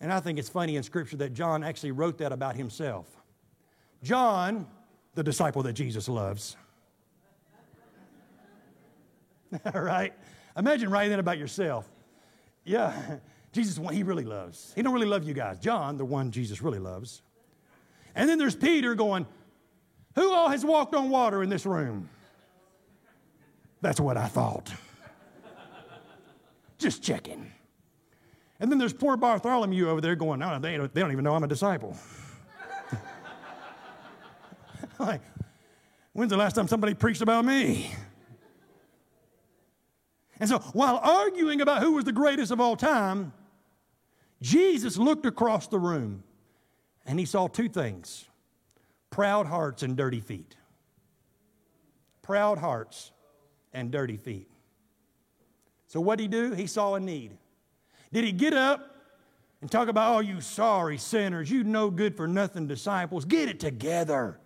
And 0.00 0.12
I 0.12 0.20
think 0.20 0.38
it's 0.38 0.48
funny 0.48 0.76
in 0.76 0.82
Scripture 0.82 1.16
that 1.18 1.32
John 1.32 1.62
actually 1.62 1.92
wrote 1.92 2.18
that 2.18 2.32
about 2.32 2.56
himself. 2.56 3.06
John, 4.02 4.66
the 5.14 5.22
disciple 5.22 5.62
that 5.64 5.74
Jesus 5.74 6.08
loves. 6.08 6.56
All 9.74 9.80
right? 9.80 10.12
Imagine 10.56 10.90
writing 10.90 11.10
that 11.10 11.20
about 11.20 11.38
yourself. 11.38 11.88
Yeah. 12.64 13.18
Jesus 13.52 13.78
one 13.78 13.94
he 13.94 14.02
really 14.02 14.24
loves. 14.24 14.72
He 14.74 14.82
don't 14.82 14.94
really 14.94 15.06
love 15.06 15.24
you 15.24 15.34
guys. 15.34 15.58
John, 15.58 15.98
the 15.98 16.04
one 16.04 16.30
Jesus 16.30 16.62
really 16.62 16.78
loves. 16.78 17.22
And 18.14 18.28
then 18.28 18.38
there's 18.38 18.56
Peter 18.56 18.94
going, 18.94 19.26
Who 20.14 20.32
all 20.32 20.48
has 20.48 20.64
walked 20.64 20.94
on 20.94 21.10
water 21.10 21.42
in 21.42 21.50
this 21.50 21.66
room? 21.66 22.08
That's 23.82 24.00
what 24.00 24.16
I 24.16 24.26
thought. 24.26 24.72
Just 26.78 27.02
checking. 27.02 27.52
And 28.58 28.70
then 28.70 28.78
there's 28.78 28.92
poor 28.92 29.16
Bartholomew 29.16 29.88
over 29.88 30.00
there 30.00 30.16
going, 30.16 30.40
No, 30.40 30.58
they 30.58 30.76
don't, 30.76 30.92
they 30.92 31.00
don't 31.00 31.12
even 31.12 31.24
know 31.24 31.34
I'm 31.34 31.44
a 31.44 31.48
disciple. 31.48 31.96
like, 34.98 35.20
when's 36.12 36.30
the 36.30 36.36
last 36.36 36.54
time 36.54 36.68
somebody 36.68 36.94
preached 36.94 37.22
about 37.22 37.44
me? 37.44 37.92
And 40.40 40.48
so, 40.48 40.58
while 40.72 40.96
arguing 40.96 41.60
about 41.60 41.82
who 41.82 41.92
was 41.92 42.04
the 42.04 42.12
greatest 42.12 42.50
of 42.50 42.60
all 42.60 42.76
time, 42.76 43.32
Jesus 44.42 44.98
looked 44.98 45.24
across 45.24 45.68
the 45.68 45.78
room 45.78 46.24
and 47.06 47.18
he 47.18 47.24
saw 47.24 47.46
two 47.46 47.68
things 47.68 48.26
proud 49.08 49.46
hearts 49.46 49.82
and 49.82 49.96
dirty 49.96 50.20
feet. 50.20 50.56
Proud 52.22 52.58
hearts 52.58 53.12
and 53.72 53.90
dirty 53.90 54.16
feet. 54.16 54.48
So, 55.86 56.00
what 56.00 56.18
did 56.18 56.24
he 56.24 56.28
do? 56.28 56.52
He 56.52 56.66
saw 56.66 56.94
a 56.94 57.00
need. 57.00 57.36
Did 58.12 58.24
he 58.24 58.32
get 58.32 58.52
up 58.52 58.96
and 59.60 59.70
talk 59.70 59.88
about, 59.88 60.16
oh, 60.16 60.20
you 60.20 60.40
sorry 60.40 60.98
sinners, 60.98 61.50
you 61.50 61.64
no 61.64 61.90
good 61.90 62.16
for 62.16 62.26
nothing 62.26 62.66
disciples, 62.66 63.24
get 63.24 63.48
it 63.48 63.60
together? 63.60 64.38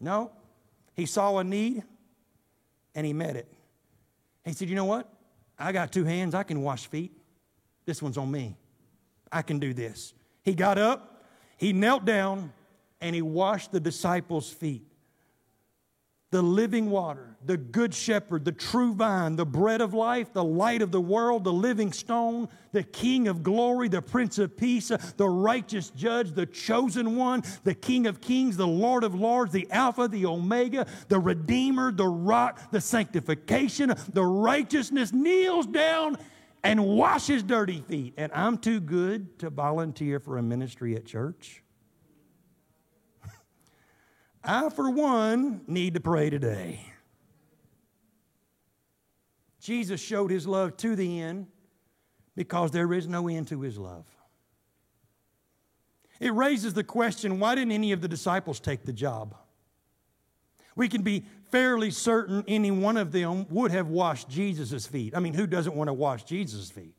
No. 0.00 0.30
He 0.94 1.06
saw 1.06 1.38
a 1.38 1.44
need 1.44 1.82
and 2.94 3.06
he 3.06 3.12
met 3.12 3.36
it. 3.36 3.52
He 4.44 4.52
said, 4.52 4.68
you 4.68 4.76
know 4.76 4.84
what? 4.84 5.08
I 5.58 5.72
got 5.72 5.92
two 5.92 6.04
hands, 6.04 6.34
I 6.34 6.42
can 6.42 6.62
wash 6.62 6.86
feet. 6.86 7.12
This 7.86 8.00
one's 8.00 8.18
on 8.18 8.30
me. 8.30 8.56
I 9.32 9.42
can 9.42 9.58
do 9.58 9.74
this. 9.74 10.14
He 10.42 10.54
got 10.54 10.78
up, 10.78 11.24
he 11.56 11.72
knelt 11.72 12.04
down, 12.04 12.52
and 13.00 13.14
he 13.14 13.22
washed 13.22 13.72
the 13.72 13.80
disciples' 13.80 14.50
feet. 14.50 14.86
The 16.30 16.42
living 16.42 16.90
water, 16.90 17.36
the 17.44 17.56
good 17.56 17.94
shepherd, 17.94 18.44
the 18.44 18.50
true 18.50 18.92
vine, 18.92 19.36
the 19.36 19.46
bread 19.46 19.80
of 19.80 19.94
life, 19.94 20.32
the 20.32 20.42
light 20.42 20.82
of 20.82 20.90
the 20.90 21.00
world, 21.00 21.44
the 21.44 21.52
living 21.52 21.92
stone, 21.92 22.48
the 22.72 22.82
king 22.82 23.28
of 23.28 23.44
glory, 23.44 23.88
the 23.88 24.02
prince 24.02 24.38
of 24.38 24.56
peace, 24.56 24.88
the 25.16 25.28
righteous 25.28 25.90
judge, 25.90 26.32
the 26.32 26.46
chosen 26.46 27.14
one, 27.14 27.44
the 27.62 27.74
king 27.74 28.08
of 28.08 28.20
kings, 28.20 28.56
the 28.56 28.66
lord 28.66 29.04
of 29.04 29.14
lords, 29.14 29.52
the 29.52 29.70
alpha, 29.70 30.08
the 30.08 30.26
omega, 30.26 30.86
the 31.06 31.20
redeemer, 31.20 31.92
the 31.92 32.08
rock, 32.08 32.72
the 32.72 32.80
sanctification, 32.80 33.94
the 34.12 34.24
righteousness 34.24 35.12
kneels 35.12 35.66
down 35.66 36.18
and 36.64 36.84
wash 36.84 37.26
his 37.26 37.42
dirty 37.42 37.82
feet. 37.82 38.14
And 38.16 38.32
I'm 38.32 38.56
too 38.58 38.80
good 38.80 39.38
to 39.40 39.50
volunteer 39.50 40.18
for 40.18 40.38
a 40.38 40.42
ministry 40.42 40.96
at 40.96 41.04
church. 41.04 41.62
I, 44.44 44.70
for 44.70 44.90
one, 44.90 45.60
need 45.68 45.94
to 45.94 46.00
pray 46.00 46.30
today. 46.30 46.80
Jesus 49.60 50.00
showed 50.00 50.30
his 50.30 50.46
love 50.46 50.76
to 50.78 50.96
the 50.96 51.20
end 51.20 51.46
because 52.34 52.70
there 52.70 52.92
is 52.92 53.06
no 53.06 53.28
end 53.28 53.48
to 53.48 53.60
his 53.60 53.78
love. 53.78 54.06
It 56.18 56.32
raises 56.32 56.74
the 56.74 56.84
question 56.84 57.38
why 57.38 57.54
didn't 57.54 57.72
any 57.72 57.92
of 57.92 58.00
the 58.00 58.08
disciples 58.08 58.58
take 58.58 58.84
the 58.84 58.92
job? 58.92 59.36
We 60.76 60.88
can 60.88 61.02
be 61.02 61.24
fairly 61.50 61.90
certain 61.90 62.44
any 62.48 62.70
one 62.70 62.96
of 62.96 63.12
them 63.12 63.46
would 63.50 63.70
have 63.70 63.88
washed 63.88 64.28
Jesus' 64.28 64.86
feet. 64.86 65.16
I 65.16 65.20
mean, 65.20 65.34
who 65.34 65.46
doesn't 65.46 65.74
want 65.74 65.88
to 65.88 65.94
wash 65.94 66.24
Jesus' 66.24 66.70
feet? 66.70 66.94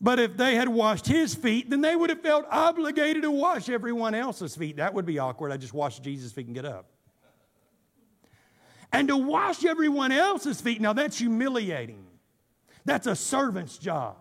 But 0.00 0.18
if 0.18 0.36
they 0.36 0.54
had 0.54 0.68
washed 0.68 1.06
his 1.06 1.34
feet, 1.34 1.70
then 1.70 1.80
they 1.80 1.96
would 1.96 2.10
have 2.10 2.20
felt 2.20 2.44
obligated 2.50 3.22
to 3.22 3.30
wash 3.30 3.68
everyone 3.68 4.14
else's 4.14 4.54
feet. 4.54 4.76
That 4.76 4.92
would 4.92 5.06
be 5.06 5.18
awkward. 5.18 5.52
I 5.52 5.56
just 5.56 5.72
wash 5.72 6.00
Jesus' 6.00 6.32
feet 6.32 6.46
and 6.46 6.54
get 6.54 6.66
up. 6.66 6.86
And 8.92 9.08
to 9.08 9.16
wash 9.16 9.64
everyone 9.64 10.12
else's 10.12 10.60
feet, 10.60 10.80
now 10.80 10.92
that's 10.92 11.18
humiliating. 11.18 12.06
That's 12.84 13.06
a 13.06 13.16
servant's 13.16 13.78
job. 13.78 14.16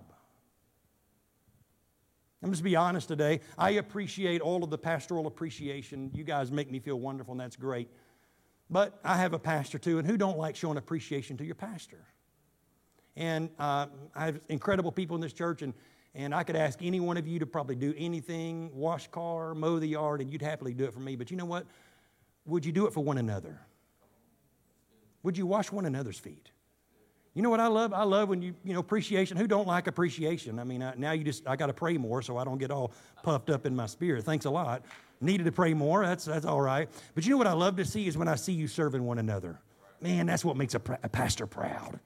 I'm 2.46 2.52
just 2.52 2.64
be 2.64 2.76
honest 2.76 3.08
today. 3.08 3.40
I 3.58 3.72
appreciate 3.72 4.40
all 4.40 4.64
of 4.64 4.70
the 4.70 4.78
pastoral 4.78 5.26
appreciation. 5.26 6.12
You 6.14 6.24
guys 6.24 6.52
make 6.52 6.70
me 6.70 6.78
feel 6.78 7.00
wonderful, 7.00 7.32
and 7.32 7.42
that's 7.42 7.56
great. 7.56 7.90
But 8.70 9.00
I 9.04 9.18
have 9.18 9.34
a 9.34 9.40
pastor 9.40 9.80
too, 9.80 9.98
and 9.98 10.08
who 10.08 10.16
don't 10.16 10.38
like 10.38 10.56
showing 10.56 10.78
appreciation 10.78 11.38
to 11.38 11.44
your 11.44 11.56
pastor? 11.56 12.06
And 13.16 13.50
uh, 13.58 13.88
I 14.14 14.26
have 14.28 14.42
incredible 14.48 14.92
people 14.92 15.16
in 15.16 15.24
this 15.24 15.34
church, 15.34 15.64
and, 15.64 15.74
and 16.14 16.36
I 16.36 16.44
could 16.44 16.56
ask 16.56 16.84
any 16.84 17.00
one 17.00 17.18
of 17.18 17.26
you 17.28 17.40
to 17.40 17.48
probably 17.48 17.78
do 17.78 17.96
anything 17.98 18.70
wash 18.76 19.08
car, 19.08 19.56
mow 19.56 19.80
the 19.80 19.88
yard, 19.88 20.22
and 20.22 20.32
you'd 20.32 20.44
happily 20.44 20.76
do 20.76 20.84
it 20.84 20.94
for 20.94 21.00
me. 21.00 21.16
But 21.16 21.32
you 21.32 21.38
know 21.38 21.46
what? 21.46 21.66
Would 22.46 22.64
you 22.64 22.72
do 22.72 22.86
it 22.86 22.94
for 22.94 23.04
one 23.04 23.18
another? 23.18 23.60
Would 25.24 25.36
you 25.36 25.48
wash 25.48 25.72
one 25.72 25.88
another's 25.88 26.20
feet? 26.20 26.52
You 27.36 27.42
know 27.42 27.50
what 27.50 27.60
I 27.60 27.68
love? 27.68 27.92
I 27.94 28.04
love 28.04 28.30
when 28.30 28.42
you, 28.42 28.56
you 28.64 28.74
know, 28.74 28.80
appreciation. 28.80 29.36
Who 29.36 29.46
don't 29.46 29.68
like 29.68 29.88
appreciation? 29.88 30.58
I 30.58 30.64
mean, 30.64 30.82
I, 30.82 30.94
now 30.96 31.12
you 31.12 31.26
just, 31.26 31.46
I 31.46 31.58
got 31.58 31.68
to 31.68 31.74
pray 31.74 31.98
more 31.98 32.22
so 32.22 32.38
I 32.38 32.46
don't 32.46 32.58
get 32.58 32.72
all 32.72 32.94
puffed 33.24 33.50
up 33.50 33.66
in 33.66 33.76
my 33.76 33.88
spirit. 33.88 34.24
Thanks 34.24 34.46
a 34.46 34.50
lot. 34.50 34.84
Needed 35.20 35.44
to 35.44 35.52
pray 35.52 35.74
more. 35.74 36.06
That's, 36.06 36.24
that's 36.24 36.46
all 36.46 36.62
right. 36.62 36.90
But 37.14 37.26
you 37.26 37.32
know 37.32 37.38
what 37.38 37.48
I 37.48 37.52
love 37.52 37.76
to 37.76 37.84
see 37.84 38.08
is 38.08 38.18
when 38.18 38.30
I 38.30 38.36
see 38.36 38.54
you 38.54 38.70
serving 38.70 39.04
one 39.04 39.20
another. 39.20 39.60
Man, 40.00 40.26
that's 40.26 40.46
what 40.46 40.56
makes 40.56 40.76
a, 40.76 40.82
a 41.04 41.10
pastor 41.10 41.46
proud. 41.46 42.00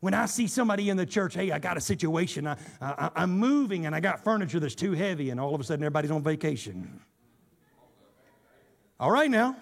When 0.00 0.14
I 0.14 0.24
see 0.24 0.46
somebody 0.46 0.88
in 0.88 0.96
the 0.96 1.06
church, 1.06 1.34
hey, 1.34 1.50
I 1.52 1.58
got 1.58 1.76
a 1.76 1.80
situation, 1.80 2.46
I, 2.46 2.56
I, 2.80 3.10
I'm 3.14 3.38
moving 3.38 3.84
and 3.84 3.94
I 3.94 4.00
got 4.00 4.24
furniture 4.24 4.58
that's 4.58 4.74
too 4.74 4.92
heavy, 4.92 5.30
and 5.30 5.38
all 5.38 5.54
of 5.54 5.60
a 5.60 5.64
sudden 5.64 5.84
everybody's 5.84 6.10
on 6.10 6.22
vacation. 6.22 6.98
All 8.98 9.10
right 9.10 9.30
now. 9.30 9.54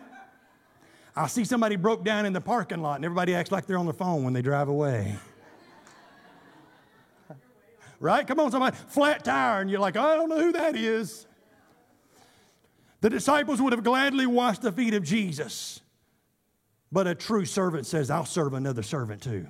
I 1.14 1.26
see 1.26 1.44
somebody 1.44 1.76
broke 1.76 2.04
down 2.04 2.26
in 2.26 2.32
the 2.32 2.40
parking 2.40 2.82
lot 2.82 2.96
and 2.96 3.04
everybody 3.04 3.34
acts 3.34 3.50
like 3.50 3.66
they're 3.66 3.78
on 3.78 3.86
the 3.86 3.92
phone 3.92 4.24
when 4.24 4.32
they 4.32 4.42
drive 4.42 4.68
away. 4.68 5.16
right? 8.00 8.26
Come 8.26 8.40
on, 8.40 8.50
somebody. 8.50 8.76
Flat 8.88 9.24
tire, 9.24 9.60
and 9.60 9.70
you're 9.70 9.80
like, 9.80 9.96
I 9.96 10.14
don't 10.16 10.28
know 10.28 10.40
who 10.40 10.52
that 10.52 10.76
is. 10.76 11.26
The 13.00 13.10
disciples 13.10 13.60
would 13.62 13.72
have 13.72 13.82
gladly 13.82 14.26
washed 14.26 14.62
the 14.62 14.72
feet 14.72 14.94
of 14.94 15.02
Jesus. 15.02 15.80
But 16.92 17.06
a 17.06 17.14
true 17.14 17.44
servant 17.44 17.86
says, 17.86 18.10
I'll 18.10 18.26
serve 18.26 18.52
another 18.52 18.82
servant 18.82 19.22
too. 19.22 19.46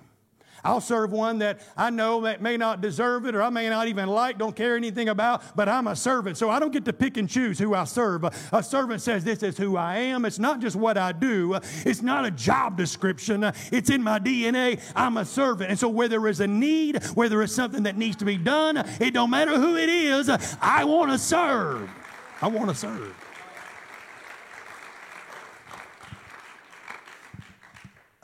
I'll 0.64 0.80
serve 0.80 1.12
one 1.12 1.38
that 1.38 1.60
I 1.76 1.90
know 1.90 2.22
that 2.22 2.42
may 2.42 2.56
not 2.56 2.80
deserve 2.80 3.26
it 3.26 3.34
or 3.34 3.42
I 3.42 3.50
may 3.50 3.68
not 3.68 3.88
even 3.88 4.08
like, 4.08 4.38
don't 4.38 4.54
care 4.54 4.76
anything 4.76 5.08
about, 5.08 5.56
but 5.56 5.68
I'm 5.68 5.86
a 5.86 5.96
servant. 5.96 6.36
So 6.36 6.50
I 6.50 6.58
don't 6.58 6.72
get 6.72 6.84
to 6.86 6.92
pick 6.92 7.16
and 7.16 7.28
choose 7.28 7.58
who 7.58 7.74
I 7.74 7.84
serve. 7.84 8.24
A 8.52 8.62
servant 8.62 9.02
says, 9.02 9.24
This 9.24 9.42
is 9.42 9.56
who 9.56 9.76
I 9.76 9.96
am. 9.96 10.24
It's 10.24 10.38
not 10.38 10.60
just 10.60 10.76
what 10.76 10.98
I 10.98 11.12
do, 11.12 11.58
it's 11.84 12.02
not 12.02 12.24
a 12.24 12.30
job 12.30 12.76
description. 12.76 13.44
It's 13.72 13.90
in 13.90 14.02
my 14.02 14.18
DNA. 14.18 14.80
I'm 14.94 15.16
a 15.16 15.24
servant. 15.24 15.70
And 15.70 15.78
so 15.78 15.88
where 15.88 16.08
there 16.08 16.26
is 16.26 16.40
a 16.40 16.46
need, 16.46 17.02
where 17.14 17.28
there 17.28 17.42
is 17.42 17.54
something 17.54 17.84
that 17.84 17.96
needs 17.96 18.16
to 18.16 18.24
be 18.24 18.36
done, 18.36 18.76
it 19.00 19.12
don't 19.12 19.30
matter 19.30 19.56
who 19.56 19.76
it 19.76 19.88
is, 19.88 20.30
I 20.60 20.84
want 20.84 21.10
to 21.10 21.18
serve. 21.18 21.88
I 22.42 22.48
want 22.48 22.68
to 22.70 22.74
serve. 22.74 23.14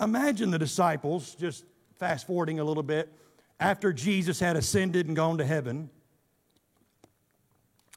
Imagine 0.01 0.51
the 0.51 0.59
disciples 0.59 1.35
just 1.35 1.65
fast 1.99 2.27
forwarding 2.27 2.61
a 2.61 2.65
little 2.65 2.83
bit, 2.83 3.13
after 3.59 3.93
Jesus 3.93 4.39
had 4.39 4.57
ascended 4.57 5.07
and 5.07 5.17
gone 5.17 5.39
to 5.39 5.45
heaven, 5.45 5.91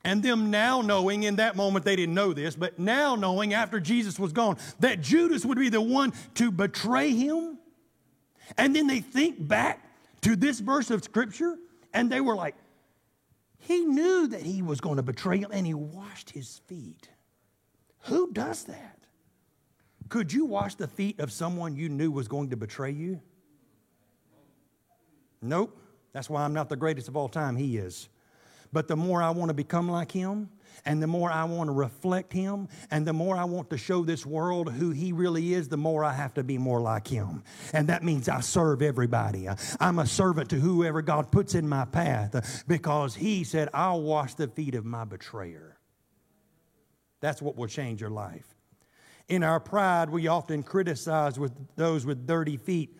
and 0.05 0.23
them 0.23 0.49
now 0.49 0.81
knowing, 0.81 1.23
in 1.23 1.35
that 1.35 1.57
moment 1.57 1.83
they 1.83 1.95
didn't 1.95 2.15
know 2.15 2.31
this, 2.31 2.55
but 2.55 2.79
now 2.79 3.15
knowing 3.15 3.53
after 3.53 3.79
Jesus 3.79 4.17
was 4.17 4.31
gone, 4.31 4.57
that 4.79 5.01
Judas 5.01 5.45
would 5.45 5.59
be 5.59 5.69
the 5.69 5.81
one 5.81 6.13
to 6.35 6.51
betray 6.51 7.11
him. 7.11 7.57
And 8.57 8.73
then 8.75 8.87
they 8.87 9.01
think 9.01 9.45
back 9.45 9.85
to 10.21 10.37
this 10.37 10.59
verse 10.59 10.89
of 10.89 11.03
Scripture, 11.03 11.57
and 11.93 12.09
they 12.09 12.21
were 12.21 12.35
like, 12.35 12.55
he 13.57 13.83
knew 13.83 14.27
that 14.27 14.41
he 14.41 14.61
was 14.61 14.79
going 14.79 14.95
to 14.95 15.03
betray 15.03 15.37
him, 15.39 15.49
and 15.51 15.67
he 15.67 15.73
washed 15.73 16.29
his 16.29 16.61
feet. 16.67 17.09
Who 18.03 18.31
does 18.31 18.63
that? 18.63 18.99
Could 20.07 20.31
you 20.31 20.45
wash 20.45 20.75
the 20.75 20.87
feet 20.87 21.19
of 21.19 21.31
someone 21.31 21.75
you 21.75 21.89
knew 21.89 22.09
was 22.09 22.29
going 22.29 22.51
to 22.51 22.57
betray 22.57 22.91
you? 22.91 23.21
Nope. 25.41 25.77
That's 26.13 26.29
why 26.29 26.43
I'm 26.43 26.53
not 26.53 26.69
the 26.69 26.75
greatest 26.75 27.07
of 27.07 27.15
all 27.15 27.29
time. 27.29 27.55
He 27.55 27.77
is. 27.77 28.09
But 28.71 28.87
the 28.87 28.95
more 28.95 29.21
I 29.21 29.31
want 29.31 29.49
to 29.49 29.53
become 29.53 29.89
like 29.89 30.11
him, 30.11 30.49
and 30.85 31.01
the 31.01 31.07
more 31.07 31.31
I 31.31 31.43
want 31.43 31.69
to 31.69 31.73
reflect 31.73 32.31
him, 32.31 32.69
and 32.91 33.05
the 33.05 33.13
more 33.13 33.35
I 33.35 33.43
want 33.43 33.69
to 33.71 33.77
show 33.77 34.03
this 34.03 34.25
world 34.25 34.71
who 34.71 34.91
he 34.91 35.11
really 35.11 35.53
is, 35.53 35.67
the 35.67 35.77
more 35.77 36.03
I 36.03 36.13
have 36.13 36.35
to 36.35 36.43
be 36.43 36.57
more 36.57 36.79
like 36.79 37.07
him. 37.07 37.43
And 37.73 37.89
that 37.89 38.03
means 38.03 38.29
I 38.29 38.41
serve 38.41 38.81
everybody. 38.81 39.47
I'm 39.79 39.99
a 39.99 40.05
servant 40.05 40.49
to 40.51 40.57
whoever 40.57 41.01
God 41.01 41.31
puts 41.31 41.55
in 41.55 41.67
my 41.67 41.85
path 41.85 42.63
because 42.67 43.15
he 43.15 43.43
said, 43.43 43.69
I'll 43.73 44.01
wash 44.01 44.35
the 44.35 44.47
feet 44.47 44.75
of 44.75 44.85
my 44.85 45.03
betrayer. 45.03 45.77
That's 47.21 47.41
what 47.41 47.57
will 47.57 47.67
change 47.67 48.01
your 48.01 48.11
life. 48.11 48.55
In 49.27 49.43
our 49.43 49.59
pride, 49.59 50.09
we 50.09 50.27
often 50.27 50.63
criticize 50.63 51.37
with 51.37 51.53
those 51.75 52.05
with 52.05 52.25
dirty 52.25 52.57
feet 52.57 52.95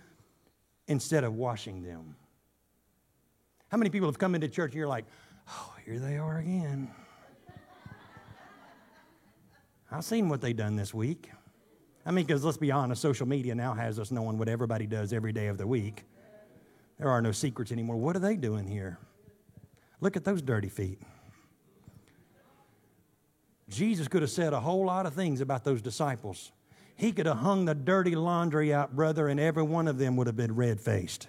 instead 0.88 1.24
of 1.24 1.36
washing 1.36 1.84
them. 1.84 2.16
How 3.70 3.78
many 3.78 3.90
people 3.90 4.08
have 4.08 4.20
come 4.20 4.36
into 4.36 4.48
church 4.48 4.72
and 4.72 4.80
you're 4.80 4.88
like, 4.88 5.06
oh, 5.48 5.74
here 5.86 6.00
they 6.00 6.18
are 6.18 6.40
again? 6.40 6.92
I've 9.92 10.04
seen 10.04 10.30
what 10.30 10.42
they've 10.42 10.56
done 10.56 10.76
this 10.76 10.94
week. 10.94 11.30
I 12.06 12.12
mean, 12.12 12.26
because 12.26 12.44
let's 12.44 12.58
be 12.58 12.72
honest, 12.72 13.02
social 13.02 13.28
media 13.28 13.56
now 13.56 13.74
has 13.74 14.00
us 14.00 14.12
knowing 14.12 14.38
what 14.38 14.50
everybody 14.50 14.88
does 14.88 15.14
every 15.14 15.32
day 15.32 15.48
of 15.48 15.58
the 15.58 15.68
week. 15.68 16.04
There 16.98 17.10
are 17.10 17.22
no 17.22 17.32
secrets 17.32 17.72
anymore. 17.72 17.98
What 17.98 18.16
are 18.16 18.20
they 18.20 18.36
doing 18.36 18.68
here? 18.68 18.98
Look 20.02 20.18
at 20.18 20.24
those 20.24 20.42
dirty 20.42 20.70
feet. 20.70 21.00
Jesus 23.70 24.08
could 24.08 24.22
have 24.22 24.32
said 24.32 24.54
a 24.54 24.60
whole 24.60 24.86
lot 24.86 25.06
of 25.06 25.14
things 25.14 25.42
about 25.42 25.64
those 25.64 25.82
disciples. 25.82 26.52
He 26.96 27.12
could 27.12 27.28
have 27.28 27.38
hung 27.38 27.66
the 27.66 27.76
dirty 27.76 28.16
laundry 28.16 28.74
out, 28.74 28.96
brother, 28.96 29.28
and 29.28 29.40
every 29.40 29.64
one 29.64 29.88
of 29.88 29.98
them 29.98 30.16
would 30.18 30.28
have 30.28 30.36
been 30.36 30.56
red 30.56 30.82
faced. 30.82 31.28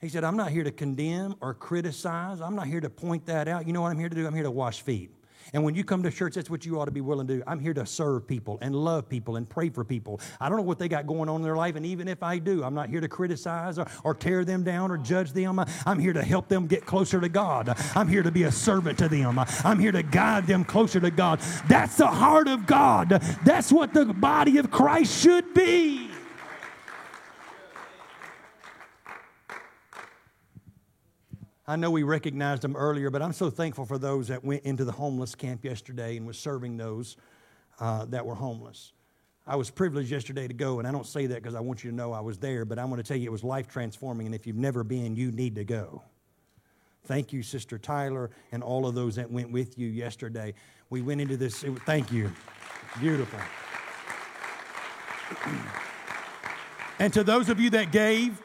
He 0.00 0.10
said, 0.10 0.24
I'm 0.24 0.36
not 0.36 0.50
here 0.50 0.64
to 0.64 0.70
condemn 0.70 1.36
or 1.40 1.54
criticize. 1.54 2.40
I'm 2.40 2.54
not 2.54 2.66
here 2.66 2.80
to 2.80 2.90
point 2.90 3.26
that 3.26 3.48
out. 3.48 3.66
You 3.66 3.72
know 3.72 3.80
what 3.80 3.92
I'm 3.92 3.98
here 3.98 4.10
to 4.10 4.14
do? 4.14 4.26
I'm 4.26 4.34
here 4.34 4.42
to 4.42 4.50
wash 4.50 4.82
feet. 4.82 5.10
And 5.52 5.64
when 5.64 5.74
you 5.74 5.84
come 5.84 6.02
to 6.02 6.10
church, 6.10 6.34
that's 6.34 6.50
what 6.50 6.66
you 6.66 6.78
ought 6.80 6.86
to 6.86 6.90
be 6.90 7.00
willing 7.00 7.26
to 7.28 7.36
do. 7.36 7.42
I'm 7.46 7.60
here 7.60 7.72
to 7.74 7.86
serve 7.86 8.26
people 8.26 8.58
and 8.60 8.74
love 8.74 9.08
people 9.08 9.36
and 9.36 9.48
pray 9.48 9.68
for 9.68 9.84
people. 9.84 10.20
I 10.40 10.48
don't 10.48 10.58
know 10.58 10.64
what 10.64 10.78
they 10.78 10.88
got 10.88 11.06
going 11.06 11.28
on 11.28 11.36
in 11.36 11.42
their 11.42 11.56
life, 11.56 11.76
and 11.76 11.86
even 11.86 12.08
if 12.08 12.22
I 12.22 12.38
do, 12.38 12.64
I'm 12.64 12.74
not 12.74 12.88
here 12.88 13.00
to 13.00 13.08
criticize 13.08 13.78
or, 13.78 13.86
or 14.02 14.14
tear 14.14 14.44
them 14.44 14.64
down 14.64 14.90
or 14.90 14.98
judge 14.98 15.32
them. 15.32 15.64
I'm 15.86 15.98
here 15.98 16.12
to 16.12 16.22
help 16.22 16.48
them 16.48 16.66
get 16.66 16.84
closer 16.84 17.20
to 17.20 17.28
God. 17.28 17.74
I'm 17.94 18.08
here 18.08 18.22
to 18.22 18.32
be 18.32 18.42
a 18.42 18.52
servant 18.52 18.98
to 18.98 19.08
them. 19.08 19.38
I'm 19.64 19.78
here 19.78 19.92
to 19.92 20.02
guide 20.02 20.46
them 20.46 20.64
closer 20.64 21.00
to 21.00 21.10
God. 21.10 21.40
That's 21.68 21.96
the 21.96 22.08
heart 22.08 22.48
of 22.48 22.66
God. 22.66 23.10
That's 23.44 23.70
what 23.70 23.94
the 23.94 24.04
body 24.06 24.58
of 24.58 24.70
Christ 24.70 25.22
should 25.22 25.54
be. 25.54 26.10
I 31.68 31.74
know 31.74 31.90
we 31.90 32.04
recognized 32.04 32.62
them 32.62 32.76
earlier, 32.76 33.10
but 33.10 33.22
I'm 33.22 33.32
so 33.32 33.50
thankful 33.50 33.86
for 33.86 33.98
those 33.98 34.28
that 34.28 34.44
went 34.44 34.62
into 34.62 34.84
the 34.84 34.92
homeless 34.92 35.34
camp 35.34 35.64
yesterday 35.64 36.16
and 36.16 36.24
was 36.24 36.38
serving 36.38 36.76
those 36.76 37.16
uh, 37.80 38.04
that 38.06 38.24
were 38.24 38.36
homeless. 38.36 38.92
I 39.48 39.56
was 39.56 39.68
privileged 39.70 40.10
yesterday 40.10 40.46
to 40.46 40.54
go, 40.54 40.78
and 40.78 40.86
I 40.86 40.92
don't 40.92 41.06
say 41.06 41.26
that 41.26 41.42
because 41.42 41.56
I 41.56 41.60
want 41.60 41.82
you 41.82 41.90
to 41.90 41.96
know 41.96 42.12
I 42.12 42.20
was 42.20 42.38
there, 42.38 42.64
but 42.64 42.78
I'm 42.78 42.86
going 42.88 43.02
to 43.02 43.06
tell 43.06 43.16
you 43.16 43.24
it 43.26 43.32
was 43.32 43.42
life 43.42 43.66
transforming, 43.66 44.26
and 44.26 44.34
if 44.34 44.46
you've 44.46 44.56
never 44.56 44.84
been, 44.84 45.16
you 45.16 45.32
need 45.32 45.56
to 45.56 45.64
go. 45.64 46.02
Thank 47.04 47.32
you, 47.32 47.42
Sister 47.42 47.78
Tyler, 47.78 48.30
and 48.52 48.62
all 48.62 48.86
of 48.86 48.94
those 48.94 49.16
that 49.16 49.30
went 49.30 49.50
with 49.50 49.76
you 49.76 49.88
yesterday. 49.88 50.54
We 50.90 51.02
went 51.02 51.20
into 51.20 51.36
this, 51.36 51.64
it, 51.64 51.72
thank 51.84 52.12
you. 52.12 52.32
Beautiful. 53.00 53.40
and 57.00 57.12
to 57.12 57.24
those 57.24 57.48
of 57.48 57.58
you 57.58 57.70
that 57.70 57.90
gave, 57.90 58.40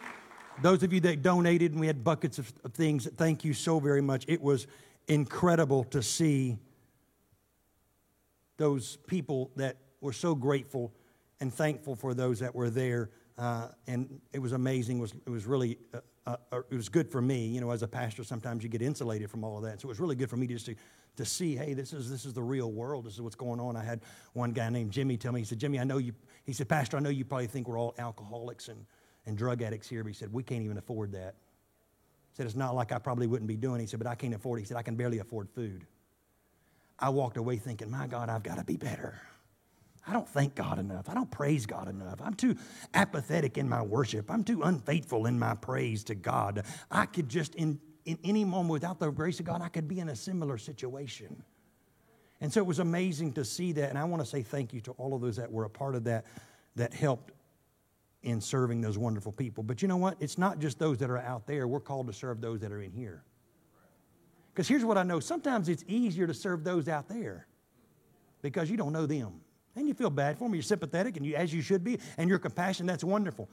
those 0.61 0.83
of 0.83 0.93
you 0.93 0.99
that 1.01 1.21
donated 1.21 1.71
and 1.71 1.79
we 1.79 1.87
had 1.87 2.03
buckets 2.03 2.39
of, 2.39 2.47
things, 2.73 3.07
thank 3.17 3.43
you 3.43 3.53
so 3.53 3.79
very 3.79 4.01
much. 4.01 4.25
It 4.27 4.41
was 4.41 4.67
incredible 5.07 5.83
to 5.85 6.01
see 6.01 6.57
those 8.57 8.97
people 9.07 9.51
that 9.55 9.77
were 10.01 10.13
so 10.13 10.35
grateful 10.35 10.93
and 11.39 11.53
thankful 11.53 11.95
for 11.95 12.13
those 12.13 12.39
that 12.39 12.53
were 12.53 12.69
there. 12.69 13.09
Uh, 13.37 13.69
and 13.87 14.21
it 14.33 14.39
was 14.39 14.51
amazing. 14.51 14.97
It 14.97 15.01
was, 15.01 15.13
it 15.25 15.29
was 15.29 15.45
really, 15.45 15.79
uh, 15.93 15.99
uh, 16.27 16.35
uh, 16.51 16.61
it 16.69 16.75
was 16.75 16.89
good 16.89 17.11
for 17.11 17.21
me. 17.21 17.47
You 17.47 17.61
know, 17.61 17.71
as 17.71 17.81
a 17.81 17.87
pastor, 17.87 18.23
sometimes 18.23 18.63
you 18.63 18.69
get 18.69 18.83
insulated 18.83 19.31
from 19.31 19.43
all 19.43 19.57
of 19.57 19.63
that. 19.63 19.81
So 19.81 19.87
it 19.87 19.89
was 19.89 19.99
really 19.99 20.15
good 20.15 20.29
for 20.29 20.37
me 20.37 20.45
just 20.45 20.67
to, 20.67 20.75
to 21.17 21.25
see, 21.25 21.55
hey, 21.55 21.73
this 21.73 21.91
is 21.93 22.09
this 22.09 22.25
is 22.25 22.33
the 22.33 22.43
real 22.43 22.71
world. 22.71 23.05
This 23.05 23.13
is 23.13 23.21
what's 23.21 23.35
going 23.35 23.59
on. 23.59 23.75
I 23.75 23.83
had 23.83 24.01
one 24.33 24.51
guy 24.51 24.69
named 24.69 24.91
Jimmy 24.91 25.17
tell 25.17 25.31
me, 25.31 25.41
he 25.41 25.45
said, 25.45 25.59
Jimmy, 25.59 25.79
I 25.79 25.83
know 25.83 25.97
you. 25.97 26.13
He 26.45 26.53
said, 26.53 26.69
Pastor, 26.69 26.97
I 26.97 26.99
know 26.99 27.09
you 27.09 27.25
probably 27.25 27.47
think 27.47 27.67
we're 27.67 27.79
all 27.79 27.95
alcoholics 27.97 28.67
and, 28.67 28.85
and 29.25 29.37
drug 29.37 29.61
addicts 29.61 29.87
here, 29.87 30.03
but 30.03 30.09
he 30.09 30.13
said, 30.13 30.33
we 30.33 30.43
can't 30.43 30.63
even 30.63 30.77
afford 30.77 31.11
that. 31.13 31.35
He 32.31 32.37
said, 32.37 32.45
it's 32.45 32.55
not 32.55 32.75
like 32.75 32.91
I 32.91 32.97
probably 32.97 33.27
wouldn't 33.27 33.47
be 33.47 33.57
doing. 33.57 33.79
it. 33.79 33.83
He 33.83 33.87
said, 33.87 33.99
but 33.99 34.07
I 34.07 34.15
can't 34.15 34.33
afford 34.33 34.59
it. 34.59 34.63
He 34.63 34.67
said, 34.67 34.77
I 34.77 34.81
can 34.81 34.95
barely 34.95 35.19
afford 35.19 35.49
food. 35.49 35.85
I 36.97 37.09
walked 37.09 37.37
away 37.37 37.57
thinking, 37.57 37.89
my 37.89 38.07
God, 38.07 38.29
I've 38.29 38.43
got 38.43 38.57
to 38.57 38.63
be 38.63 38.77
better. 38.77 39.19
I 40.07 40.13
don't 40.13 40.27
thank 40.27 40.55
God 40.55 40.79
enough. 40.79 41.09
I 41.09 41.13
don't 41.13 41.29
praise 41.29 41.65
God 41.65 41.87
enough. 41.87 42.21
I'm 42.23 42.33
too 42.33 42.55
apathetic 42.93 43.57
in 43.57 43.69
my 43.69 43.81
worship. 43.81 44.31
I'm 44.31 44.43
too 44.43 44.63
unfaithful 44.63 45.25
in 45.25 45.37
my 45.37 45.55
praise 45.55 46.03
to 46.05 46.15
God. 46.15 46.63
I 46.89 47.05
could 47.05 47.29
just, 47.29 47.53
in, 47.55 47.79
in 48.05 48.17
any 48.23 48.43
moment, 48.43 48.71
without 48.71 48.99
the 48.99 49.11
grace 49.11 49.39
of 49.39 49.45
God, 49.45 49.61
I 49.61 49.69
could 49.69 49.87
be 49.87 49.99
in 49.99 50.09
a 50.09 50.15
similar 50.15 50.57
situation. 50.57 51.43
And 52.39 52.51
so 52.51 52.59
it 52.59 52.65
was 52.65 52.79
amazing 52.79 53.33
to 53.33 53.45
see 53.45 53.73
that. 53.73 53.89
And 53.89 53.97
I 53.97 54.03
want 54.05 54.23
to 54.23 54.27
say 54.27 54.41
thank 54.41 54.73
you 54.73 54.81
to 54.81 54.91
all 54.93 55.13
of 55.13 55.21
those 55.21 55.35
that 55.35 55.51
were 55.51 55.65
a 55.65 55.69
part 55.69 55.93
of 55.93 56.05
that, 56.05 56.25
that 56.75 56.93
helped 56.93 57.31
in 58.23 58.39
serving 58.39 58.81
those 58.81 58.97
wonderful 58.97 59.31
people. 59.31 59.63
But 59.63 59.81
you 59.81 59.87
know 59.87 59.97
what? 59.97 60.17
It's 60.19 60.37
not 60.37 60.59
just 60.59 60.77
those 60.77 60.97
that 60.99 61.09
are 61.09 61.17
out 61.17 61.47
there. 61.47 61.67
We're 61.67 61.79
called 61.79 62.07
to 62.07 62.13
serve 62.13 62.41
those 62.41 62.59
that 62.61 62.71
are 62.71 62.81
in 62.81 62.91
here. 62.91 63.23
Because 64.53 64.67
here's 64.67 64.85
what 64.85 64.97
I 64.97 65.03
know 65.03 65.19
sometimes 65.19 65.69
it's 65.69 65.83
easier 65.87 66.27
to 66.27 66.33
serve 66.33 66.63
those 66.63 66.87
out 66.87 67.07
there 67.07 67.47
because 68.41 68.69
you 68.69 68.77
don't 68.77 68.93
know 68.93 69.05
them. 69.05 69.41
And 69.75 69.87
you 69.87 69.93
feel 69.93 70.09
bad 70.09 70.37
for 70.37 70.45
them. 70.45 70.53
You're 70.53 70.63
sympathetic, 70.63 71.15
and 71.15 71.25
you, 71.25 71.35
as 71.35 71.53
you 71.53 71.61
should 71.61 71.81
be, 71.83 71.97
and 72.17 72.29
your 72.29 72.39
compassion, 72.39 72.85
that's 72.85 73.05
wonderful. 73.05 73.49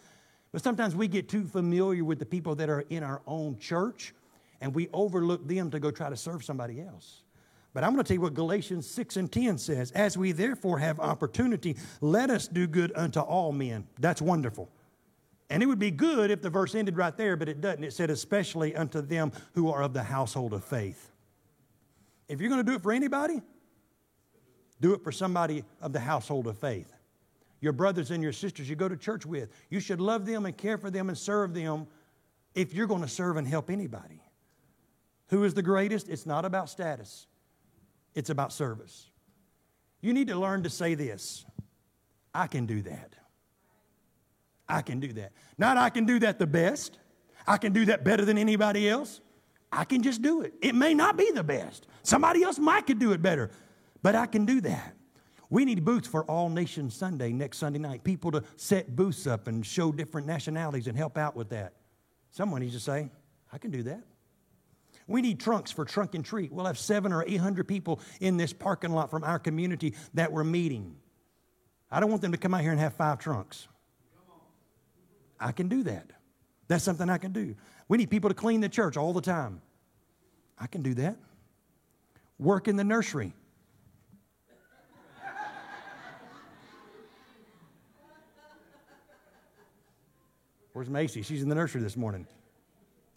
But 0.51 0.65
sometimes 0.65 0.97
we 0.97 1.07
get 1.07 1.29
too 1.29 1.45
familiar 1.45 2.03
with 2.03 2.19
the 2.19 2.27
people 2.27 2.57
that 2.57 2.69
are 2.69 2.81
in 2.91 3.05
our 3.05 3.23
own 3.27 3.57
church, 3.59 4.15
and 4.61 4.75
we 4.75 4.89
overlook 4.93 5.47
them 5.47 5.71
to 5.71 5.79
go 5.79 5.93
try 5.93 6.11
to 6.11 6.17
serve 6.17 6.45
somebody 6.45 6.81
else. 6.81 7.23
But 7.79 7.85
I'm 7.85 7.93
going 7.93 8.03
to 8.03 8.09
tell 8.09 8.17
you 8.17 8.23
what 8.23 8.35
Galatians 8.35 8.91
6 8.91 9.19
and 9.19 9.31
10 9.31 9.57
says. 9.57 9.93
As 9.93 10.19
we 10.19 10.33
therefore 10.33 10.81
have 10.81 10.99
opportunity, 10.99 11.77
let 12.01 12.29
us 12.29 12.49
do 12.49 12.67
good 12.67 12.91
unto 12.97 13.21
all 13.21 13.53
men. 13.53 13.87
That's 14.01 14.21
wonderful. 14.21 14.69
And 15.49 15.63
it 15.63 15.67
would 15.67 15.79
be 15.79 15.93
good 15.93 16.33
if 16.33 16.43
the 16.43 16.51
verse 16.51 16.75
ended 16.75 16.97
right 16.97 17.17
there, 17.17 17.37
but 17.37 17.49
it 17.49 17.61
doesn't. 17.61 17.85
It 17.85 17.93
said, 17.93 18.11
especially 18.11 18.75
unto 18.75 19.01
them 19.01 19.31
who 19.53 19.71
are 19.71 19.81
of 19.81 19.93
the 19.93 20.03
household 20.03 20.55
of 20.55 20.65
faith. 20.65 21.13
If 22.27 22.41
you're 22.41 22.51
going 22.51 22.67
to 22.67 22.69
do 22.69 22.75
it 22.75 22.83
for 22.83 22.91
anybody, 22.91 23.43
do 24.81 24.93
it 24.93 25.05
for 25.05 25.13
somebody 25.13 25.63
of 25.81 25.93
the 25.93 26.01
household 26.01 26.49
of 26.49 26.59
faith. 26.59 26.93
Your 27.61 27.73
brothers 27.73 28.11
and 28.11 28.25
your 28.25 28.33
sisters 28.33 28.69
you 28.69 28.75
go 28.75 28.89
to 28.89 28.97
church 28.97 29.25
with. 29.25 29.51
You 29.71 29.79
should 29.79 30.01
love 30.01 30.27
them 30.27 30.47
and 30.47 30.59
care 30.59 30.79
for 30.79 30.91
them 30.91 31.11
and 31.11 31.17
serve 31.17 31.55
them 31.55 31.87
if 32.57 32.75
you're 32.75 32.89
going 32.89 33.03
to 33.03 33.09
serve 33.09 33.37
and 33.37 33.47
help 33.47 33.71
anybody. 33.71 34.21
Who 35.29 35.45
is 35.45 35.55
the 35.55 35.63
greatest? 35.63 36.09
It's 36.09 36.27
not 36.27 36.45
about 36.45 36.69
status, 36.71 37.29
it's 38.19 38.31
about 38.31 38.53
service. 38.53 39.11
You 40.01 40.13
need 40.13 40.27
to 40.27 40.37
learn 40.37 40.65
to 40.65 40.71
say 40.71 40.95
this 40.95 41.45
I 42.35 42.49
can 42.49 42.67
do 42.67 42.83
that. 42.83 43.15
I 44.69 44.83
can 44.83 44.99
do 45.01 45.13
that. 45.15 45.33
Not 45.57 45.77
I 45.77 45.89
can 45.89 46.05
do 46.05 46.19
that 46.19 46.39
the 46.39 46.47
best. 46.47 46.99
I 47.47 47.57
can 47.57 47.73
do 47.73 47.87
that 47.87 48.05
better 48.05 48.25
than 48.25 48.37
anybody 48.37 48.89
else. 48.89 49.21
I 49.71 49.85
can 49.85 50.03
just 50.03 50.21
do 50.21 50.43
it. 50.43 50.53
It 50.61 50.75
may 50.75 50.95
not 50.95 51.17
be 51.17 51.31
the 51.31 51.45
best. 51.45 51.87
Somebody 52.03 52.43
else 52.43 52.59
might 52.59 52.87
could 52.87 52.99
do 52.99 53.13
it 53.13 53.23
better, 53.23 53.51
but 54.03 54.15
I 54.15 54.27
can 54.27 54.45
do 54.45 54.61
that. 54.63 54.95
We 55.49 55.65
need 55.65 55.85
booths 55.85 56.09
for 56.09 56.25
All 56.25 56.51
Nations 56.51 56.95
Sunday 56.95 57.33
next 57.33 57.59
Sunday 57.59 57.79
night. 57.79 58.03
People 58.05 58.33
to 58.33 58.43
set 58.57 58.95
booths 58.95 59.27
up 59.27 59.47
and 59.47 59.65
show 59.65 59.93
different 59.93 60.27
nationalities 60.27 60.89
and 60.89 60.97
help 60.97 61.17
out 61.17 61.37
with 61.37 61.51
that. 61.51 61.75
Someone 62.33 62.61
needs 62.61 62.75
to 62.75 62.81
say, 62.81 63.11
I 63.53 63.59
can 63.59 63.71
do 63.71 63.85
that. 63.85 64.03
We 65.09 65.23
need 65.23 65.41
trunks 65.41 65.73
for 65.73 65.85
trunk 65.85 66.15
and 66.15 66.25
treat. 66.25 66.53
We'll 66.53 66.67
have 66.67 66.79
seven 66.79 67.13
or 67.13 67.25
eight 67.27 67.39
hundred 67.39 67.67
people 67.67 68.01
in 68.21 68.37
this 68.37 68.53
parking 68.53 68.93
lot 68.93 69.11
from 69.11 69.25
our 69.25 69.39
community 69.39 69.95
that 70.15 70.31
we're 70.31 70.45
meeting. 70.45 70.95
I 71.91 71.99
don't 71.99 72.11
want 72.11 72.23
them 72.23 72.33
to 72.33 72.39
come 72.39 72.53
out 72.55 72.61
here 72.61 72.71
and 72.71 72.79
have 72.79 72.93
five 72.93 73.19
trunks. 73.19 73.67
I 75.41 75.53
can 75.53 75.69
do 75.69 75.83
that. 75.85 76.11
That's 76.69 76.85
something 76.85 77.09
I 77.09 77.17
can 77.17 77.33
do. 77.33 77.57
We 77.89 77.97
need 77.97 78.11
people 78.11 78.29
to 78.29 78.35
clean 78.35 78.61
the 78.61 78.69
church 78.69 78.99
all 78.99 79.15
the 79.15 79.23
time. 79.23 79.63
I 80.59 80.67
can 80.67 80.83
do 80.83 80.93
that. 80.95 81.17
Work 82.39 82.69
in 82.69 82.77
the 82.77 82.85
nursery. 82.85 83.33
Where's 90.75 90.91
Macy? 90.91 91.23
She's 91.23 91.43
in 91.43 91.49
the 91.49 91.55
nursery 91.55 91.81
this 91.81 91.97
morning. 91.97 92.27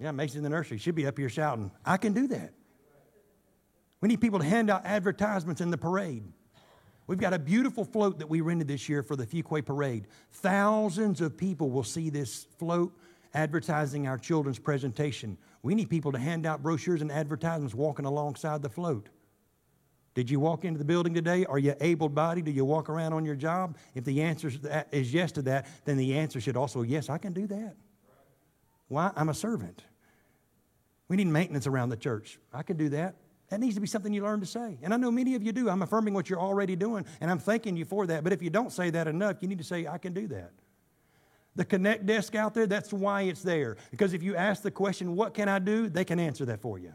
Yeah, 0.01 0.11
Macy's 0.11 0.37
in 0.37 0.43
the 0.43 0.49
nursery. 0.49 0.79
She'll 0.79 0.95
be 0.95 1.05
up 1.05 1.17
here 1.17 1.29
shouting. 1.29 1.69
I 1.85 1.97
can 1.97 2.13
do 2.13 2.27
that. 2.27 2.53
We 4.01 4.07
need 4.07 4.19
people 4.19 4.39
to 4.39 4.45
hand 4.45 4.71
out 4.71 4.83
advertisements 4.83 5.61
in 5.61 5.69
the 5.69 5.77
parade. 5.77 6.23
We've 7.05 7.19
got 7.19 7.33
a 7.33 7.39
beautiful 7.39 7.85
float 7.85 8.17
that 8.17 8.27
we 8.27 8.41
rented 8.41 8.67
this 8.67 8.89
year 8.89 9.03
for 9.03 9.15
the 9.15 9.27
Fuquay 9.27 9.63
Parade. 9.63 10.07
Thousands 10.31 11.21
of 11.21 11.37
people 11.37 11.69
will 11.69 11.83
see 11.83 12.09
this 12.09 12.47
float 12.57 12.97
advertising 13.35 14.07
our 14.07 14.17
children's 14.17 14.57
presentation. 14.57 15.37
We 15.61 15.75
need 15.75 15.89
people 15.89 16.11
to 16.13 16.17
hand 16.17 16.47
out 16.47 16.63
brochures 16.63 17.03
and 17.03 17.11
advertisements 17.11 17.75
walking 17.75 18.05
alongside 18.05 18.63
the 18.63 18.69
float. 18.69 19.09
Did 20.15 20.31
you 20.31 20.39
walk 20.39 20.65
into 20.65 20.79
the 20.79 20.85
building 20.85 21.13
today? 21.13 21.45
Are 21.45 21.59
you 21.59 21.75
able 21.79 22.09
bodied? 22.09 22.45
Do 22.45 22.51
you 22.51 22.65
walk 22.65 22.89
around 22.89 23.13
on 23.13 23.23
your 23.23 23.35
job? 23.35 23.77
If 23.93 24.03
the 24.03 24.23
answer 24.23 24.51
is 24.91 25.13
yes 25.13 25.31
to 25.33 25.43
that, 25.43 25.67
then 25.85 25.97
the 25.97 26.17
answer 26.17 26.41
should 26.41 26.57
also 26.57 26.81
yes, 26.81 27.07
I 27.07 27.19
can 27.19 27.33
do 27.33 27.45
that. 27.47 27.75
Why? 28.87 29.11
I'm 29.15 29.29
a 29.29 29.33
servant. 29.33 29.83
We 31.11 31.17
need 31.17 31.27
maintenance 31.27 31.67
around 31.67 31.89
the 31.89 31.97
church. 31.97 32.39
I 32.53 32.63
can 32.63 32.77
do 32.77 32.87
that. 32.87 33.15
That 33.49 33.59
needs 33.59 33.75
to 33.75 33.81
be 33.81 33.87
something 33.87 34.13
you 34.13 34.23
learn 34.23 34.39
to 34.39 34.45
say. 34.45 34.77
And 34.81 34.93
I 34.93 34.95
know 34.95 35.11
many 35.11 35.35
of 35.35 35.43
you 35.43 35.51
do. 35.51 35.69
I'm 35.69 35.81
affirming 35.81 36.13
what 36.13 36.29
you're 36.29 36.39
already 36.39 36.77
doing, 36.77 37.05
and 37.19 37.29
I'm 37.29 37.37
thanking 37.37 37.75
you 37.75 37.83
for 37.83 38.07
that. 38.07 38.23
But 38.23 38.31
if 38.31 38.41
you 38.41 38.49
don't 38.49 38.71
say 38.71 38.91
that 38.91 39.09
enough, 39.09 39.41
you 39.41 39.49
need 39.49 39.57
to 39.57 39.63
say, 39.65 39.85
I 39.85 39.97
can 39.97 40.13
do 40.13 40.25
that. 40.27 40.53
The 41.57 41.65
Connect 41.65 42.05
desk 42.05 42.33
out 42.33 42.53
there, 42.53 42.65
that's 42.65 42.93
why 42.93 43.23
it's 43.23 43.43
there. 43.43 43.75
Because 43.91 44.13
if 44.13 44.23
you 44.23 44.37
ask 44.37 44.63
the 44.63 44.71
question, 44.71 45.17
What 45.17 45.33
can 45.33 45.49
I 45.49 45.59
do? 45.59 45.89
they 45.89 46.05
can 46.05 46.17
answer 46.17 46.45
that 46.45 46.61
for 46.61 46.79
you. 46.79 46.93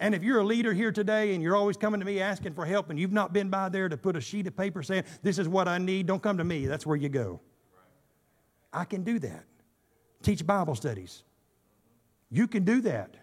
And 0.00 0.12
if 0.12 0.24
you're 0.24 0.40
a 0.40 0.44
leader 0.44 0.72
here 0.72 0.90
today 0.90 1.34
and 1.34 1.42
you're 1.42 1.54
always 1.54 1.76
coming 1.76 2.00
to 2.00 2.06
me 2.06 2.18
asking 2.18 2.54
for 2.54 2.66
help 2.66 2.90
and 2.90 2.98
you've 2.98 3.12
not 3.12 3.32
been 3.32 3.48
by 3.48 3.68
there 3.68 3.88
to 3.88 3.96
put 3.96 4.16
a 4.16 4.20
sheet 4.20 4.48
of 4.48 4.56
paper 4.56 4.82
saying, 4.82 5.04
This 5.22 5.38
is 5.38 5.48
what 5.48 5.68
I 5.68 5.78
need, 5.78 6.06
don't 6.06 6.20
come 6.20 6.38
to 6.38 6.44
me. 6.44 6.66
That's 6.66 6.84
where 6.84 6.96
you 6.96 7.08
go. 7.08 7.38
I 8.72 8.84
can 8.84 9.04
do 9.04 9.20
that. 9.20 9.44
Teach 10.20 10.44
Bible 10.44 10.74
studies. 10.74 11.22
You 12.30 12.46
can 12.46 12.64
do 12.64 12.80
that. 12.82 13.16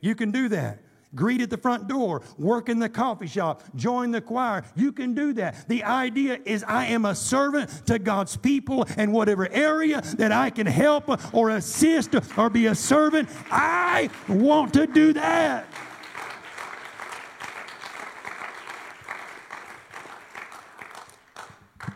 You 0.00 0.14
can 0.14 0.30
do 0.30 0.48
that 0.50 0.80
greet 1.14 1.40
at 1.40 1.50
the 1.50 1.56
front 1.56 1.88
door, 1.88 2.22
work 2.38 2.68
in 2.68 2.78
the 2.78 2.88
coffee 2.88 3.26
shop, 3.26 3.62
join 3.74 4.10
the 4.10 4.20
choir. 4.20 4.64
You 4.76 4.92
can 4.92 5.14
do 5.14 5.32
that. 5.34 5.68
The 5.68 5.84
idea 5.84 6.38
is 6.44 6.64
I 6.64 6.86
am 6.86 7.04
a 7.04 7.14
servant 7.14 7.86
to 7.86 7.98
God's 7.98 8.36
people, 8.36 8.86
and 8.96 9.12
whatever 9.12 9.48
area 9.50 10.00
that 10.16 10.32
I 10.32 10.50
can 10.50 10.66
help 10.66 11.34
or 11.34 11.50
assist 11.50 12.14
or 12.36 12.50
be 12.50 12.66
a 12.66 12.74
servant, 12.74 13.28
I 13.50 14.10
want 14.28 14.74
to 14.74 14.86
do 14.86 15.12
that. 15.14 15.66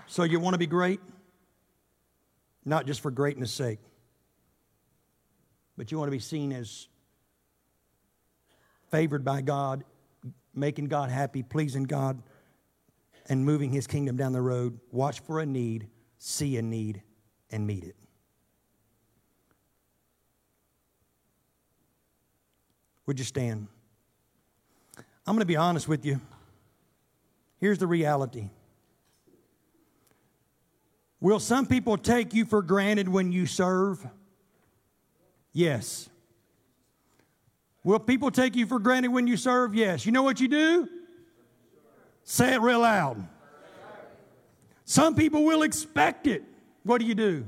So, 0.06 0.22
you 0.22 0.38
want 0.38 0.54
to 0.54 0.58
be 0.58 0.66
great? 0.68 1.00
Not 2.64 2.86
just 2.86 3.00
for 3.00 3.10
greatness' 3.10 3.50
sake, 3.50 3.80
but 5.76 5.90
you 5.90 5.98
want 5.98 6.08
to 6.08 6.12
be 6.12 6.20
seen 6.20 6.52
as 6.52 6.88
favored 8.90 9.24
by 9.24 9.40
God, 9.40 9.84
making 10.54 10.86
God 10.86 11.10
happy, 11.10 11.42
pleasing 11.42 11.84
God, 11.84 12.22
and 13.28 13.44
moving 13.44 13.70
his 13.70 13.86
kingdom 13.86 14.16
down 14.16 14.32
the 14.32 14.40
road. 14.40 14.78
Watch 14.92 15.20
for 15.20 15.40
a 15.40 15.46
need, 15.46 15.88
see 16.18 16.56
a 16.56 16.62
need, 16.62 17.02
and 17.50 17.66
meet 17.66 17.84
it. 17.84 17.96
Would 23.06 23.18
you 23.18 23.24
stand? 23.24 23.68
I'm 25.26 25.34
going 25.34 25.40
to 25.40 25.46
be 25.46 25.56
honest 25.56 25.88
with 25.88 26.04
you. 26.04 26.20
Here's 27.58 27.78
the 27.78 27.86
reality. 27.86 28.50
Will 31.20 31.40
some 31.40 31.66
people 31.66 31.96
take 31.96 32.34
you 32.34 32.44
for 32.44 32.60
granted 32.60 33.08
when 33.08 33.32
you 33.32 33.46
serve? 33.46 34.06
Yes. 35.54 36.10
Will 37.84 38.00
people 38.00 38.30
take 38.30 38.56
you 38.56 38.66
for 38.66 38.78
granted 38.78 39.08
when 39.08 39.26
you 39.26 39.38
serve? 39.38 39.74
Yes. 39.74 40.04
You 40.04 40.12
know 40.12 40.22
what 40.22 40.40
you 40.40 40.48
do? 40.48 40.88
Say 42.24 42.54
it 42.54 42.60
real 42.60 42.80
loud. 42.80 43.26
Some 44.84 45.14
people 45.14 45.44
will 45.44 45.62
expect 45.62 46.26
it. 46.26 46.42
What 46.82 47.00
do 47.00 47.06
you 47.06 47.14
do? 47.14 47.46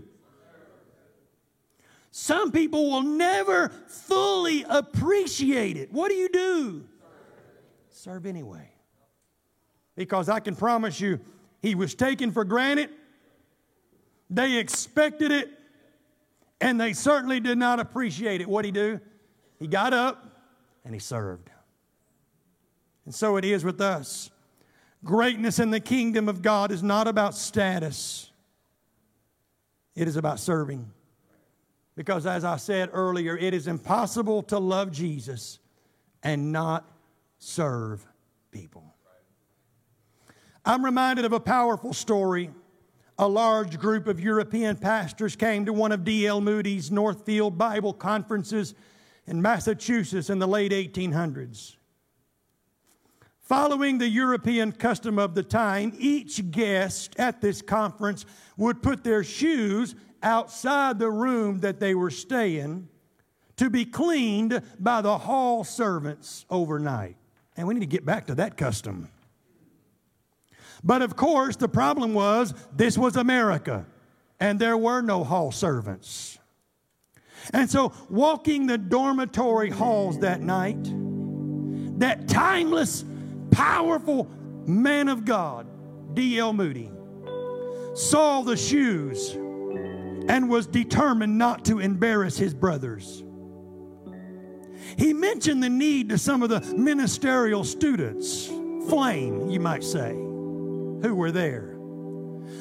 Some 2.10 2.50
people 2.50 2.90
will 2.90 3.02
never 3.02 3.68
fully 3.88 4.64
appreciate 4.66 5.76
it. 5.76 5.92
What 5.92 6.08
do 6.08 6.14
you 6.14 6.30
do? 6.30 6.84
Serve 7.90 8.24
anyway. 8.24 8.70
Because 9.96 10.28
I 10.28 10.40
can 10.40 10.56
promise 10.56 11.00
you, 11.00 11.20
he 11.60 11.74
was 11.74 11.94
taken 11.94 12.30
for 12.30 12.44
granted, 12.44 12.90
they 14.30 14.56
expected 14.56 15.30
it, 15.30 15.50
and 16.60 16.80
they 16.80 16.92
certainly 16.92 17.40
did 17.40 17.58
not 17.58 17.80
appreciate 17.80 18.40
it. 18.40 18.48
What 18.48 18.62
did 18.62 18.68
he 18.68 18.72
do? 18.72 19.00
He 19.58 19.66
got 19.66 19.92
up 19.92 20.24
and 20.84 20.94
he 20.94 21.00
served. 21.00 21.50
And 23.04 23.14
so 23.14 23.36
it 23.36 23.44
is 23.44 23.64
with 23.64 23.80
us. 23.80 24.30
Greatness 25.04 25.58
in 25.58 25.70
the 25.70 25.80
kingdom 25.80 26.28
of 26.28 26.42
God 26.42 26.72
is 26.72 26.82
not 26.82 27.06
about 27.06 27.34
status, 27.34 28.30
it 29.94 30.08
is 30.08 30.16
about 30.16 30.40
serving. 30.40 30.90
Because 31.94 32.26
as 32.26 32.44
I 32.44 32.58
said 32.58 32.90
earlier, 32.92 33.38
it 33.38 33.54
is 33.54 33.66
impossible 33.66 34.42
to 34.44 34.58
love 34.58 34.92
Jesus 34.92 35.58
and 36.22 36.52
not 36.52 36.84
serve 37.38 38.06
people. 38.50 38.84
I'm 40.62 40.84
reminded 40.84 41.24
of 41.24 41.32
a 41.32 41.40
powerful 41.40 41.94
story. 41.94 42.50
A 43.18 43.26
large 43.26 43.78
group 43.78 44.06
of 44.06 44.20
European 44.20 44.76
pastors 44.76 45.36
came 45.36 45.64
to 45.64 45.72
one 45.72 45.90
of 45.90 46.04
D.L. 46.04 46.40
Moody's 46.42 46.90
Northfield 46.90 47.56
Bible 47.56 47.94
conferences 47.94 48.74
in 49.26 49.40
Massachusetts 49.40 50.28
in 50.28 50.38
the 50.38 50.46
late 50.46 50.72
1800s. 50.72 51.76
Following 53.40 53.98
the 53.98 54.08
European 54.08 54.72
custom 54.72 55.18
of 55.18 55.34
the 55.34 55.42
time, 55.42 55.94
each 55.98 56.50
guest 56.50 57.14
at 57.18 57.40
this 57.40 57.62
conference 57.62 58.26
would 58.56 58.82
put 58.82 59.02
their 59.02 59.24
shoes 59.24 59.94
outside 60.22 60.98
the 60.98 61.10
room 61.10 61.60
that 61.60 61.80
they 61.80 61.94
were 61.94 62.10
staying 62.10 62.88
to 63.56 63.70
be 63.70 63.84
cleaned 63.84 64.60
by 64.78 65.00
the 65.00 65.16
hall 65.18 65.64
servants 65.64 66.44
overnight. 66.50 67.16
And 67.56 67.66
we 67.66 67.74
need 67.74 67.80
to 67.80 67.86
get 67.86 68.04
back 68.04 68.26
to 68.26 68.34
that 68.34 68.56
custom. 68.56 69.08
But 70.86 71.02
of 71.02 71.16
course, 71.16 71.56
the 71.56 71.68
problem 71.68 72.14
was 72.14 72.54
this 72.72 72.96
was 72.96 73.16
America, 73.16 73.84
and 74.38 74.60
there 74.60 74.76
were 74.76 75.00
no 75.00 75.24
hall 75.24 75.50
servants. 75.50 76.38
And 77.52 77.68
so, 77.68 77.92
walking 78.08 78.68
the 78.68 78.78
dormitory 78.78 79.68
halls 79.68 80.20
that 80.20 80.40
night, 80.40 80.82
that 81.98 82.28
timeless, 82.28 83.04
powerful 83.50 84.30
man 84.64 85.08
of 85.08 85.24
God, 85.24 85.66
D.L. 86.14 86.52
Moody, 86.52 86.92
saw 87.94 88.42
the 88.42 88.56
shoes 88.56 89.32
and 90.28 90.48
was 90.48 90.68
determined 90.68 91.36
not 91.36 91.64
to 91.64 91.80
embarrass 91.80 92.38
his 92.38 92.54
brothers. 92.54 93.24
He 94.96 95.12
mentioned 95.12 95.64
the 95.64 95.68
need 95.68 96.10
to 96.10 96.18
some 96.18 96.44
of 96.44 96.48
the 96.48 96.60
ministerial 96.76 97.64
students, 97.64 98.46
flame, 98.88 99.50
you 99.50 99.58
might 99.58 99.82
say, 99.82 100.25
who 101.02 101.14
were 101.14 101.30
there. 101.30 101.76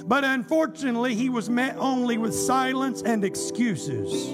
But 0.05 0.23
unfortunately, 0.23 1.15
he 1.15 1.29
was 1.29 1.49
met 1.49 1.75
only 1.77 2.17
with 2.17 2.33
silence 2.33 3.01
and 3.01 3.23
excuses. 3.23 4.29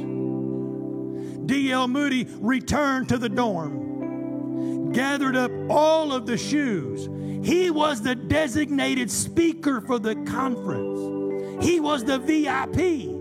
D.L. 1.46 1.88
Moody 1.88 2.28
returned 2.40 3.10
to 3.10 3.18
the 3.18 3.30
dorm, 3.30 4.92
gathered 4.92 5.36
up 5.36 5.52
all 5.70 6.14
of 6.14 6.26
the 6.26 6.38
shoes. 6.38 7.10
He 7.46 7.72
was 7.72 8.02
the 8.02 8.16
designated 8.16 9.10
speaker 9.10 9.82
for 9.82 10.00
the 10.00 10.16
conference, 10.26 11.66
he 11.66 11.80
was 11.80 12.04
the 12.04 12.20
VIP. 12.20 13.20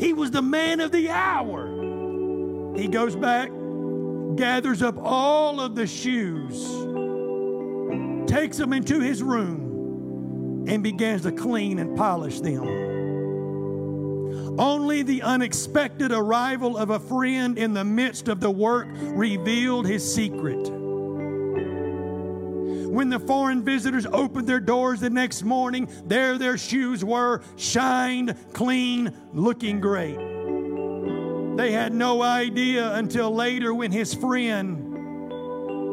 He 0.00 0.12
was 0.12 0.30
the 0.30 0.42
man 0.42 0.80
of 0.80 0.90
the 0.90 1.10
hour. 1.10 1.68
He 2.76 2.88
goes 2.88 3.14
back, 3.14 3.50
gathers 4.36 4.82
up 4.82 4.96
all 4.98 5.60
of 5.60 5.74
the 5.74 5.86
shoes, 5.86 6.66
takes 8.32 8.56
them 8.56 8.72
into 8.72 8.98
his 8.98 9.22
room, 9.22 10.64
and 10.66 10.82
begins 10.82 11.20
to 11.20 11.30
clean 11.30 11.78
and 11.78 11.94
polish 11.94 12.40
them. 12.40 12.64
Only 14.58 15.02
the 15.02 15.20
unexpected 15.20 16.12
arrival 16.12 16.78
of 16.78 16.88
a 16.88 16.98
friend 16.98 17.58
in 17.58 17.74
the 17.74 17.84
midst 17.84 18.28
of 18.28 18.40
the 18.40 18.50
work 18.50 18.88
revealed 18.90 19.86
his 19.86 20.14
secret. 20.14 20.70
When 22.88 23.10
the 23.10 23.18
foreign 23.18 23.62
visitors 23.62 24.06
opened 24.06 24.48
their 24.48 24.60
doors 24.60 25.00
the 25.00 25.10
next 25.10 25.42
morning, 25.42 25.90
there 26.06 26.38
their 26.38 26.56
shoes 26.56 27.04
were, 27.04 27.42
shined, 27.56 28.34
clean, 28.54 29.12
looking 29.34 29.78
great. 29.78 30.16
They 31.56 31.70
had 31.70 31.92
no 31.92 32.22
idea 32.22 32.94
until 32.94 33.30
later 33.34 33.74
when 33.74 33.92
his 33.92 34.14
friend 34.14 34.81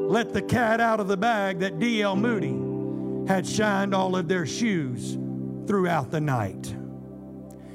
let 0.09 0.33
the 0.33 0.41
cat 0.41 0.81
out 0.81 0.99
of 0.99 1.07
the 1.07 1.15
bag 1.15 1.59
that 1.59 1.77
D.L. 1.77 2.15
Moody 2.15 3.27
had 3.31 3.45
shined 3.45 3.93
all 3.93 4.15
of 4.15 4.27
their 4.27 4.43
shoes 4.47 5.19
throughout 5.67 6.09
the 6.09 6.19
night. 6.19 6.75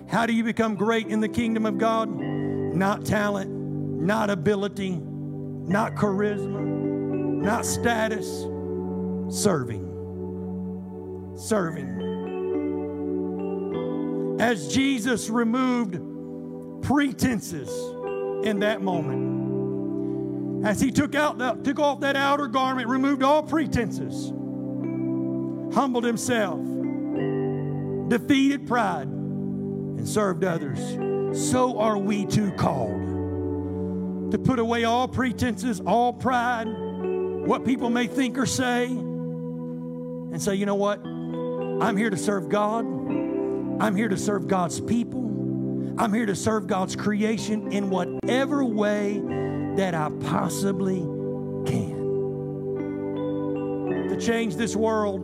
How 0.09 0.27
do 0.27 0.33
you 0.33 0.43
become 0.43 0.75
great 0.75 1.07
in 1.07 1.21
the 1.21 1.29
kingdom 1.29 1.65
of 1.65 1.79
God? 1.79 2.09
Not 2.11 3.07
talent, 3.07 3.53
not 3.53 4.31
ability, 4.31 4.99
not 4.99 5.95
charisma, 5.95 6.61
not 7.41 7.65
status, 7.65 8.27
serving. 9.29 9.93
Serving. 11.39 12.01
As 14.41 14.75
Jesus 14.75 15.31
removed 15.31 16.01
pretenses 16.83 17.71
in 18.45 18.59
that 18.59 18.83
moment. 18.83 19.34
As 20.65 20.81
he 20.81 20.91
took 20.91 21.15
out 21.15 21.37
the, 21.37 21.53
took 21.53 21.79
off 21.79 22.01
that 22.01 22.17
outer 22.17 22.47
garment, 22.47 22.89
removed 22.89 23.23
all 23.23 23.43
pretenses, 23.43 24.31
humbled 25.75 26.05
himself, 26.05 26.59
defeated 28.09 28.67
pride, 28.67 29.09
and 29.09 30.09
served 30.09 30.43
others. 30.43 30.81
So 31.51 31.79
are 31.79 31.99
we 31.99 32.25
too 32.25 32.51
called 32.53 34.33
to 34.33 34.39
put 34.39 34.59
away 34.59 34.85
all 34.85 35.07
pretenses, 35.07 35.81
all 35.81 36.15
pride, 36.15 36.65
what 36.65 37.65
people 37.67 37.91
may 37.91 38.07
think 38.07 38.39
or 38.39 38.47
say, 38.47 38.87
and 38.87 40.41
say, 40.41 40.55
you 40.55 40.65
know 40.65 40.77
what? 40.77 40.99
I'm 41.05 41.97
here 41.97 42.09
to 42.09 42.17
serve 42.17 42.49
God. 42.49 42.87
I'm 42.87 43.95
here 43.95 44.09
to 44.09 44.17
serve 44.17 44.49
God's 44.49 44.81
people. 44.81 45.21
I'm 45.99 46.13
here 46.13 46.27
to 46.27 46.35
serve 46.35 46.67
God's 46.67 46.97
creation 46.97 47.71
in 47.71 47.91
whatever 47.91 48.65
way 48.65 49.21
that 49.77 49.95
I 49.95 50.11
possibly 50.25 51.01
can. 51.67 52.05
To 54.09 54.17
change 54.21 54.57
this 54.57 54.77
world 54.77 55.21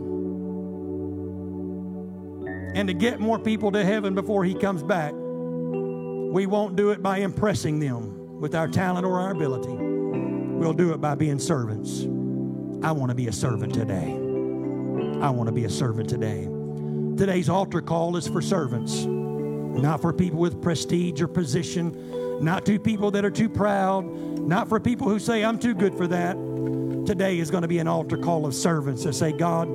and 2.74 2.88
to 2.88 2.94
get 2.94 3.20
more 3.20 3.38
people 3.38 3.70
to 3.72 3.84
heaven 3.84 4.14
before 4.14 4.44
He 4.44 4.54
comes 4.54 4.82
back, 4.82 5.12
we 5.12 6.46
won't 6.46 6.76
do 6.76 6.90
it 6.90 7.02
by 7.02 7.18
impressing 7.18 7.80
them 7.80 8.40
with 8.40 8.54
our 8.54 8.68
talent 8.68 9.04
or 9.04 9.20
our 9.20 9.32
ability. 9.32 9.72
We'll 9.72 10.72
do 10.72 10.92
it 10.92 11.00
by 11.00 11.14
being 11.14 11.38
servants. 11.38 12.02
I 12.84 12.92
want 12.92 13.10
to 13.10 13.14
be 13.14 13.28
a 13.28 13.32
servant 13.32 13.74
today. 13.74 14.12
I 15.20 15.30
want 15.30 15.48
to 15.48 15.52
be 15.52 15.64
a 15.64 15.70
servant 15.70 16.08
today. 16.08 16.48
Today's 17.16 17.48
altar 17.48 17.82
call 17.82 18.16
is 18.16 18.26
for 18.26 18.40
servants 18.40 19.04
not 19.70 20.00
for 20.00 20.12
people 20.12 20.38
with 20.38 20.60
prestige 20.62 21.20
or 21.20 21.28
position, 21.28 22.42
not 22.42 22.64
to 22.66 22.78
people 22.78 23.10
that 23.12 23.24
are 23.24 23.30
too 23.30 23.48
proud, 23.48 24.04
not 24.04 24.68
for 24.68 24.80
people 24.80 25.08
who 25.08 25.18
say, 25.18 25.44
I'm 25.44 25.58
too 25.58 25.74
good 25.74 25.94
for 25.94 26.06
that. 26.08 26.36
Today 27.06 27.38
is 27.38 27.50
going 27.50 27.62
to 27.62 27.68
be 27.68 27.78
an 27.78 27.88
altar 27.88 28.16
call 28.16 28.46
of 28.46 28.54
servants 28.54 29.04
that 29.04 29.14
say, 29.14 29.32
God, 29.32 29.68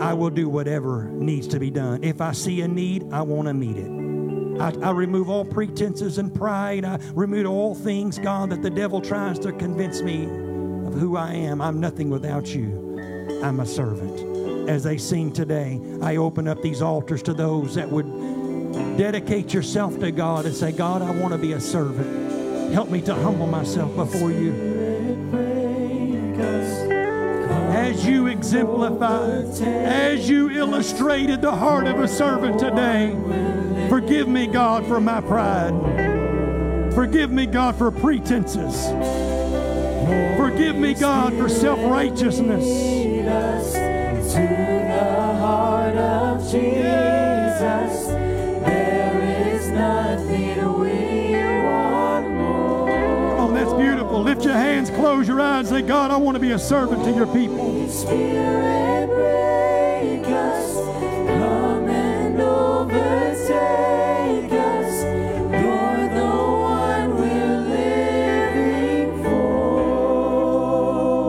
I 0.00 0.12
will 0.12 0.30
do 0.30 0.48
whatever 0.48 1.04
needs 1.04 1.48
to 1.48 1.58
be 1.58 1.70
done. 1.70 2.04
If 2.04 2.20
I 2.20 2.32
see 2.32 2.60
a 2.60 2.68
need, 2.68 3.12
I 3.12 3.22
want 3.22 3.48
to 3.48 3.54
meet 3.54 3.76
it. 3.76 3.90
I, 4.60 4.88
I, 4.88 4.90
remove 4.90 5.28
all 5.28 5.44
pretenses 5.44 6.18
and 6.18 6.34
pride. 6.34 6.84
I 6.84 6.98
remove 7.14 7.46
all 7.46 7.74
things, 7.74 8.18
God, 8.18 8.50
that 8.50 8.62
the 8.62 8.70
devil 8.70 9.00
tries 9.00 9.38
to 9.40 9.52
convince 9.52 10.02
me 10.02 10.24
of 10.24 10.94
who 10.94 11.16
I 11.16 11.32
am. 11.32 11.60
I'm 11.60 11.78
nothing 11.78 12.10
without 12.10 12.54
you. 12.54 13.40
I'm 13.42 13.60
a 13.60 13.66
servant. 13.66 14.68
As 14.68 14.82
they 14.82 14.98
sing 14.98 15.32
today, 15.32 15.80
I 16.02 16.16
open 16.16 16.48
up 16.48 16.62
these 16.62 16.82
altars 16.82 17.22
to 17.24 17.34
those 17.34 17.74
that 17.74 17.90
would 17.90 18.06
Dedicate 18.96 19.52
yourself 19.52 19.98
to 20.00 20.10
God 20.10 20.46
and 20.46 20.54
say, 20.54 20.72
God, 20.72 21.02
I 21.02 21.10
want 21.10 21.32
to 21.32 21.38
be 21.38 21.52
a 21.52 21.60
servant. 21.60 22.72
Help 22.72 22.90
me 22.90 23.00
to 23.02 23.14
humble 23.14 23.46
myself 23.46 23.94
before 23.94 24.30
you. 24.30 24.52
As 27.70 28.06
you 28.06 28.26
exemplified, 28.26 29.60
as 29.62 30.28
you 30.28 30.50
illustrated 30.50 31.40
the 31.40 31.54
heart 31.54 31.86
of 31.86 32.00
a 32.00 32.08
servant 32.08 32.58
today, 32.58 33.14
forgive 33.88 34.28
me, 34.28 34.46
God, 34.46 34.86
for 34.86 35.00
my 35.00 35.20
pride. 35.20 35.74
Forgive 36.94 37.30
me, 37.30 37.46
God, 37.46 37.76
for 37.76 37.90
pretenses. 37.90 38.86
Forgive 40.36 40.76
me, 40.76 40.94
God, 40.94 41.34
for 41.34 41.48
self 41.48 41.78
righteousness. 41.80 42.64
people. 54.16 54.34
Lift 54.34 54.44
your 54.44 54.54
hands, 54.54 54.90
close 54.90 55.28
your 55.28 55.40
eyes, 55.40 55.68
say, 55.68 55.82
God, 55.82 56.10
I 56.10 56.16
want 56.16 56.36
to 56.36 56.40
be 56.40 56.52
a 56.52 56.58
servant 56.58 57.04
to 57.04 57.12
your 57.12 57.26
people. 57.26 57.56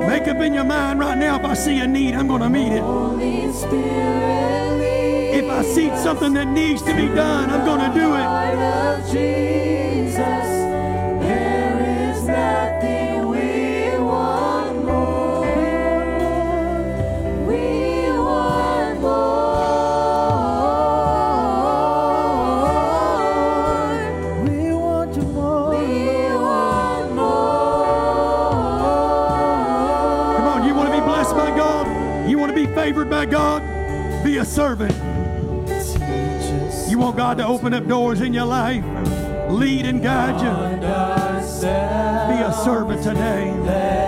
Make 0.07 0.27
up 0.27 0.38
in 0.38 0.53
your 0.53 0.63
mind 0.63 0.99
right 0.99 1.17
now 1.17 1.38
if 1.38 1.45
I 1.45 1.53
see 1.53 1.79
a 1.79 1.88
need, 1.88 2.15
I'm 2.15 2.27
going 2.27 2.41
to 2.41 2.49
meet 2.49 2.71
it. 2.71 2.83
If 5.33 5.49
I 5.49 5.61
see 5.63 5.89
something 5.97 6.33
that 6.33 6.47
needs 6.47 6.81
to 6.83 6.95
be 6.95 7.07
done, 7.07 7.49
I'm 7.49 7.65
going 7.65 7.91
to 7.91 7.99
do 7.99 8.15
it. 8.15 8.27
servant. 34.48 34.93
You 36.89 36.98
want 36.98 37.18
God 37.18 37.38
to 37.38 37.45
open 37.45 37.74
up 37.74 37.86
doors 37.86 38.22
in 38.22 38.34
your 38.34 38.45
life, 38.45 38.84
lead 39.50 39.86
and 39.86 40.02
guide 40.02 40.41
you. 40.41 40.78
Be 42.38 42.43
a 42.43 42.54
servant 42.64 43.04
today. 43.04 44.07